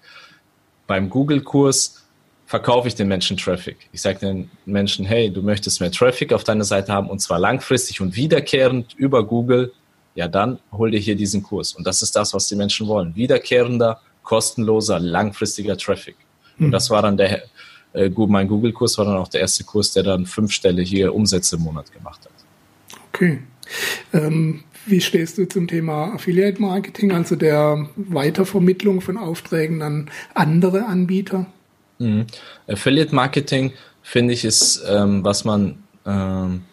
beim 0.87 1.09
Google-Kurs 1.09 2.03
verkaufe 2.47 2.87
ich 2.87 2.95
den 2.95 3.09
Menschen 3.09 3.35
Traffic. 3.37 3.77
Ich 3.91 4.01
sage 4.01 4.19
den 4.19 4.49
Menschen, 4.65 5.05
hey, 5.05 5.29
du 5.29 5.41
möchtest 5.41 5.81
mehr 5.81 5.91
Traffic 5.91 6.31
auf 6.31 6.45
deiner 6.45 6.63
Seite 6.63 6.93
haben 6.93 7.09
und 7.09 7.19
zwar 7.19 7.39
langfristig 7.39 7.99
und 8.01 8.15
wiederkehrend 8.15 8.93
über 8.95 9.27
Google, 9.27 9.73
ja 10.15 10.29
dann 10.29 10.59
hol 10.71 10.89
dir 10.89 10.99
hier 10.99 11.15
diesen 11.15 11.43
Kurs. 11.43 11.73
Und 11.73 11.85
das 11.85 12.01
ist 12.01 12.15
das, 12.15 12.33
was 12.33 12.47
die 12.47 12.55
Menschen 12.55 12.87
wollen. 12.87 13.15
Wiederkehrender, 13.15 14.01
kostenloser, 14.23 14.97
langfristiger 14.97 15.77
Traffic. 15.77 16.15
Und 16.57 16.71
das 16.71 16.89
war 16.89 17.01
dann 17.01 17.17
der, 17.17 17.43
äh, 17.93 18.09
mein 18.09 18.47
Google-Kurs 18.47 18.97
war 18.97 19.05
dann 19.05 19.17
auch 19.17 19.27
der 19.27 19.41
erste 19.41 19.63
Kurs, 19.63 19.91
der 19.91 20.03
dann 20.03 20.25
fünf 20.25 20.51
Stelle 20.51 20.81
hier 20.81 21.13
Umsätze 21.13 21.57
im 21.57 21.63
Monat 21.63 21.91
gemacht 21.91 22.21
hat. 22.23 22.31
Okay. 23.13 23.43
Ähm, 24.13 24.63
wie 24.85 25.01
stehst 25.01 25.37
du 25.37 25.47
zum 25.47 25.67
Thema 25.67 26.13
Affiliate 26.13 26.61
Marketing, 26.61 27.11
also 27.11 27.35
der 27.35 27.89
Weitervermittlung 27.97 29.01
von 29.01 29.17
Aufträgen 29.17 29.81
an 29.81 30.09
andere 30.33 30.85
Anbieter? 30.85 31.45
Mhm. 31.99 32.27
Affiliate 32.67 33.13
Marketing 33.13 33.73
finde 34.01 34.33
ich 34.33 34.45
ist, 34.45 34.83
ähm, 34.87 35.23
was 35.23 35.43
man, 35.43 35.83
ähm, 36.05 36.63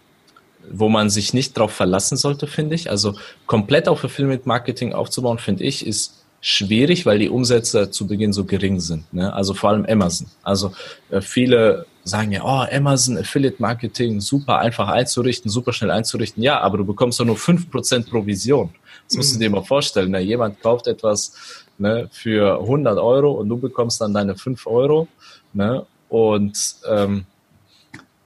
wo 0.70 0.88
man 0.88 1.10
sich 1.10 1.34
nicht 1.34 1.58
drauf 1.58 1.72
verlassen 1.72 2.16
sollte, 2.16 2.46
finde 2.46 2.74
ich. 2.74 2.90
Also 2.90 3.14
komplett 3.46 3.88
auf 3.88 4.04
Affiliate 4.04 4.46
Marketing 4.46 4.92
aufzubauen, 4.92 5.38
finde 5.38 5.64
ich, 5.64 5.86
ist 5.86 6.24
schwierig, 6.40 7.06
weil 7.06 7.18
die 7.18 7.30
Umsätze 7.30 7.90
zu 7.90 8.06
Beginn 8.06 8.34
so 8.34 8.44
gering 8.44 8.78
sind. 8.78 9.10
Ne? 9.14 9.32
Also 9.32 9.54
vor 9.54 9.70
allem 9.70 9.86
Amazon. 9.86 10.26
Also 10.42 10.72
äh, 11.10 11.22
viele 11.22 11.86
sagen 12.04 12.32
ja, 12.32 12.42
oh, 12.44 12.66
Amazon 12.70 13.16
Affiliate 13.16 13.56
Marketing, 13.60 14.20
super 14.20 14.58
einfach 14.58 14.88
einzurichten, 14.88 15.50
super 15.50 15.72
schnell 15.72 15.90
einzurichten. 15.90 16.42
Ja, 16.42 16.60
aber 16.60 16.76
du 16.76 16.84
bekommst 16.84 17.18
doch 17.18 17.24
nur 17.24 17.38
fünf 17.38 17.70
Prozent 17.70 18.10
Provision. 18.10 18.74
Das 19.08 19.16
musst 19.16 19.34
du 19.34 19.38
dir 19.38 19.48
mal 19.48 19.64
vorstellen. 19.64 20.10
Ne? 20.10 20.20
Jemand 20.20 20.60
kauft 20.60 20.86
etwas 20.86 21.63
ne, 21.78 22.08
für 22.12 22.60
100 22.60 22.98
Euro 22.98 23.32
und 23.32 23.48
du 23.48 23.56
bekommst 23.56 24.00
dann 24.00 24.14
deine 24.14 24.36
5 24.36 24.66
Euro 24.66 25.08
ne, 25.52 25.86
und 26.08 26.76
ähm, 26.88 27.26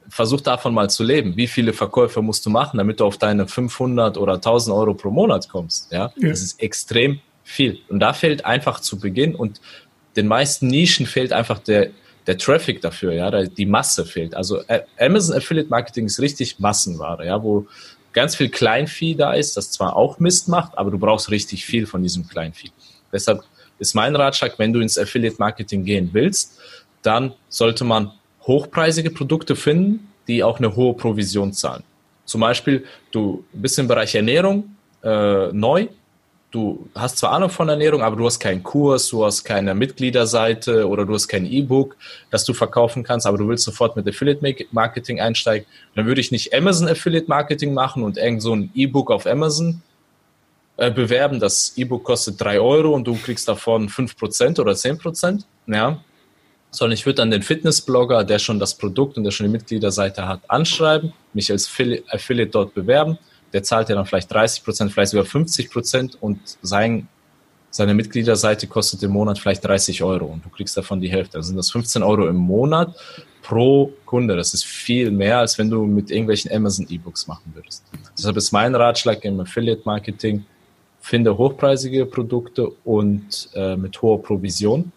versuch 0.09 0.41
davon 0.41 0.75
mal 0.75 0.91
zu 0.91 1.05
leben. 1.05 1.37
Wie 1.37 1.47
viele 1.47 1.73
Verkäufe 1.73 2.23
musst 2.23 2.45
du 2.47 2.51
machen, 2.51 2.79
damit 2.79 3.01
du 3.01 3.05
auf 3.05 3.19
deine 3.19 3.47
500 3.47 4.17
oder 4.19 4.35
1000 4.35 4.75
Euro 4.75 4.95
pro 4.95 5.11
Monat 5.11 5.49
kommst? 5.49 5.93
Ja, 5.93 6.13
ja. 6.17 6.29
das 6.29 6.43
ist 6.43 6.63
extrem 6.63 7.21
viel. 7.45 7.79
Und 7.89 8.01
da 8.01 8.13
fehlt 8.13 8.45
einfach 8.45 8.81
zu 8.81 8.99
Beginn 8.99 9.35
und 9.35 9.61
den 10.17 10.27
meisten 10.27 10.67
Nischen 10.67 11.07
fehlt 11.07 11.33
einfach 11.33 11.59
der, 11.59 11.91
der 12.27 12.37
Traffic 12.37 12.81
dafür, 12.83 13.13
ja, 13.13 13.31
die 13.45 13.67
Masse 13.67 14.05
fehlt. 14.05 14.35
Also 14.35 14.63
Amazon 14.99 15.37
Affiliate 15.37 15.69
Marketing 15.69 16.07
ist 16.07 16.21
richtig 16.21 16.59
Massenware, 16.59 17.25
ja, 17.25 17.43
wo 17.43 17.67
ganz 18.13 18.35
viel 18.37 18.49
Kleinvieh 18.49 19.15
da 19.15 19.33
ist, 19.33 19.57
das 19.57 19.71
zwar 19.71 19.97
auch 19.97 20.19
Mist 20.19 20.49
macht, 20.49 20.77
aber 20.77 20.91
du 20.91 20.99
brauchst 20.99 21.31
richtig 21.31 21.65
viel 21.65 21.87
von 21.87 22.03
diesem 22.03 22.27
Kleinvieh. 22.27 22.73
Deshalb 23.13 23.43
ist 23.79 23.95
mein 23.95 24.17
Ratschlag, 24.17 24.59
wenn 24.59 24.73
du 24.73 24.81
ins 24.81 24.99
Affiliate 24.99 25.37
Marketing 25.39 25.85
gehen 25.85 26.11
willst, 26.13 26.59
dann 27.03 27.33
sollte 27.49 27.85
man 27.85 28.13
hochpreisige 28.43 29.11
Produkte 29.11 29.55
finden, 29.55 30.09
die 30.27 30.43
auch 30.43 30.59
eine 30.59 30.75
hohe 30.75 30.95
Provision 30.95 31.53
zahlen. 31.53 31.85
Zum 32.25 32.41
Beispiel, 32.41 32.85
du 33.11 33.45
bist 33.53 33.79
im 33.79 33.89
Bereich 33.89 34.15
Ernährung 34.15 34.77
äh, 35.03 35.53
neu, 35.53 35.89
du 36.51 36.89
hast 36.95 37.19
zwar 37.19 37.33
Ahnung 37.33 37.51
von 37.51 37.69
Ernährung, 37.69 38.03
aber 38.03 38.17
du 38.17 38.27
hast 38.27 38.39
keinen 38.39 38.63
Kurs, 38.63 39.09
du 39.09 39.25
hast 39.25 39.45
keine 39.45 39.75
Mitgliederseite 39.75 40.87
oder 40.89 41.05
du 41.05 41.15
hast 41.15 41.29
kein 41.29 41.47
E-Book, 41.47 41.97
das 42.31 42.45
du 42.45 42.55
verkaufen 42.55 43.03
kannst, 43.03 43.27
aber 43.27 43.39
du 43.39 43.49
willst 43.49 43.65
sofort 43.65 43.97
mit 43.97 44.09
Affiliate 44.09 44.67
Marketing 44.73 45.21
einsteigen, 45.21 45.67
dann 45.95 46.07
würde 46.07 46.21
ich 46.21 46.31
nicht 46.31 46.55
Amazon 46.55 46.89
Affiliate 46.89 47.29
Marketing 47.29 47.75
machen 47.75 48.03
und 48.03 48.17
irgend 48.17 48.43
so 48.43 48.55
ein 48.55 48.71
E-Book 48.75 49.11
auf 49.11 49.27
Amazon 49.27 49.83
äh, 50.79 50.93
bewerben. 50.93 51.41
Das 51.41 51.73
E-Book 51.77 52.05
kostet 52.05 52.41
drei 52.41 52.61
Euro 52.61 52.95
und 52.95 53.05
du 53.05 53.17
kriegst 53.17 53.49
davon 53.49 53.89
fünf 53.89 54.17
Prozent 54.17 54.61
oder 54.61 54.77
zehn 54.77 54.97
Prozent. 54.97 55.45
Ja. 55.67 55.99
Sondern 56.71 56.95
ich 56.95 57.05
würde 57.05 57.17
dann 57.17 57.33
den 57.33 57.43
Fitnessblogger, 57.43 58.23
der 58.23 58.39
schon 58.39 58.61
das 58.61 58.75
Produkt 58.79 59.17
und 59.17 59.25
der 59.25 59.33
schon 59.33 59.47
die 59.47 59.51
Mitgliederseite 59.53 60.29
hat, 60.29 60.41
anschreiben, 60.47 61.13
mich 61.33 61.51
als 61.51 61.69
Affiliate 62.11 62.51
dort 62.53 62.75
bewerben. 62.75 63.19
Der 63.53 63.65
zahlt 63.65 63.89
ja 63.89 63.97
dann 63.97 64.07
vielleicht 64.07 64.33
30 64.33 64.63
Prozent, 64.63 64.93
vielleicht 64.93 65.11
sogar 65.11 65.25
50 65.25 65.69
Prozent 65.69 66.17
und 66.21 66.39
sein, 66.63 67.09
seine 67.71 67.93
Mitgliederseite 67.95 68.69
kostet 68.69 69.03
im 69.03 69.11
Monat 69.11 69.41
vielleicht 69.41 69.65
30 69.65 70.05
Euro 70.05 70.27
und 70.27 70.45
du 70.45 70.49
kriegst 70.49 70.77
davon 70.77 71.01
die 71.01 71.11
Hälfte. 71.11 71.39
Also 71.39 71.49
sind 71.49 71.57
das 71.57 71.73
15 71.73 72.05
Euro 72.05 72.29
im 72.29 72.37
Monat 72.37 72.95
pro 73.43 73.93
Kunde. 74.05 74.37
Das 74.37 74.55
ist 74.55 74.65
viel 74.65 75.11
mehr, 75.11 75.39
als 75.39 75.59
wenn 75.59 75.71
du 75.71 75.87
mit 75.87 76.13
irgendwelchen 76.13 76.53
Amazon 76.53 76.87
E-Books 76.89 77.27
machen 77.27 77.51
würdest. 77.53 77.83
Deshalb 78.17 78.37
ist 78.37 78.53
mein 78.53 78.77
Ratschlag 78.77 79.25
im 79.25 79.41
Affiliate 79.41 79.83
Marketing, 79.85 80.45
finde 81.09 81.39
hochpreisige 81.39 82.05
Produkte 82.05 82.69
und 82.85 83.49
äh, 83.55 83.77
mit 83.77 84.01
hoher 84.03 84.23
Provision. 84.23 84.93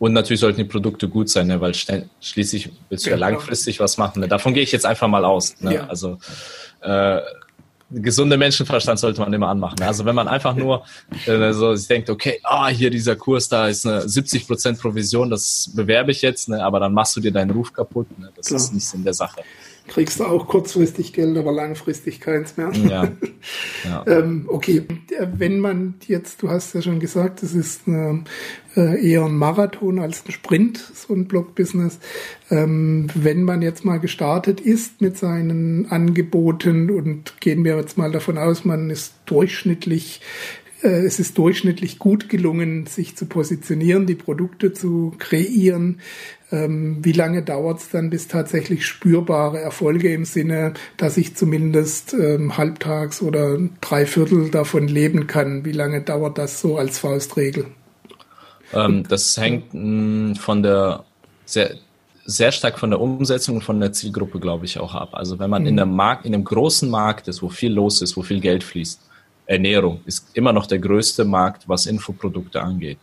Und 0.00 0.12
natürlich 0.12 0.40
sollten 0.40 0.58
die 0.58 0.64
Produkte 0.64 1.08
gut 1.08 1.30
sein, 1.30 1.46
ne? 1.46 1.60
weil 1.60 1.72
schließlich 1.74 2.70
willst 2.88 3.06
du 3.06 3.10
ja, 3.10 3.16
langfristig 3.16 3.78
was 3.78 3.96
machen. 3.96 4.20
Ne? 4.20 4.28
Davon 4.28 4.52
gehe 4.52 4.64
ich 4.64 4.72
jetzt 4.72 4.84
einfach 4.84 5.06
mal 5.06 5.24
aus. 5.24 5.54
Ne? 5.60 5.74
Ja. 5.74 5.86
Also 5.86 6.18
äh, 6.80 7.20
gesunde 7.90 8.36
Menschenverstand 8.36 8.98
sollte 8.98 9.20
man 9.20 9.32
immer 9.32 9.48
anmachen. 9.48 9.76
Ne? 9.78 9.86
Also 9.86 10.04
wenn 10.04 10.16
man 10.16 10.26
einfach 10.26 10.56
nur 10.56 10.84
äh, 11.26 11.52
so 11.52 11.72
sich 11.76 11.86
denkt, 11.86 12.10
okay, 12.10 12.40
ah, 12.42 12.66
hier 12.66 12.90
dieser 12.90 13.14
Kurs, 13.14 13.48
da 13.48 13.68
ist 13.68 13.86
eine 13.86 14.00
70% 14.00 14.80
Provision, 14.80 15.30
das 15.30 15.70
bewerbe 15.72 16.10
ich 16.10 16.20
jetzt, 16.20 16.48
ne? 16.48 16.64
aber 16.64 16.80
dann 16.80 16.92
machst 16.92 17.14
du 17.14 17.20
dir 17.20 17.30
deinen 17.30 17.52
Ruf 17.52 17.72
kaputt. 17.72 18.08
Ne? 18.18 18.28
Das 18.34 18.48
Klar. 18.48 18.60
ist 18.60 18.74
nicht 18.74 18.88
Sinn 18.88 19.04
der 19.04 19.14
Sache 19.14 19.42
kriegst 19.86 20.20
du 20.20 20.24
auch 20.24 20.48
kurzfristig 20.48 21.12
Geld, 21.12 21.36
aber 21.36 21.52
langfristig 21.52 22.20
keins 22.20 22.56
mehr. 22.56 22.72
Ja. 22.72 23.08
ja. 23.84 24.04
ähm, 24.06 24.46
okay, 24.48 24.82
wenn 25.36 25.60
man 25.60 25.94
jetzt, 26.06 26.42
du 26.42 26.48
hast 26.48 26.74
ja 26.74 26.82
schon 26.82 27.00
gesagt, 27.00 27.42
es 27.42 27.54
ist 27.54 27.82
eine, 27.86 28.24
äh, 28.76 29.06
eher 29.06 29.24
ein 29.24 29.36
Marathon 29.36 29.98
als 29.98 30.24
ein 30.26 30.32
Sprint, 30.32 30.78
so 30.78 31.12
ein 31.12 31.26
Blog-Business. 31.26 31.98
Ähm, 32.50 33.08
wenn 33.14 33.42
man 33.42 33.60
jetzt 33.60 33.84
mal 33.84 34.00
gestartet 34.00 34.60
ist 34.60 35.00
mit 35.00 35.18
seinen 35.18 35.90
Angeboten 35.90 36.90
und 36.90 37.40
gehen 37.40 37.64
wir 37.64 37.76
jetzt 37.76 37.98
mal 37.98 38.10
davon 38.10 38.38
aus, 38.38 38.64
man 38.64 38.88
ist 38.90 39.14
durchschnittlich 39.26 40.20
es 40.88 41.18
ist 41.18 41.38
durchschnittlich 41.38 41.98
gut 41.98 42.28
gelungen, 42.28 42.86
sich 42.86 43.16
zu 43.16 43.26
positionieren, 43.26 44.06
die 44.06 44.14
Produkte 44.14 44.72
zu 44.72 45.14
kreieren. 45.18 46.00
Ähm, 46.52 46.98
wie 47.02 47.12
lange 47.12 47.42
dauert 47.42 47.78
es 47.78 47.88
dann, 47.88 48.10
bis 48.10 48.28
tatsächlich 48.28 48.86
spürbare 48.86 49.60
Erfolge 49.60 50.12
im 50.12 50.24
Sinne, 50.24 50.74
dass 50.96 51.16
ich 51.16 51.34
zumindest 51.36 52.12
ähm, 52.12 52.58
halbtags 52.58 53.22
oder 53.22 53.58
drei 53.80 54.06
Viertel 54.06 54.50
davon 54.50 54.86
leben 54.86 55.26
kann? 55.26 55.64
Wie 55.64 55.72
lange 55.72 56.02
dauert 56.02 56.38
das 56.38 56.60
so 56.60 56.76
als 56.76 56.98
Faustregel? 56.98 57.66
Ähm, 58.74 59.04
das 59.08 59.36
hängt 59.36 59.72
mh, 59.72 60.34
von 60.34 60.62
der 60.62 61.04
sehr, 61.46 61.76
sehr 62.26 62.52
stark 62.52 62.78
von 62.78 62.90
der 62.90 63.00
Umsetzung 63.00 63.56
und 63.56 63.62
von 63.62 63.80
der 63.80 63.92
Zielgruppe, 63.92 64.38
glaube 64.38 64.66
ich, 64.66 64.78
auch 64.78 64.94
ab. 64.94 65.10
Also 65.12 65.38
wenn 65.38 65.50
man 65.50 65.62
mhm. 65.62 65.68
in 65.68 65.80
einem 65.80 65.96
Markt, 65.96 66.26
in 66.26 66.34
einem 66.34 66.44
großen 66.44 66.90
Markt 66.90 67.28
ist, 67.28 67.42
wo 67.42 67.48
viel 67.48 67.72
los 67.72 68.02
ist, 68.02 68.16
wo 68.16 68.22
viel 68.22 68.40
Geld 68.40 68.62
fließt, 68.64 69.00
Ernährung 69.46 70.00
ist 70.06 70.28
immer 70.34 70.52
noch 70.52 70.66
der 70.66 70.78
größte 70.78 71.24
Markt, 71.24 71.68
was 71.68 71.86
Infoprodukte 71.86 72.62
angeht. 72.62 72.98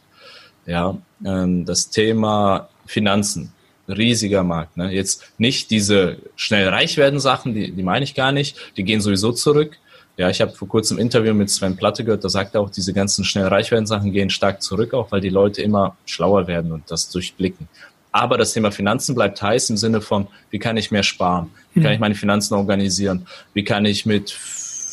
Ja, 0.65 0.97
ähm, 1.25 1.65
das 1.65 1.89
Thema 1.89 2.69
Finanzen, 2.85 3.51
riesiger 3.87 4.43
Markt. 4.43 4.77
Ne? 4.77 4.91
Jetzt 4.91 5.33
nicht 5.37 5.71
diese 5.71 6.17
schnell 6.35 6.69
reich 6.69 6.97
werden 6.97 7.19
Sachen, 7.19 7.53
die, 7.53 7.71
die 7.71 7.83
meine 7.83 8.03
ich 8.03 8.15
gar 8.15 8.31
nicht, 8.31 8.57
die 8.77 8.83
gehen 8.83 9.01
sowieso 9.01 9.31
zurück. 9.31 9.77
Ja, 10.17 10.29
ich 10.29 10.41
habe 10.41 10.51
vor 10.51 10.67
kurzem 10.67 10.97
ein 10.97 11.01
Interview 11.01 11.33
mit 11.33 11.49
Sven 11.49 11.77
Platte 11.77 12.03
gehört, 12.03 12.23
da 12.23 12.29
sagt 12.29 12.53
er 12.53 12.61
auch, 12.61 12.69
diese 12.69 12.93
ganzen 12.93 13.23
schnell 13.23 13.47
reich 13.47 13.71
werden 13.71 13.87
Sachen 13.87 14.11
gehen 14.11 14.29
stark 14.29 14.61
zurück, 14.61 14.93
auch 14.93 15.11
weil 15.11 15.21
die 15.21 15.29
Leute 15.29 15.61
immer 15.61 15.95
schlauer 16.05 16.47
werden 16.47 16.71
und 16.71 16.91
das 16.91 17.09
durchblicken. 17.09 17.67
Aber 18.11 18.37
das 18.37 18.53
Thema 18.53 18.71
Finanzen 18.71 19.15
bleibt 19.15 19.41
heiß 19.41 19.69
im 19.69 19.77
Sinne 19.77 20.01
von, 20.01 20.27
wie 20.49 20.59
kann 20.59 20.75
ich 20.75 20.91
mehr 20.91 21.03
sparen? 21.03 21.49
Wie 21.73 21.79
kann 21.79 21.91
hm. 21.91 21.95
ich 21.95 21.99
meine 21.99 22.15
Finanzen 22.15 22.55
organisieren? 22.55 23.25
Wie 23.53 23.63
kann 23.63 23.85
ich 23.85 24.05
mit 24.05 24.31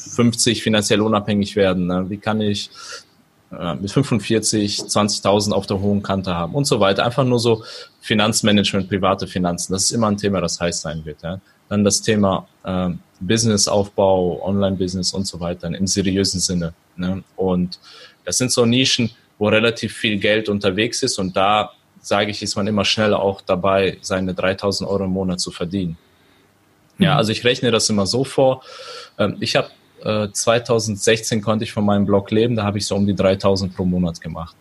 50 0.08 0.62
finanziell 0.62 1.00
unabhängig 1.00 1.56
werden? 1.56 1.86
Ne? 1.86 2.06
Wie 2.08 2.18
kann 2.18 2.40
ich 2.40 2.70
äh, 3.50 3.74
mit 3.76 3.90
45 3.90 4.80
20.000 4.80 5.52
auf 5.52 5.66
der 5.66 5.80
hohen 5.80 6.02
Kante 6.02 6.34
haben 6.34 6.54
und 6.54 6.66
so 6.66 6.80
weiter. 6.80 7.04
Einfach 7.04 7.24
nur 7.24 7.38
so 7.38 7.64
Finanzmanagement, 8.02 8.90
private 8.90 9.26
Finanzen. 9.26 9.72
Das 9.72 9.84
ist 9.84 9.92
immer 9.92 10.08
ein 10.08 10.18
Thema, 10.18 10.42
das 10.42 10.60
heiß 10.60 10.82
sein 10.82 11.02
wird. 11.06 11.22
Ja? 11.22 11.40
Dann 11.70 11.82
das 11.82 12.02
Thema 12.02 12.46
äh, 12.64 12.90
Businessaufbau, 13.20 14.44
Online-Business 14.44 15.14
und 15.14 15.26
so 15.26 15.40
weiter 15.40 15.68
im 15.68 15.86
seriösen 15.86 16.40
Sinne. 16.40 16.74
Ne? 16.96 17.22
Und 17.36 17.78
das 18.26 18.36
sind 18.36 18.52
so 18.52 18.66
Nischen, 18.66 19.10
wo 19.38 19.48
relativ 19.48 19.94
viel 19.94 20.18
Geld 20.18 20.50
unterwegs 20.50 21.02
ist 21.02 21.18
und 21.18 21.34
da 21.34 21.72
sage 22.02 22.30
ich, 22.30 22.42
ist 22.42 22.54
man 22.54 22.66
immer 22.66 22.84
schneller 22.84 23.20
auch 23.20 23.40
dabei, 23.40 23.96
seine 24.02 24.34
3000 24.34 24.88
Euro 24.88 25.04
im 25.04 25.10
Monat 25.10 25.40
zu 25.40 25.50
verdienen. 25.50 25.96
Ja, 26.98 27.12
mhm. 27.12 27.18
also 27.18 27.32
ich 27.32 27.44
rechne 27.44 27.70
das 27.70 27.88
immer 27.88 28.04
so 28.04 28.24
vor. 28.24 28.62
Ähm, 29.18 29.36
ich 29.40 29.56
habe 29.56 29.70
2016 30.02 31.38
äh, 31.38 31.42
konnte 31.42 31.64
ich 31.64 31.72
von 31.72 31.84
meinem 31.84 32.06
Blog 32.06 32.30
leben, 32.30 32.56
da 32.56 32.64
habe 32.64 32.78
ich 32.78 32.86
so 32.86 32.94
um 32.94 33.06
die 33.06 33.14
3000 33.14 33.74
pro 33.74 33.84
Monat 33.84 34.20
gemacht. 34.20 34.54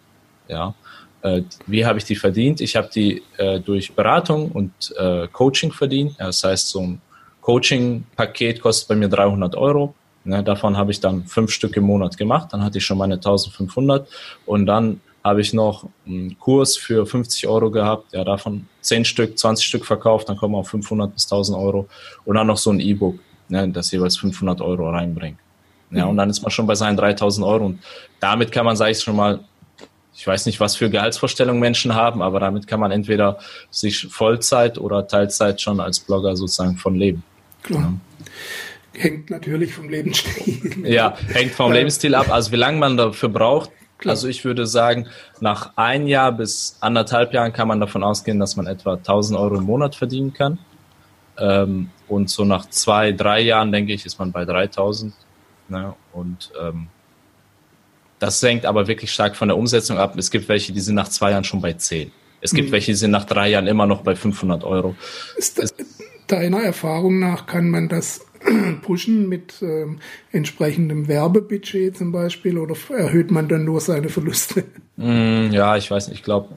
Ja. 0.48 0.74
Äh, 1.22 1.44
wie 1.66 1.86
habe 1.86 2.00
ich 2.00 2.06
die 2.06 2.16
verdient? 2.16 2.62
Ich 2.62 2.76
habe 2.76 2.90
die 2.94 3.24
äh, 3.38 3.60
durch 3.60 3.94
Beratung 3.94 4.52
und 4.52 4.72
äh, 4.98 5.28
Coaching 5.28 5.72
verdient. 5.72 6.16
Ja, 6.20 6.28
das 6.28 6.44
heißt, 6.44 6.70
so 6.70 6.82
ein 6.82 7.02
Coaching-Paket 7.42 8.62
kostet 8.62 8.90
bei 8.90 8.96
mir 8.96 9.10
300 9.10 9.56
Euro. 9.56 9.94
Ne, 10.24 10.44
davon 10.44 10.76
habe 10.76 10.92
ich 10.92 11.00
dann 11.00 11.26
fünf 11.26 11.52
Stück 11.52 11.78
im 11.78 11.86
Monat 11.86 12.18
gemacht. 12.18 12.50
Dann 12.52 12.62
hatte 12.64 12.80
ich 12.80 12.86
schon 12.86 12.98
meine 12.98 13.16
1500 13.16 14.08
und 14.46 14.66
dann 14.66 15.00
habe 15.24 15.42
ich 15.42 15.54
noch 15.54 15.88
einen 16.06 16.38
Kurs 16.40 16.78
für 16.78 17.06
50 17.06 17.48
Euro 17.48 17.70
gehabt, 17.70 18.14
ja, 18.14 18.24
davon 18.24 18.68
10 18.82 19.06
Stück, 19.06 19.38
20 19.38 19.66
Stück 19.66 19.86
verkauft, 19.86 20.30
dann 20.30 20.38
kommen 20.38 20.54
wir 20.54 20.60
auf 20.60 20.70
500 20.70 21.14
bis 21.14 21.26
1000 21.26 21.58
Euro 21.58 21.88
und 22.26 22.36
dann 22.36 22.48
noch 22.48 22.58
so 22.58 22.72
ein 22.72 22.80
E-Book, 22.80 23.20
ne, 23.50 23.70
das 23.70 23.92
jeweils 23.92 24.18
500 24.18 24.62
Euro 24.62 24.90
reinbringt. 24.90 25.40
Ja, 25.90 26.06
und 26.06 26.18
dann 26.18 26.30
ist 26.30 26.42
man 26.42 26.52
schon 26.52 26.68
bei 26.68 26.76
seinen 26.76 26.98
3000 26.98 27.48
Euro 27.48 27.66
und 27.66 27.80
damit 28.20 28.52
kann 28.52 28.66
man, 28.66 28.76
sage 28.76 28.92
ich 28.92 29.00
schon 29.00 29.16
mal, 29.16 29.40
ich 30.14 30.28
weiß 30.28 30.46
nicht, 30.48 30.60
was 30.60 30.76
für 30.76 30.90
Gehaltsvorstellungen 30.90 31.62
Menschen 31.62 31.94
haben, 31.94 32.22
aber 32.22 32.40
damit 32.40 32.68
kann 32.68 32.80
man 32.80 32.92
entweder 32.92 33.40
sich 33.72 34.08
Vollzeit 34.10 34.78
oder 34.80 35.08
Teilzeit 35.08 35.62
schon 35.62 35.80
als 35.80 36.00
Blogger 36.00 36.36
sozusagen 36.36 36.76
von 36.76 36.96
leben. 36.96 37.24
Klar. 37.64 37.82
Ja 37.82 37.94
hängt 38.98 39.30
natürlich 39.30 39.74
vom 39.74 39.90
Lebensstil. 39.90 40.86
Ja, 40.86 41.16
hängt 41.32 41.54
vom 41.54 41.72
Lebensstil 41.72 42.16
ab. 42.16 42.32
Also 42.32 42.52
wie 42.52 42.58
lange 42.58 42.78
man 42.78 42.98
dafür 42.98 43.30
braucht. 43.30 43.72
Klar. 44.00 44.12
Also 44.12 44.28
ich 44.28 44.46
würde 44.46 44.68
sagen, 44.68 45.08
nach 45.40 45.72
ein 45.76 46.08
Jahr 46.08 46.32
bis 46.32 46.78
anderthalb 46.82 47.34
Jahren 47.34 47.54
kann 47.54 47.68
man 47.68 47.80
davon 47.80 48.04
ausgehen, 48.04 48.40
dass 48.40 48.56
man 48.56 48.68
etwa 48.68 48.94
1000 48.94 49.40
Euro 49.40 49.56
im 49.56 49.64
Monat 49.64 49.96
verdienen 49.96 50.34
kann. 50.34 50.60
Ähm, 51.38 51.90
und 52.08 52.30
so 52.30 52.46
nach 52.46 52.70
zwei, 52.70 53.12
drei 53.12 53.42
Jahren, 53.42 53.72
denke 53.72 53.94
ich, 53.94 54.06
ist 54.06 54.20
man 54.20 54.32
bei 54.32 54.46
3000. 54.46 55.14
Ne? 55.70 55.94
Und 56.14 56.52
ähm, 56.62 56.88
das 58.20 58.42
hängt 58.42 58.66
aber 58.66 58.88
wirklich 58.88 59.12
stark 59.12 59.36
von 59.36 59.48
der 59.48 59.58
Umsetzung 59.58 59.98
ab. 59.98 60.18
Es 60.18 60.32
gibt 60.32 60.48
welche, 60.50 60.74
die 60.74 60.80
sind 60.80 60.96
nach 60.96 61.10
zwei 61.10 61.32
Jahren 61.32 61.44
schon 61.44 61.62
bei 61.62 61.74
10. 61.74 62.12
Es 62.42 62.52
gibt 62.54 62.70
mhm. 62.70 62.74
welche, 62.74 62.92
die 62.92 62.98
sind 62.98 63.12
nach 63.12 63.26
drei 63.26 63.50
Jahren 63.50 63.68
immer 63.68 63.86
noch 63.86 64.02
bei 64.02 64.16
500 64.16 64.64
Euro. 64.64 64.96
Ist 65.38 65.60
das, 65.60 65.74
deiner 66.28 66.62
Erfahrung 66.62 67.20
nach 67.20 67.46
kann 67.46 67.70
man 67.70 67.90
das 67.90 68.26
pushen 68.82 69.28
mit 69.28 69.56
ähm, 69.62 70.00
entsprechendem 70.32 71.08
Werbebudget 71.08 71.98
zum 71.98 72.12
Beispiel 72.12 72.58
oder 72.58 72.76
erhöht 72.90 73.32
man 73.32 73.48
dann 73.48 73.66
nur 73.66 73.82
seine 73.82 74.10
Verluste? 74.10 74.64
Mm, 74.96 75.52
ja, 75.52 75.78
ich 75.78 75.90
weiß 75.90 76.08
nicht. 76.10 76.20
Ich 76.20 76.24
glaube, 76.24 76.50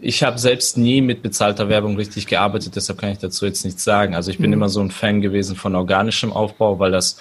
ich 0.00 0.22
habe 0.22 0.38
selbst 0.38 0.76
nie 0.76 1.00
mit 1.00 1.22
bezahlter 1.22 1.68
Werbung 1.68 1.96
richtig 1.96 2.26
gearbeitet, 2.26 2.76
deshalb 2.76 2.98
kann 2.98 3.10
ich 3.10 3.18
dazu 3.18 3.46
jetzt 3.46 3.64
nichts 3.64 3.84
sagen. 3.84 4.14
Also 4.14 4.30
ich 4.30 4.38
bin 4.38 4.50
mhm. 4.50 4.54
immer 4.54 4.68
so 4.68 4.80
ein 4.80 4.90
Fan 4.90 5.20
gewesen 5.20 5.56
von 5.56 5.74
organischem 5.74 6.32
Aufbau, 6.32 6.78
weil 6.78 6.90
das 6.90 7.18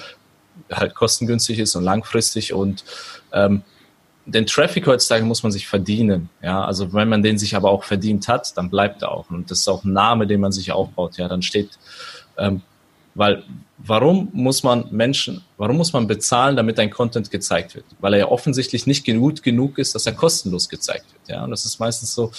halt 0.72 0.96
kostengünstig 0.96 1.60
ist 1.60 1.76
und 1.76 1.84
langfristig 1.84 2.54
und 2.54 2.84
ähm, 3.34 3.64
den 4.26 4.46
Traffic 4.46 4.86
heutzutage 4.86 5.26
muss 5.26 5.44
man 5.44 5.52
sich 5.52 5.68
verdienen. 5.68 6.30
Ja, 6.42 6.64
also 6.64 6.94
wenn 6.94 7.10
man 7.10 7.24
den 7.24 7.38
sich 7.38 7.56
aber 7.56 7.72
auch 7.72 7.84
verdient 7.84 8.28
hat, 8.28 8.56
dann 8.58 8.70
bleibt 8.70 9.02
er 9.02 9.12
auch. 9.12 9.30
Und 9.30 9.50
das 9.50 9.60
ist 9.60 9.68
auch 9.68 9.84
ein 9.84 9.94
Name, 9.94 10.28
den 10.28 10.40
man 10.40 10.52
sich 10.52 10.72
aufbaut. 10.72 11.18
Ja, 11.18 11.28
dann 11.28 11.42
steht, 11.42 11.72
ähm, 12.38 12.62
weil 13.20 13.44
warum 13.78 14.30
muss 14.32 14.64
man 14.64 14.86
Menschen, 14.92 15.44
warum 15.58 15.76
muss 15.76 15.92
man 15.92 16.08
bezahlen, 16.08 16.56
damit 16.56 16.80
ein 16.80 16.90
Content 16.90 17.30
gezeigt 17.30 17.76
wird? 17.76 17.84
Weil 18.00 18.14
er 18.14 18.20
ja 18.20 18.28
offensichtlich 18.30 18.88
nicht 18.88 19.06
gut 19.06 19.44
genug 19.44 19.78
ist, 19.78 19.94
dass 19.94 20.06
er 20.06 20.14
kostenlos 20.14 20.70
gezeigt 20.70 21.04
wird. 21.12 21.28
Ja, 21.28 21.44
und 21.44 21.52
das 21.52 21.66
ist 21.66 21.82
meistens 21.82 22.16
so, 22.16 22.32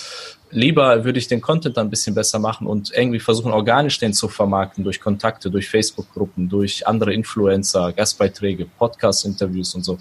lieber 0.50 1.04
würde 1.04 1.18
ich 1.18 1.28
den 1.28 1.42
Content 1.42 1.76
dann 1.76 1.88
ein 1.88 1.90
bisschen 1.90 2.14
besser 2.14 2.38
machen 2.38 2.66
und 2.66 2.92
irgendwie 2.94 3.20
versuchen, 3.20 3.52
organisch 3.52 3.98
den 3.98 4.14
zu 4.14 4.26
vermarkten 4.28 4.82
durch 4.82 5.02
Kontakte, 5.02 5.50
durch 5.50 5.68
Facebook-Gruppen, 5.68 6.48
durch 6.48 6.86
andere 6.86 7.12
Influencer, 7.12 7.92
Gastbeiträge, 7.92 8.64
Podcast-Interviews 8.64 9.74
und 9.74 9.84
so. 9.84 9.98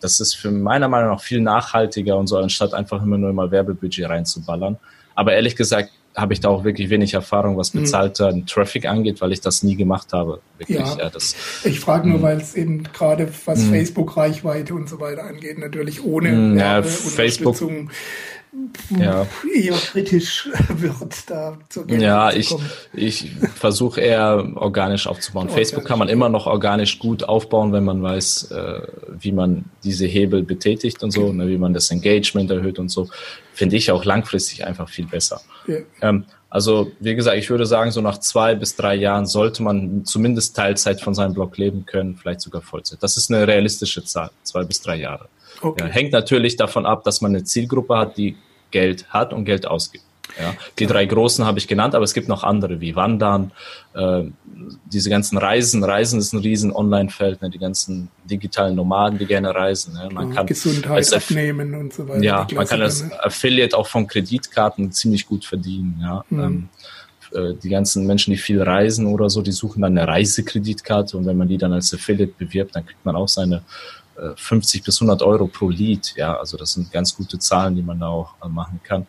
Das 0.00 0.18
ist 0.18 0.32
für 0.34 0.50
meiner 0.50 0.88
Meinung 0.88 1.10
nach 1.10 1.20
viel 1.20 1.42
nachhaltiger 1.42 2.16
und 2.16 2.26
so, 2.26 2.38
anstatt 2.38 2.72
einfach 2.72 3.02
immer 3.02 3.18
nur 3.18 3.34
mal 3.34 3.50
Werbebudget 3.50 4.08
reinzuballern. 4.08 4.78
Aber 5.14 5.34
ehrlich 5.34 5.56
gesagt, 5.56 5.90
habe 6.14 6.32
ich 6.32 6.40
da 6.40 6.48
auch 6.48 6.64
wirklich 6.64 6.90
wenig 6.90 7.14
Erfahrung, 7.14 7.56
was 7.56 7.72
mhm. 7.74 7.80
bezahlter 7.80 8.32
mhm. 8.32 8.46
Traffic 8.46 8.86
angeht, 8.86 9.20
weil 9.20 9.32
ich 9.32 9.40
das 9.40 9.62
nie 9.62 9.76
gemacht 9.76 10.12
habe. 10.12 10.40
Wirklich, 10.58 10.78
ja. 10.78 10.98
ja 10.98 11.10
das, 11.10 11.34
ich 11.64 11.80
frage 11.80 12.08
nur, 12.08 12.18
mhm. 12.18 12.22
weil 12.22 12.36
es 12.38 12.54
eben 12.54 12.82
gerade 12.84 13.28
was 13.46 13.60
mhm. 13.60 13.70
Facebook-Reichweite 13.70 14.74
und 14.74 14.88
so 14.88 15.00
weiter 15.00 15.24
angeht, 15.24 15.58
natürlich 15.58 16.04
ohne 16.04 16.56
ja, 16.58 16.82
Facebook 16.82 17.56
ja. 18.90 19.26
eher 19.54 19.74
kritisch 19.74 20.48
wird 20.68 21.30
da 21.30 21.58
zur 21.68 21.86
Geltung 21.86 22.04
Ja, 22.04 22.32
ich, 22.32 22.54
ich 22.92 23.30
versuche 23.54 24.00
eher 24.00 24.52
organisch 24.56 25.06
aufzubauen. 25.06 25.48
Organisch. 25.48 25.68
Facebook 25.68 25.86
kann 25.86 25.98
man 25.98 26.08
immer 26.08 26.28
noch 26.28 26.46
organisch 26.46 26.98
gut 26.98 27.24
aufbauen, 27.24 27.72
wenn 27.72 27.84
man 27.84 28.02
weiß, 28.02 28.50
äh, 28.50 28.82
wie 29.18 29.32
man 29.32 29.64
diese 29.84 30.06
Hebel 30.06 30.42
betätigt 30.42 31.02
und 31.02 31.12
so, 31.12 31.32
ne, 31.32 31.48
wie 31.48 31.58
man 31.58 31.72
das 31.72 31.90
Engagement 31.90 32.50
erhöht 32.50 32.78
und 32.78 32.90
so. 32.90 33.08
Finde 33.54 33.76
ich 33.76 33.90
auch 33.90 34.04
langfristig 34.04 34.66
einfach 34.66 34.88
viel 34.88 35.06
besser. 35.06 35.40
Ja. 35.66 35.78
Ähm, 36.02 36.24
also, 36.50 36.92
wie 37.00 37.14
gesagt, 37.14 37.38
ich 37.38 37.48
würde 37.48 37.64
sagen, 37.64 37.92
so 37.92 38.02
nach 38.02 38.18
zwei 38.18 38.54
bis 38.54 38.76
drei 38.76 38.94
Jahren 38.94 39.24
sollte 39.24 39.62
man 39.62 40.04
zumindest 40.04 40.54
Teilzeit 40.54 41.00
von 41.00 41.14
seinem 41.14 41.32
Blog 41.32 41.56
leben 41.56 41.86
können, 41.86 42.18
vielleicht 42.20 42.42
sogar 42.42 42.60
Vollzeit. 42.60 43.02
Das 43.02 43.16
ist 43.16 43.32
eine 43.32 43.48
realistische 43.48 44.04
Zahl, 44.04 44.30
zwei 44.42 44.62
bis 44.64 44.82
drei 44.82 44.96
Jahre. 44.96 45.28
Okay. 45.62 45.84
Ja, 45.84 45.90
hängt 45.90 46.12
natürlich 46.12 46.56
davon 46.56 46.86
ab, 46.86 47.04
dass 47.04 47.20
man 47.20 47.32
eine 47.32 47.44
Zielgruppe 47.44 47.96
hat, 47.96 48.16
die 48.16 48.36
Geld 48.70 49.06
hat 49.10 49.32
und 49.32 49.44
Geld 49.44 49.66
ausgibt. 49.66 50.04
Ja, 50.40 50.54
die 50.78 50.86
drei 50.86 51.04
großen 51.04 51.44
habe 51.44 51.58
ich 51.58 51.68
genannt, 51.68 51.94
aber 51.94 52.04
es 52.04 52.14
gibt 52.14 52.28
noch 52.28 52.42
andere 52.42 52.80
wie 52.80 52.96
Wandern, 52.96 53.52
äh, 53.94 54.22
diese 54.90 55.10
ganzen 55.10 55.36
Reisen. 55.36 55.84
Reisen 55.84 56.18
ist 56.18 56.32
ein 56.32 56.40
riesen 56.40 56.72
Online-Feld, 56.72 57.42
ne, 57.42 57.50
die 57.50 57.58
ganzen 57.58 58.08
digitalen 58.24 58.76
Nomaden, 58.76 59.18
die 59.18 59.26
gerne 59.26 59.54
reisen. 59.54 59.94
Ne. 59.94 60.08
Man 60.12 60.32
kann 60.32 60.46
Gesundheit 60.46 61.12
abnehmen 61.12 61.74
und 61.74 61.92
so 61.92 62.08
weiter. 62.08 62.22
Ja, 62.22 62.46
man 62.54 62.66
kann 62.66 62.80
als 62.80 63.02
ne? 63.02 63.24
Affiliate 63.24 63.76
auch 63.76 63.86
von 63.86 64.06
Kreditkarten 64.06 64.90
ziemlich 64.92 65.26
gut 65.26 65.44
verdienen. 65.44 65.98
Ja. 66.00 66.24
Mhm. 66.30 66.40
Ähm, 66.40 66.68
äh, 67.34 67.54
die 67.62 67.68
ganzen 67.68 68.06
Menschen, 68.06 68.30
die 68.30 68.38
viel 68.38 68.62
reisen 68.62 69.06
oder 69.06 69.28
so, 69.28 69.42
die 69.42 69.52
suchen 69.52 69.82
dann 69.82 69.98
eine 69.98 70.08
Reisekreditkarte 70.08 71.16
und 71.16 71.26
wenn 71.26 71.36
man 71.36 71.48
die 71.48 71.58
dann 71.58 71.72
als 71.72 71.92
Affiliate 71.92 72.32
bewirbt, 72.38 72.74
dann 72.74 72.86
kriegt 72.86 73.04
man 73.04 73.16
auch 73.16 73.28
seine 73.28 73.62
50 74.36 74.80
äh, 74.80 74.84
bis 74.84 75.00
100 75.00 75.22
Euro 75.22 75.46
pro 75.46 75.68
Lead. 75.68 76.14
Ja, 76.16 76.36
also 76.36 76.56
das 76.56 76.72
sind 76.74 76.92
ganz 76.92 77.16
gute 77.16 77.38
Zahlen, 77.38 77.76
die 77.76 77.82
man 77.82 78.00
da 78.00 78.08
auch 78.08 78.34
äh, 78.44 78.48
machen 78.48 78.80
kann. 78.82 79.06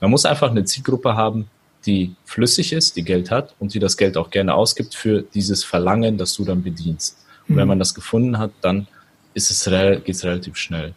Man 0.00 0.10
muss 0.10 0.24
einfach 0.24 0.50
eine 0.50 0.64
Zielgruppe 0.64 1.14
haben, 1.14 1.48
die 1.84 2.14
flüssig 2.24 2.72
ist, 2.72 2.96
die 2.96 3.02
Geld 3.02 3.30
hat 3.30 3.54
und 3.58 3.74
die 3.74 3.78
das 3.78 3.96
Geld 3.96 4.16
auch 4.16 4.30
gerne 4.30 4.54
ausgibt 4.54 4.94
für 4.94 5.22
dieses 5.22 5.64
Verlangen, 5.64 6.18
das 6.18 6.34
du 6.34 6.44
dann 6.44 6.62
bedienst. 6.62 7.18
Und 7.48 7.54
mhm. 7.54 7.60
wenn 7.60 7.68
man 7.68 7.78
das 7.78 7.94
gefunden 7.94 8.38
hat, 8.38 8.50
dann 8.60 8.88
ist 9.34 9.50
es 9.50 9.64
geht 9.64 10.08
es 10.08 10.24
relativ 10.24 10.56
schnell. 10.56 10.94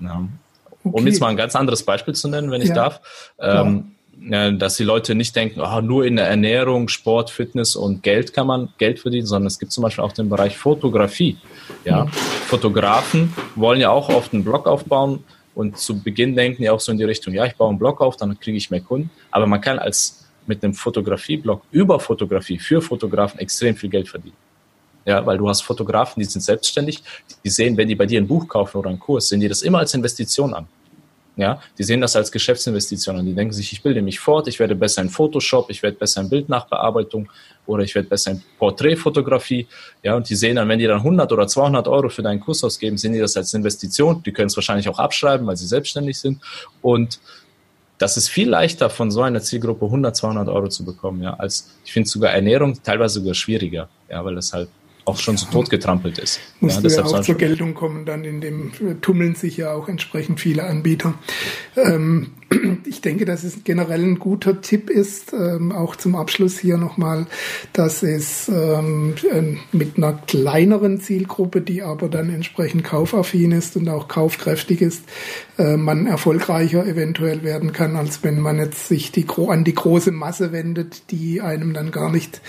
Ja. 0.00 0.26
Okay. 0.82 0.98
Um 1.00 1.06
jetzt 1.06 1.20
mal 1.20 1.28
ein 1.28 1.36
ganz 1.36 1.56
anderes 1.56 1.82
Beispiel 1.82 2.14
zu 2.14 2.28
nennen, 2.28 2.50
wenn 2.50 2.60
ich 2.60 2.68
ja. 2.68 2.74
darf. 2.74 3.00
Ähm, 3.38 3.93
dass 4.20 4.76
die 4.76 4.84
Leute 4.84 5.14
nicht 5.14 5.36
denken, 5.36 5.60
oh, 5.60 5.80
nur 5.80 6.04
in 6.06 6.16
der 6.16 6.28
Ernährung, 6.28 6.88
Sport, 6.88 7.30
Fitness 7.30 7.76
und 7.76 8.02
Geld 8.02 8.32
kann 8.32 8.46
man 8.46 8.68
Geld 8.78 9.00
verdienen, 9.00 9.26
sondern 9.26 9.48
es 9.48 9.58
gibt 9.58 9.72
zum 9.72 9.82
Beispiel 9.82 10.04
auch 10.04 10.12
den 10.12 10.28
Bereich 10.28 10.56
Fotografie. 10.56 11.36
Ja, 11.84 12.04
mhm. 12.04 12.08
Fotografen 12.10 13.32
wollen 13.54 13.80
ja 13.80 13.90
auch 13.90 14.08
oft 14.08 14.32
einen 14.32 14.44
Blog 14.44 14.66
aufbauen 14.66 15.24
und 15.54 15.78
zu 15.78 16.02
Beginn 16.02 16.34
denken 16.34 16.62
die 16.62 16.70
auch 16.70 16.80
so 16.80 16.90
in 16.90 16.98
die 16.98 17.04
Richtung, 17.04 17.34
ja, 17.34 17.44
ich 17.44 17.54
baue 17.54 17.68
einen 17.68 17.78
Blog 17.78 18.00
auf, 18.00 18.16
dann 18.16 18.38
kriege 18.38 18.56
ich 18.56 18.70
mehr 18.70 18.80
Kunden. 18.80 19.10
Aber 19.30 19.46
man 19.46 19.60
kann 19.60 19.78
als 19.78 20.24
mit 20.46 20.62
einem 20.62 20.74
Fotografie-Blog 20.74 21.62
über 21.70 22.00
Fotografie 22.00 22.58
für 22.58 22.82
Fotografen 22.82 23.40
extrem 23.40 23.76
viel 23.76 23.90
Geld 23.90 24.08
verdienen. 24.08 24.36
Ja, 25.06 25.24
weil 25.26 25.36
du 25.36 25.48
hast 25.48 25.62
Fotografen, 25.62 26.20
die 26.20 26.24
sind 26.24 26.40
selbstständig, 26.40 27.02
die 27.44 27.50
sehen, 27.50 27.76
wenn 27.76 27.88
die 27.88 27.94
bei 27.94 28.06
dir 28.06 28.20
ein 28.20 28.26
Buch 28.26 28.48
kaufen 28.48 28.78
oder 28.78 28.88
einen 28.88 28.98
Kurs, 28.98 29.28
sehen 29.28 29.40
die 29.40 29.48
das 29.48 29.62
immer 29.62 29.78
als 29.78 29.92
Investition 29.92 30.54
an. 30.54 30.66
Ja, 31.36 31.60
die 31.76 31.82
sehen 31.82 32.00
das 32.00 32.14
als 32.14 32.30
Geschäftsinvestition 32.30 33.18
und 33.18 33.26
die 33.26 33.34
denken 33.34 33.52
sich, 33.52 33.72
ich 33.72 33.82
bilde 33.82 34.02
mich 34.02 34.20
fort, 34.20 34.46
ich 34.46 34.60
werde 34.60 34.76
besser 34.76 35.02
in 35.02 35.10
Photoshop, 35.10 35.68
ich 35.68 35.82
werde 35.82 35.96
besser 35.96 36.20
in 36.20 36.30
Bildnachbearbeitung 36.30 37.28
oder 37.66 37.82
ich 37.82 37.92
werde 37.96 38.08
besser 38.08 38.32
in 38.32 38.42
Porträtfotografie. 38.56 39.66
Ja, 40.04 40.14
und 40.14 40.28
die 40.28 40.36
sehen 40.36 40.56
dann, 40.56 40.68
wenn 40.68 40.78
die 40.78 40.86
dann 40.86 40.98
100 40.98 41.32
oder 41.32 41.48
200 41.48 41.88
Euro 41.88 42.08
für 42.08 42.22
deinen 42.22 42.38
Kurs 42.38 42.62
ausgeben, 42.62 42.96
sehen 42.98 43.14
die 43.14 43.18
das 43.18 43.36
als 43.36 43.52
Investition. 43.52 44.22
Die 44.22 44.32
können 44.32 44.46
es 44.46 44.56
wahrscheinlich 44.56 44.88
auch 44.88 45.00
abschreiben, 45.00 45.44
weil 45.44 45.56
sie 45.56 45.66
selbstständig 45.66 46.20
sind. 46.20 46.40
Und 46.82 47.18
das 47.98 48.16
ist 48.16 48.28
viel 48.28 48.48
leichter, 48.48 48.88
von 48.88 49.10
so 49.10 49.22
einer 49.22 49.40
Zielgruppe 49.40 49.86
100, 49.86 50.14
200 50.14 50.48
Euro 50.48 50.68
zu 50.68 50.84
bekommen, 50.84 51.22
ja, 51.22 51.34
als 51.34 51.70
ich 51.84 51.92
finde 51.92 52.08
sogar 52.08 52.32
Ernährung 52.32 52.80
teilweise 52.82 53.20
sogar 53.20 53.34
schwieriger, 53.34 53.88
ja, 54.08 54.24
weil 54.24 54.34
das 54.34 54.52
halt 54.52 54.68
auch 55.04 55.18
schon 55.18 55.36
so 55.36 55.46
tot 55.46 55.70
getrampelt 55.70 56.18
ist. 56.18 56.40
Muss 56.60 56.82
ja, 56.82 56.88
ja 56.88 57.04
auch 57.04 57.20
zur 57.20 57.36
Geltung 57.36 57.74
kommen, 57.74 58.06
dann 58.06 58.24
in 58.24 58.40
dem 58.40 58.72
tummeln 59.00 59.34
sich 59.34 59.56
ja 59.56 59.72
auch 59.72 59.88
entsprechend 59.88 60.40
viele 60.40 60.64
Anbieter. 60.64 61.14
Ähm, 61.76 62.28
ich 62.86 63.00
denke, 63.00 63.24
dass 63.24 63.44
es 63.44 63.64
generell 63.64 64.02
ein 64.02 64.18
guter 64.18 64.60
Tipp 64.60 64.90
ist, 64.90 65.32
ähm, 65.32 65.72
auch 65.72 65.96
zum 65.96 66.16
Abschluss 66.16 66.58
hier 66.58 66.76
nochmal, 66.76 67.26
dass 67.72 68.02
es 68.02 68.48
ähm, 68.48 69.14
mit 69.72 69.96
einer 69.96 70.14
kleineren 70.14 71.00
Zielgruppe, 71.00 71.60
die 71.60 71.82
aber 71.82 72.08
dann 72.08 72.30
entsprechend 72.30 72.84
kaufaffin 72.84 73.52
ist 73.52 73.76
und 73.76 73.88
auch 73.88 74.08
kaufkräftig 74.08 74.80
ist, 74.80 75.04
äh, 75.58 75.76
man 75.76 76.06
erfolgreicher 76.06 76.86
eventuell 76.86 77.42
werden 77.42 77.72
kann, 77.72 77.96
als 77.96 78.22
wenn 78.22 78.40
man 78.40 78.58
jetzt 78.58 78.88
sich 78.88 79.12
die, 79.12 79.26
an 79.48 79.64
die 79.64 79.74
große 79.74 80.12
Masse 80.12 80.52
wendet, 80.52 81.10
die 81.10 81.40
einem 81.40 81.74
dann 81.74 81.90
gar 81.90 82.10
nicht 82.10 82.40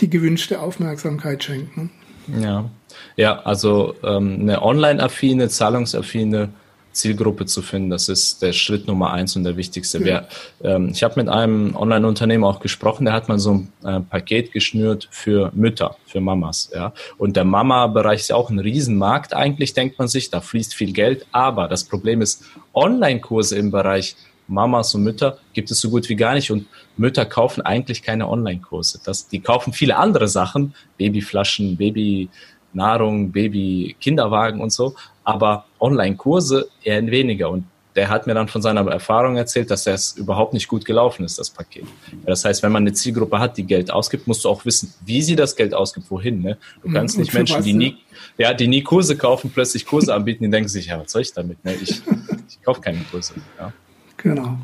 die 0.00 0.10
gewünschte 0.10 0.60
Aufmerksamkeit 0.60 1.44
schenkt. 1.44 1.76
Ne? 1.76 1.88
Ja, 2.28 2.70
ja, 3.16 3.40
also 3.40 3.94
ähm, 4.02 4.38
eine 4.40 4.62
online-affine, 4.62 5.48
zahlungsaffine 5.48 6.50
Zielgruppe 6.92 7.46
zu 7.46 7.62
finden, 7.62 7.90
das 7.90 8.08
ist 8.08 8.42
der 8.42 8.52
Schritt 8.52 8.86
Nummer 8.86 9.12
eins 9.12 9.34
und 9.34 9.44
der 9.44 9.56
wichtigste. 9.56 9.98
Ja. 9.98 10.04
Wir, 10.04 10.28
ähm, 10.62 10.90
ich 10.92 11.02
habe 11.02 11.14
mit 11.16 11.28
einem 11.28 11.74
Online-Unternehmen 11.74 12.44
auch 12.44 12.60
gesprochen, 12.60 13.06
der 13.06 13.14
hat 13.14 13.28
mal 13.28 13.38
so 13.38 13.52
ein 13.52 13.72
äh, 13.84 14.00
Paket 14.00 14.52
geschnürt 14.52 15.08
für 15.10 15.50
Mütter, 15.54 15.96
für 16.06 16.20
Mamas. 16.20 16.70
Ja? 16.74 16.92
Und 17.16 17.36
der 17.36 17.44
Mama-Bereich 17.44 18.20
ist 18.20 18.28
ja 18.28 18.36
auch 18.36 18.50
ein 18.50 18.58
Riesenmarkt 18.58 19.34
eigentlich, 19.34 19.72
denkt 19.72 19.98
man 19.98 20.08
sich, 20.08 20.30
da 20.30 20.40
fließt 20.40 20.74
viel 20.74 20.92
Geld. 20.92 21.26
Aber 21.32 21.68
das 21.68 21.84
Problem 21.84 22.20
ist, 22.20 22.44
Online-Kurse 22.74 23.56
im 23.56 23.70
Bereich 23.70 24.16
Mamas 24.52 24.94
und 24.94 25.02
Mütter 25.02 25.38
gibt 25.52 25.70
es 25.70 25.80
so 25.80 25.90
gut 25.90 26.08
wie 26.08 26.16
gar 26.16 26.34
nicht 26.34 26.50
und 26.50 26.66
Mütter 26.96 27.24
kaufen 27.24 27.62
eigentlich 27.62 28.02
keine 28.02 28.28
Online-Kurse. 28.28 29.00
die 29.30 29.40
kaufen 29.40 29.72
viele 29.72 29.96
andere 29.96 30.28
Sachen, 30.28 30.74
Babyflaschen, 30.98 31.76
Babynahrung, 31.76 33.32
Baby-Kinderwagen 33.32 34.60
und 34.60 34.72
so, 34.72 34.94
aber 35.24 35.64
Online-Kurse 35.80 36.68
eher 36.82 37.04
weniger. 37.06 37.50
Und 37.50 37.64
der 37.94 38.08
hat 38.08 38.26
mir 38.26 38.34
dann 38.34 38.48
von 38.48 38.62
seiner 38.62 38.86
Erfahrung 38.90 39.36
erzählt, 39.36 39.70
dass 39.70 39.84
das 39.84 40.12
überhaupt 40.12 40.54
nicht 40.54 40.68
gut 40.68 40.84
gelaufen 40.84 41.24
ist, 41.24 41.38
das 41.38 41.50
Paket. 41.50 41.84
Das 42.24 42.44
heißt, 42.44 42.62
wenn 42.62 42.72
man 42.72 42.84
eine 42.84 42.92
Zielgruppe 42.92 43.38
hat, 43.38 43.56
die 43.58 43.64
Geld 43.64 43.90
ausgibt, 43.90 44.26
musst 44.26 44.44
du 44.44 44.48
auch 44.48 44.64
wissen, 44.64 44.94
wie 45.04 45.20
sie 45.22 45.36
das 45.36 45.56
Geld 45.56 45.74
ausgibt, 45.74 46.10
wohin. 46.10 46.40
Ne? 46.40 46.56
Du 46.82 46.88
mhm. 46.88 46.94
kannst 46.94 47.18
nicht 47.18 47.34
Menschen, 47.34 47.62
die 47.62 47.74
nie, 47.74 47.98
ja, 48.38 48.54
die 48.54 48.66
nie 48.66 48.82
Kurse 48.82 49.16
kaufen, 49.16 49.50
plötzlich 49.52 49.84
Kurse 49.84 50.14
anbieten, 50.14 50.44
die 50.44 50.50
denken 50.50 50.68
sich, 50.68 50.86
ja, 50.86 51.00
was 51.00 51.12
soll 51.12 51.22
ich 51.22 51.32
damit? 51.32 51.62
Ne? 51.64 51.74
Ich, 51.74 51.90
ich 52.48 52.62
kaufe 52.62 52.80
keine 52.80 53.00
Kurse. 53.10 53.34
Ja. 53.58 53.72
Genau. 54.22 54.58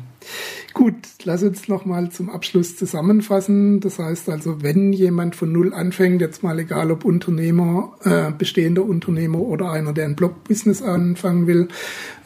Gut, 0.73 0.95
lass 1.23 1.43
uns 1.43 1.67
nochmal 1.67 2.09
zum 2.11 2.29
Abschluss 2.29 2.77
zusammenfassen. 2.77 3.79
Das 3.79 3.99
heißt 3.99 4.29
also, 4.29 4.61
wenn 4.61 4.93
jemand 4.93 5.35
von 5.35 5.51
Null 5.51 5.73
anfängt, 5.73 6.21
jetzt 6.21 6.43
mal 6.43 6.59
egal 6.59 6.91
ob 6.91 7.05
Unternehmer, 7.05 7.95
äh, 8.03 8.31
bestehender 8.31 8.83
Unternehmer 8.83 9.39
oder 9.39 9.71
einer, 9.71 9.93
der 9.93 10.05
ein 10.05 10.15
Blog-Business 10.15 10.81
anfangen 10.81 11.47
will, 11.47 11.69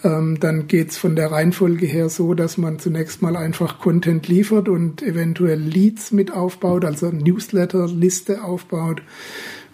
ähm, 0.03 0.39
dann 0.39 0.67
geht's 0.67 0.97
von 0.97 1.15
der 1.15 1.31
Reihenfolge 1.31 1.85
her 1.85 2.09
so, 2.09 2.33
dass 2.33 2.57
man 2.57 2.79
zunächst 2.79 3.21
mal 3.21 3.37
einfach 3.37 3.79
Content 3.79 4.27
liefert 4.27 4.67
und 4.67 5.01
eventuell 5.01 5.59
Leads 5.59 6.11
mit 6.11 6.31
aufbaut, 6.31 6.83
also 6.85 7.09
Newsletter-Liste 7.09 8.43
aufbaut 8.43 9.01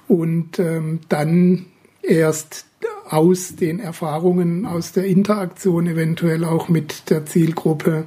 und 0.08 0.60
ähm, 0.60 1.00
dann 1.10 1.66
erst 2.02 2.66
aus 3.10 3.56
den 3.56 3.80
Erfahrungen, 3.80 4.66
aus 4.66 4.92
der 4.92 5.06
Interaktion 5.06 5.88
eventuell 5.88 6.46
auch 6.46 6.70
mit 6.70 7.10
der 7.10 7.26
Zielgruppe 7.26 8.06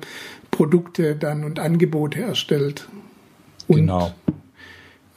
Produkte 0.50 1.16
dann 1.16 1.44
und 1.44 1.58
Angebote 1.58 2.20
erstellt. 2.20 2.88
Und, 3.66 3.78
genau. 3.78 4.12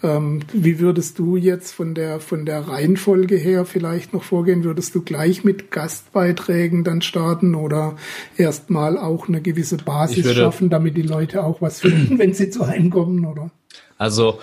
Ähm, 0.04 0.42
wie 0.52 0.80
würdest 0.80 1.20
du 1.20 1.36
jetzt 1.36 1.72
von 1.72 1.96
der, 1.96 2.20
von 2.20 2.46
der 2.46 2.68
Reihenfolge 2.68 3.36
her 3.36 3.66
vielleicht 3.66 4.14
noch 4.14 4.24
vorgehen? 4.24 4.64
Würdest 4.64 4.94
du 4.94 5.02
gleich 5.02 5.44
mit 5.44 5.72
Gastbeiträgen 5.72 6.84
dann 6.84 7.02
starten 7.02 7.56
oder 7.56 7.96
erstmal 8.38 8.98
auch 8.98 9.28
eine 9.28 9.42
gewisse 9.42 9.78
Basis 9.78 10.34
schaffen, 10.34 10.70
damit 10.70 10.98
die 10.98 11.02
Leute 11.02 11.44
auch 11.44 11.62
was 11.62 11.80
finden, 11.80 12.20
wenn 12.20 12.34
sie 12.34 12.50
zu 12.50 12.64
einem 12.64 12.90
kommen, 12.90 13.26
oder? 13.26 13.52
Also, 13.98 14.40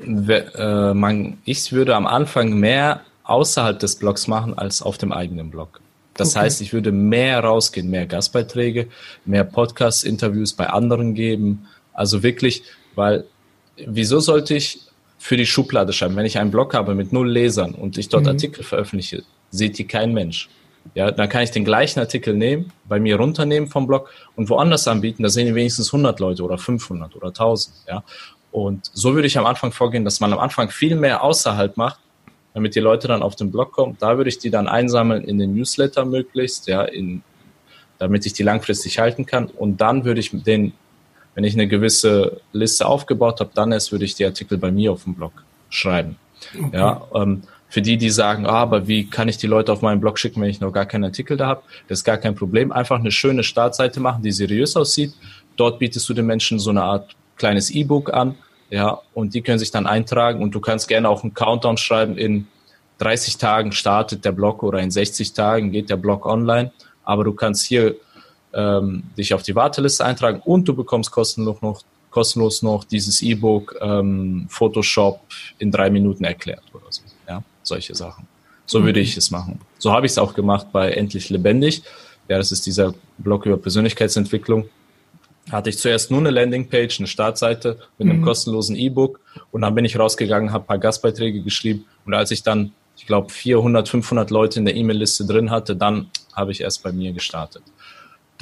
äh, 0.00 1.34
ich 1.44 1.72
würde 1.72 1.96
am 1.96 2.06
Anfang 2.06 2.58
mehr 2.58 3.02
außerhalb 3.28 3.78
des 3.78 3.96
Blogs 3.96 4.26
machen 4.26 4.56
als 4.56 4.82
auf 4.82 4.98
dem 4.98 5.12
eigenen 5.12 5.50
Blog. 5.50 5.80
Das 6.14 6.34
okay. 6.34 6.46
heißt, 6.46 6.60
ich 6.60 6.72
würde 6.72 6.90
mehr 6.90 7.40
rausgehen, 7.40 7.90
mehr 7.90 8.06
Gastbeiträge, 8.06 8.88
mehr 9.24 9.44
Podcasts, 9.44 10.02
Interviews 10.02 10.52
bei 10.52 10.68
anderen 10.68 11.14
geben. 11.14 11.66
Also 11.92 12.22
wirklich, 12.22 12.62
weil 12.96 13.24
wieso 13.86 14.18
sollte 14.18 14.54
ich 14.54 14.80
für 15.18 15.36
die 15.36 15.46
Schublade 15.46 15.92
schreiben? 15.92 16.16
Wenn 16.16 16.26
ich 16.26 16.38
einen 16.38 16.50
Blog 16.50 16.74
habe 16.74 16.94
mit 16.94 17.12
null 17.12 17.30
Lesern 17.30 17.74
und 17.74 17.98
ich 17.98 18.08
dort 18.08 18.24
mhm. 18.24 18.30
Artikel 18.30 18.64
veröffentliche, 18.64 19.22
seht 19.50 19.78
ihr 19.78 19.86
kein 19.86 20.12
Mensch. 20.12 20.48
Ja, 20.94 21.10
dann 21.10 21.28
kann 21.28 21.42
ich 21.42 21.50
den 21.50 21.64
gleichen 21.64 22.00
Artikel 22.00 22.34
nehmen, 22.34 22.72
bei 22.88 22.98
mir 22.98 23.16
runternehmen 23.16 23.68
vom 23.68 23.86
Blog 23.86 24.10
und 24.36 24.48
woanders 24.48 24.88
anbieten. 24.88 25.22
Da 25.22 25.28
sehen 25.28 25.54
wenigstens 25.54 25.88
100 25.88 26.18
Leute 26.18 26.42
oder 26.42 26.56
500 26.56 27.14
oder 27.14 27.28
1000. 27.28 27.76
Ja, 27.86 28.02
und 28.50 28.90
so 28.92 29.14
würde 29.14 29.26
ich 29.26 29.38
am 29.38 29.46
Anfang 29.46 29.70
vorgehen, 29.70 30.04
dass 30.04 30.18
man 30.20 30.32
am 30.32 30.38
Anfang 30.38 30.70
viel 30.70 30.96
mehr 30.96 31.22
außerhalb 31.22 31.76
macht 31.76 32.00
damit 32.54 32.74
die 32.74 32.80
Leute 32.80 33.08
dann 33.08 33.22
auf 33.22 33.36
den 33.36 33.50
Blog 33.50 33.72
kommen. 33.72 33.96
Da 34.00 34.16
würde 34.16 34.28
ich 34.28 34.38
die 34.38 34.50
dann 34.50 34.68
einsammeln 34.68 35.24
in 35.24 35.38
den 35.38 35.54
Newsletter 35.54 36.04
möglichst, 36.04 36.66
ja, 36.66 36.82
in, 36.82 37.22
damit 37.98 38.26
ich 38.26 38.32
die 38.32 38.42
langfristig 38.42 38.98
halten 38.98 39.26
kann. 39.26 39.46
Und 39.46 39.80
dann 39.80 40.04
würde 40.04 40.20
ich 40.20 40.30
den, 40.32 40.72
wenn 41.34 41.44
ich 41.44 41.54
eine 41.54 41.68
gewisse 41.68 42.40
Liste 42.52 42.86
aufgebaut 42.86 43.40
habe, 43.40 43.50
dann 43.54 43.72
erst 43.72 43.92
würde 43.92 44.04
ich 44.04 44.14
die 44.14 44.24
Artikel 44.24 44.58
bei 44.58 44.70
mir 44.70 44.92
auf 44.92 45.04
dem 45.04 45.14
Blog 45.14 45.32
schreiben. 45.70 46.16
Okay. 46.56 46.76
Ja, 46.76 47.02
ähm, 47.14 47.42
für 47.68 47.82
die, 47.82 47.98
die 47.98 48.10
sagen, 48.10 48.46
ah, 48.46 48.60
aber 48.60 48.88
wie 48.88 49.10
kann 49.10 49.28
ich 49.28 49.36
die 49.36 49.46
Leute 49.46 49.72
auf 49.72 49.82
meinen 49.82 50.00
Blog 50.00 50.18
schicken, 50.18 50.40
wenn 50.40 50.48
ich 50.48 50.60
noch 50.60 50.72
gar 50.72 50.86
keinen 50.86 51.04
Artikel 51.04 51.36
da 51.36 51.46
habe? 51.46 51.62
Das 51.86 51.98
ist 51.98 52.04
gar 52.04 52.16
kein 52.16 52.34
Problem. 52.34 52.72
Einfach 52.72 52.98
eine 52.98 53.10
schöne 53.10 53.44
Startseite 53.44 54.00
machen, 54.00 54.22
die 54.22 54.32
seriös 54.32 54.74
aussieht. 54.74 55.12
Dort 55.56 55.78
bietest 55.78 56.08
du 56.08 56.14
den 56.14 56.26
Menschen 56.26 56.58
so 56.58 56.70
eine 56.70 56.82
Art 56.82 57.14
kleines 57.36 57.70
E-Book 57.70 58.12
an 58.12 58.36
ja, 58.70 59.00
und 59.14 59.34
die 59.34 59.42
können 59.42 59.58
sich 59.58 59.70
dann 59.70 59.86
eintragen 59.86 60.42
und 60.42 60.54
du 60.54 60.60
kannst 60.60 60.88
gerne 60.88 61.08
auch 61.08 61.22
einen 61.22 61.34
Countdown 61.34 61.76
schreiben, 61.76 62.16
in 62.16 62.46
30 62.98 63.38
Tagen 63.38 63.72
startet 63.72 64.24
der 64.24 64.32
Blog 64.32 64.62
oder 64.62 64.80
in 64.80 64.90
60 64.90 65.32
Tagen 65.32 65.70
geht 65.70 65.88
der 65.88 65.96
Blog 65.96 66.26
online, 66.26 66.72
aber 67.04 67.24
du 67.24 67.32
kannst 67.32 67.64
hier 67.66 67.94
ähm, 68.52 69.04
dich 69.16 69.34
auf 69.34 69.42
die 69.42 69.54
Warteliste 69.54 70.04
eintragen 70.04 70.42
und 70.44 70.66
du 70.66 70.74
bekommst 70.74 71.10
kostenlos 71.10 71.62
noch, 71.62 71.82
kostenlos 72.10 72.62
noch 72.62 72.84
dieses 72.84 73.22
E-Book 73.22 73.76
ähm, 73.80 74.46
Photoshop 74.48 75.20
in 75.58 75.70
drei 75.70 75.90
Minuten 75.90 76.24
erklärt 76.24 76.64
oder 76.72 76.86
so, 76.90 77.02
ja, 77.28 77.42
solche 77.62 77.94
Sachen. 77.94 78.26
So 78.66 78.84
würde 78.84 79.00
ich 79.00 79.16
es 79.16 79.30
machen. 79.30 79.60
So 79.78 79.92
habe 79.92 80.04
ich 80.04 80.12
es 80.12 80.18
auch 80.18 80.34
gemacht 80.34 80.66
bei 80.72 80.90
Endlich 80.90 81.30
Lebendig. 81.30 81.82
Ja, 82.28 82.36
das 82.36 82.52
ist 82.52 82.66
dieser 82.66 82.92
Blog 83.16 83.46
über 83.46 83.56
Persönlichkeitsentwicklung 83.56 84.68
hatte 85.50 85.70
ich 85.70 85.78
zuerst 85.78 86.10
nur 86.10 86.20
eine 86.20 86.30
Landingpage, 86.30 87.00
eine 87.00 87.06
Startseite 87.06 87.78
mit 87.98 88.08
einem 88.08 88.20
mhm. 88.20 88.24
kostenlosen 88.24 88.76
E-Book 88.76 89.20
und 89.50 89.62
dann 89.62 89.74
bin 89.74 89.84
ich 89.84 89.98
rausgegangen, 89.98 90.52
habe 90.52 90.64
ein 90.64 90.66
paar 90.66 90.78
Gastbeiträge 90.78 91.42
geschrieben 91.42 91.84
und 92.04 92.14
als 92.14 92.30
ich 92.30 92.42
dann, 92.42 92.72
ich 92.96 93.06
glaube, 93.06 93.30
400, 93.30 93.88
500 93.88 94.30
Leute 94.30 94.58
in 94.58 94.64
der 94.64 94.74
E-Mail-Liste 94.74 95.26
drin 95.26 95.50
hatte, 95.50 95.76
dann 95.76 96.10
habe 96.34 96.52
ich 96.52 96.60
erst 96.60 96.82
bei 96.82 96.92
mir 96.92 97.12
gestartet. 97.12 97.62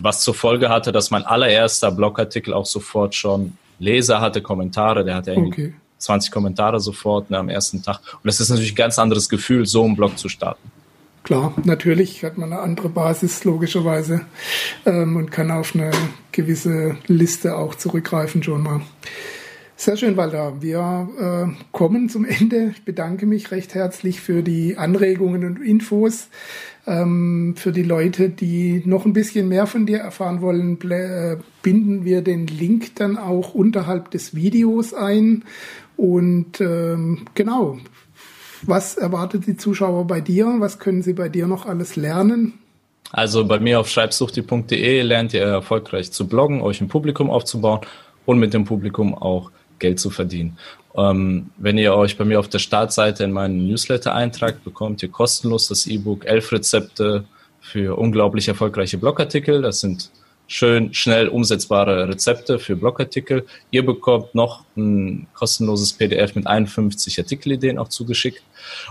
Was 0.00 0.22
zur 0.22 0.34
Folge 0.34 0.68
hatte, 0.68 0.92
dass 0.92 1.10
mein 1.10 1.24
allererster 1.24 1.90
Blogartikel 1.90 2.52
auch 2.52 2.66
sofort 2.66 3.14
schon 3.14 3.56
Leser 3.78 4.20
hatte, 4.20 4.42
Kommentare, 4.42 5.04
der 5.04 5.14
hatte 5.14 5.32
irgendwie 5.32 5.66
okay. 5.66 5.74
20 5.98 6.30
Kommentare 6.30 6.80
sofort 6.80 7.30
ne, 7.30 7.38
am 7.38 7.48
ersten 7.48 7.82
Tag. 7.82 8.00
Und 8.12 8.24
das 8.24 8.40
ist 8.40 8.50
natürlich 8.50 8.72
ein 8.72 8.76
ganz 8.76 8.98
anderes 8.98 9.28
Gefühl, 9.28 9.66
so 9.66 9.84
einen 9.84 9.96
Blog 9.96 10.18
zu 10.18 10.28
starten. 10.28 10.70
Klar, 11.26 11.54
natürlich 11.64 12.22
hat 12.22 12.38
man 12.38 12.52
eine 12.52 12.62
andere 12.62 12.88
Basis 12.88 13.42
logischerweise 13.42 14.20
ähm, 14.84 15.16
und 15.16 15.32
kann 15.32 15.50
auf 15.50 15.74
eine 15.74 15.90
gewisse 16.30 16.98
Liste 17.08 17.56
auch 17.56 17.74
zurückgreifen 17.74 18.44
schon 18.44 18.62
mal. 18.62 18.82
Sehr 19.74 19.96
schön, 19.96 20.16
Walter. 20.16 20.62
Wir 20.62 21.08
äh, 21.18 21.64
kommen 21.72 22.08
zum 22.10 22.24
Ende. 22.24 22.70
Ich 22.76 22.84
bedanke 22.84 23.26
mich 23.26 23.50
recht 23.50 23.74
herzlich 23.74 24.20
für 24.20 24.44
die 24.44 24.78
Anregungen 24.78 25.44
und 25.44 25.60
Infos. 25.60 26.28
Ähm, 26.86 27.54
für 27.56 27.72
die 27.72 27.82
Leute, 27.82 28.28
die 28.28 28.82
noch 28.84 29.04
ein 29.04 29.12
bisschen 29.12 29.48
mehr 29.48 29.66
von 29.66 29.84
dir 29.84 29.98
erfahren 29.98 30.40
wollen, 30.42 30.78
äh, 30.88 31.38
binden 31.60 32.04
wir 32.04 32.22
den 32.22 32.46
Link 32.46 32.94
dann 32.94 33.18
auch 33.18 33.52
unterhalb 33.52 34.12
des 34.12 34.36
Videos 34.36 34.94
ein. 34.94 35.42
Und 35.96 36.60
ähm, 36.60 37.22
genau, 37.34 37.80
was 38.68 38.96
erwartet 38.96 39.46
die 39.46 39.56
Zuschauer 39.56 40.06
bei 40.06 40.20
dir? 40.20 40.56
Was 40.58 40.78
können 40.78 41.02
sie 41.02 41.12
bei 41.12 41.28
dir 41.28 41.46
noch 41.46 41.66
alles 41.66 41.96
lernen? 41.96 42.54
Also 43.12 43.46
bei 43.46 43.60
mir 43.60 43.80
auf 43.80 43.88
schreibsuchti.de 43.88 45.02
lernt 45.02 45.32
ihr 45.32 45.42
erfolgreich 45.42 46.10
zu 46.12 46.26
bloggen, 46.26 46.60
euch 46.60 46.80
ein 46.80 46.88
Publikum 46.88 47.30
aufzubauen 47.30 47.80
und 48.24 48.38
mit 48.38 48.52
dem 48.52 48.64
Publikum 48.64 49.14
auch 49.14 49.50
Geld 49.78 50.00
zu 50.00 50.10
verdienen. 50.10 50.58
Ähm, 50.96 51.50
wenn 51.58 51.78
ihr 51.78 51.94
euch 51.94 52.16
bei 52.16 52.24
mir 52.24 52.40
auf 52.40 52.48
der 52.48 52.58
Startseite 52.58 53.24
in 53.24 53.32
meinen 53.32 53.66
Newsletter 53.66 54.14
eintragt, 54.14 54.64
bekommt 54.64 55.02
ihr 55.02 55.10
kostenlos 55.10 55.68
das 55.68 55.86
E-Book 55.86 56.24
elf 56.24 56.50
Rezepte 56.52 57.24
für 57.60 57.96
unglaublich 57.96 58.48
erfolgreiche 58.48 58.98
Blogartikel. 58.98 59.62
Das 59.62 59.80
sind 59.80 60.10
schön 60.48 60.94
schnell 60.94 61.28
umsetzbare 61.28 62.08
Rezepte 62.08 62.58
für 62.58 62.76
Blogartikel. 62.76 63.46
Ihr 63.70 63.84
bekommt 63.84 64.34
noch 64.34 64.64
ein 64.76 65.26
kostenloses 65.34 65.92
PDF 65.92 66.34
mit 66.34 66.46
51 66.46 67.18
Artikelideen 67.18 67.78
auch 67.78 67.88
zugeschickt. 67.88 68.42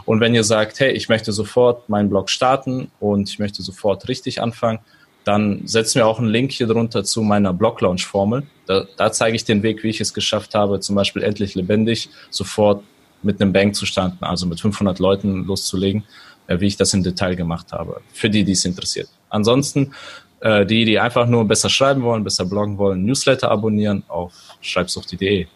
Und 0.05 0.19
wenn 0.19 0.35
ihr 0.35 0.43
sagt, 0.43 0.79
hey, 0.79 0.91
ich 0.91 1.09
möchte 1.09 1.31
sofort 1.31 1.87
meinen 1.89 2.09
Blog 2.09 2.29
starten 2.29 2.91
und 2.99 3.29
ich 3.29 3.39
möchte 3.39 3.61
sofort 3.61 4.07
richtig 4.07 4.41
anfangen, 4.41 4.79
dann 5.23 5.65
setzen 5.65 5.95
wir 5.95 6.07
auch 6.07 6.19
einen 6.19 6.29
Link 6.29 6.51
hier 6.51 6.67
drunter 6.67 7.03
zu 7.03 7.21
meiner 7.21 7.51
Blog-Launch-Formel. 7.51 8.43
Da, 8.67 8.85
da 8.95 9.11
zeige 9.11 9.35
ich 9.35 9.43
den 9.43 9.63
Weg, 9.63 9.83
wie 9.83 9.89
ich 9.89 9.99
es 9.99 10.13
geschafft 10.13 10.53
habe, 10.53 10.79
zum 10.79 10.95
Beispiel 10.95 11.23
endlich 11.23 11.55
lebendig 11.55 12.09
sofort 12.29 12.83
mit 13.23 13.41
einem 13.41 13.51
Bank 13.51 13.75
zu 13.75 13.87
starten, 13.87 14.23
also 14.23 14.45
mit 14.45 14.61
500 14.61 14.99
Leuten 14.99 15.45
loszulegen, 15.45 16.03
äh, 16.45 16.59
wie 16.59 16.67
ich 16.67 16.77
das 16.77 16.93
im 16.93 17.01
Detail 17.01 17.35
gemacht 17.35 17.71
habe, 17.71 18.01
für 18.13 18.29
die, 18.29 18.43
die 18.43 18.51
es 18.51 18.65
interessiert. 18.65 19.09
Ansonsten 19.29 19.93
äh, 20.41 20.65
die, 20.65 20.85
die 20.85 20.99
einfach 20.99 21.27
nur 21.27 21.45
besser 21.45 21.69
schreiben 21.69 22.03
wollen, 22.03 22.23
besser 22.23 22.45
bloggen 22.45 22.77
wollen, 22.77 23.05
Newsletter 23.05 23.51
abonnieren 23.51 24.03
auf 24.07 24.33
schreibsucht.de. 24.61 25.47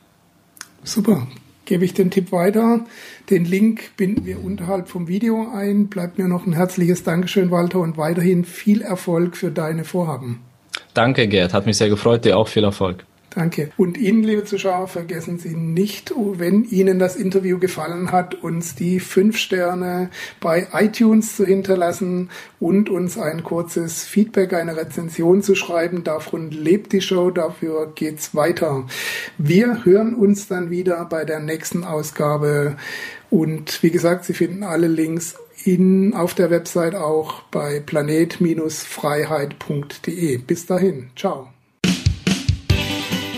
Super. 0.83 1.27
gebe 1.65 1.85
ich 1.85 1.93
den 1.93 2.09
Tipp 2.09 2.31
weiter. 2.31 2.85
Den 3.29 3.45
Link 3.45 3.95
binden 3.95 4.25
wir 4.25 4.43
unterhalb 4.43 4.89
vom 4.89 5.07
Video 5.07 5.51
ein. 5.53 5.87
Bleibt 5.87 6.17
mir 6.17 6.27
noch 6.27 6.47
ein 6.47 6.53
herzliches 6.53 7.03
Dankeschön, 7.03 7.51
Walter, 7.51 7.79
und 7.79 7.97
weiterhin 7.97 8.43
viel 8.43 8.81
Erfolg 8.81 9.37
für 9.37 9.51
deine 9.51 9.83
Vorhaben. 9.83 10.39
Danke, 10.93 11.27
Gerd. 11.27 11.53
Hat 11.53 11.65
mich 11.65 11.77
sehr 11.77 11.89
gefreut. 11.89 12.25
Dir 12.25 12.37
auch 12.37 12.47
viel 12.47 12.63
Erfolg. 12.63 13.05
Danke. 13.31 13.71
Und 13.77 13.97
Ihnen, 13.97 14.23
liebe 14.23 14.43
Zuschauer, 14.43 14.87
vergessen 14.87 15.37
Sie 15.37 15.55
nicht, 15.55 16.11
wenn 16.15 16.63
Ihnen 16.63 16.97
das 16.97 17.15
Interview 17.15 17.59
gefallen 17.59 18.11
hat, 18.11 18.33
uns 18.35 18.73
die 18.73 18.99
fünf 18.99 19.37
Sterne 19.37 20.09
bei 20.39 20.67
iTunes 20.73 21.35
zu 21.35 21.45
hinterlassen 21.45 22.31
und 22.59 22.89
uns 22.89 23.19
ein 23.19 23.43
kurzes 23.43 24.03
Feedback, 24.03 24.53
eine 24.53 24.75
Rezension 24.75 25.43
zu 25.43 25.53
schreiben. 25.53 26.03
Davon 26.03 26.49
lebt 26.49 26.91
die 26.91 27.01
Show, 27.01 27.29
dafür 27.29 27.91
geht's 27.93 28.33
weiter. 28.33 28.87
Wir 29.37 29.85
hören 29.85 30.15
uns 30.15 30.47
dann 30.47 30.71
wieder 30.71 31.05
bei 31.05 31.23
der 31.23 31.39
nächsten 31.39 31.83
Ausgabe. 31.83 32.77
Und 33.29 33.83
wie 33.83 33.91
gesagt, 33.91 34.25
Sie 34.25 34.33
finden 34.33 34.63
alle 34.63 34.87
Links 34.87 35.35
in, 35.65 36.15
auf 36.15 36.33
der 36.33 36.49
Website 36.49 36.95
auch 36.95 37.43
bei 37.51 37.79
planet-freiheit.de. 37.79 40.37
Bis 40.37 40.65
dahin. 40.65 41.11
Ciao. 41.15 41.49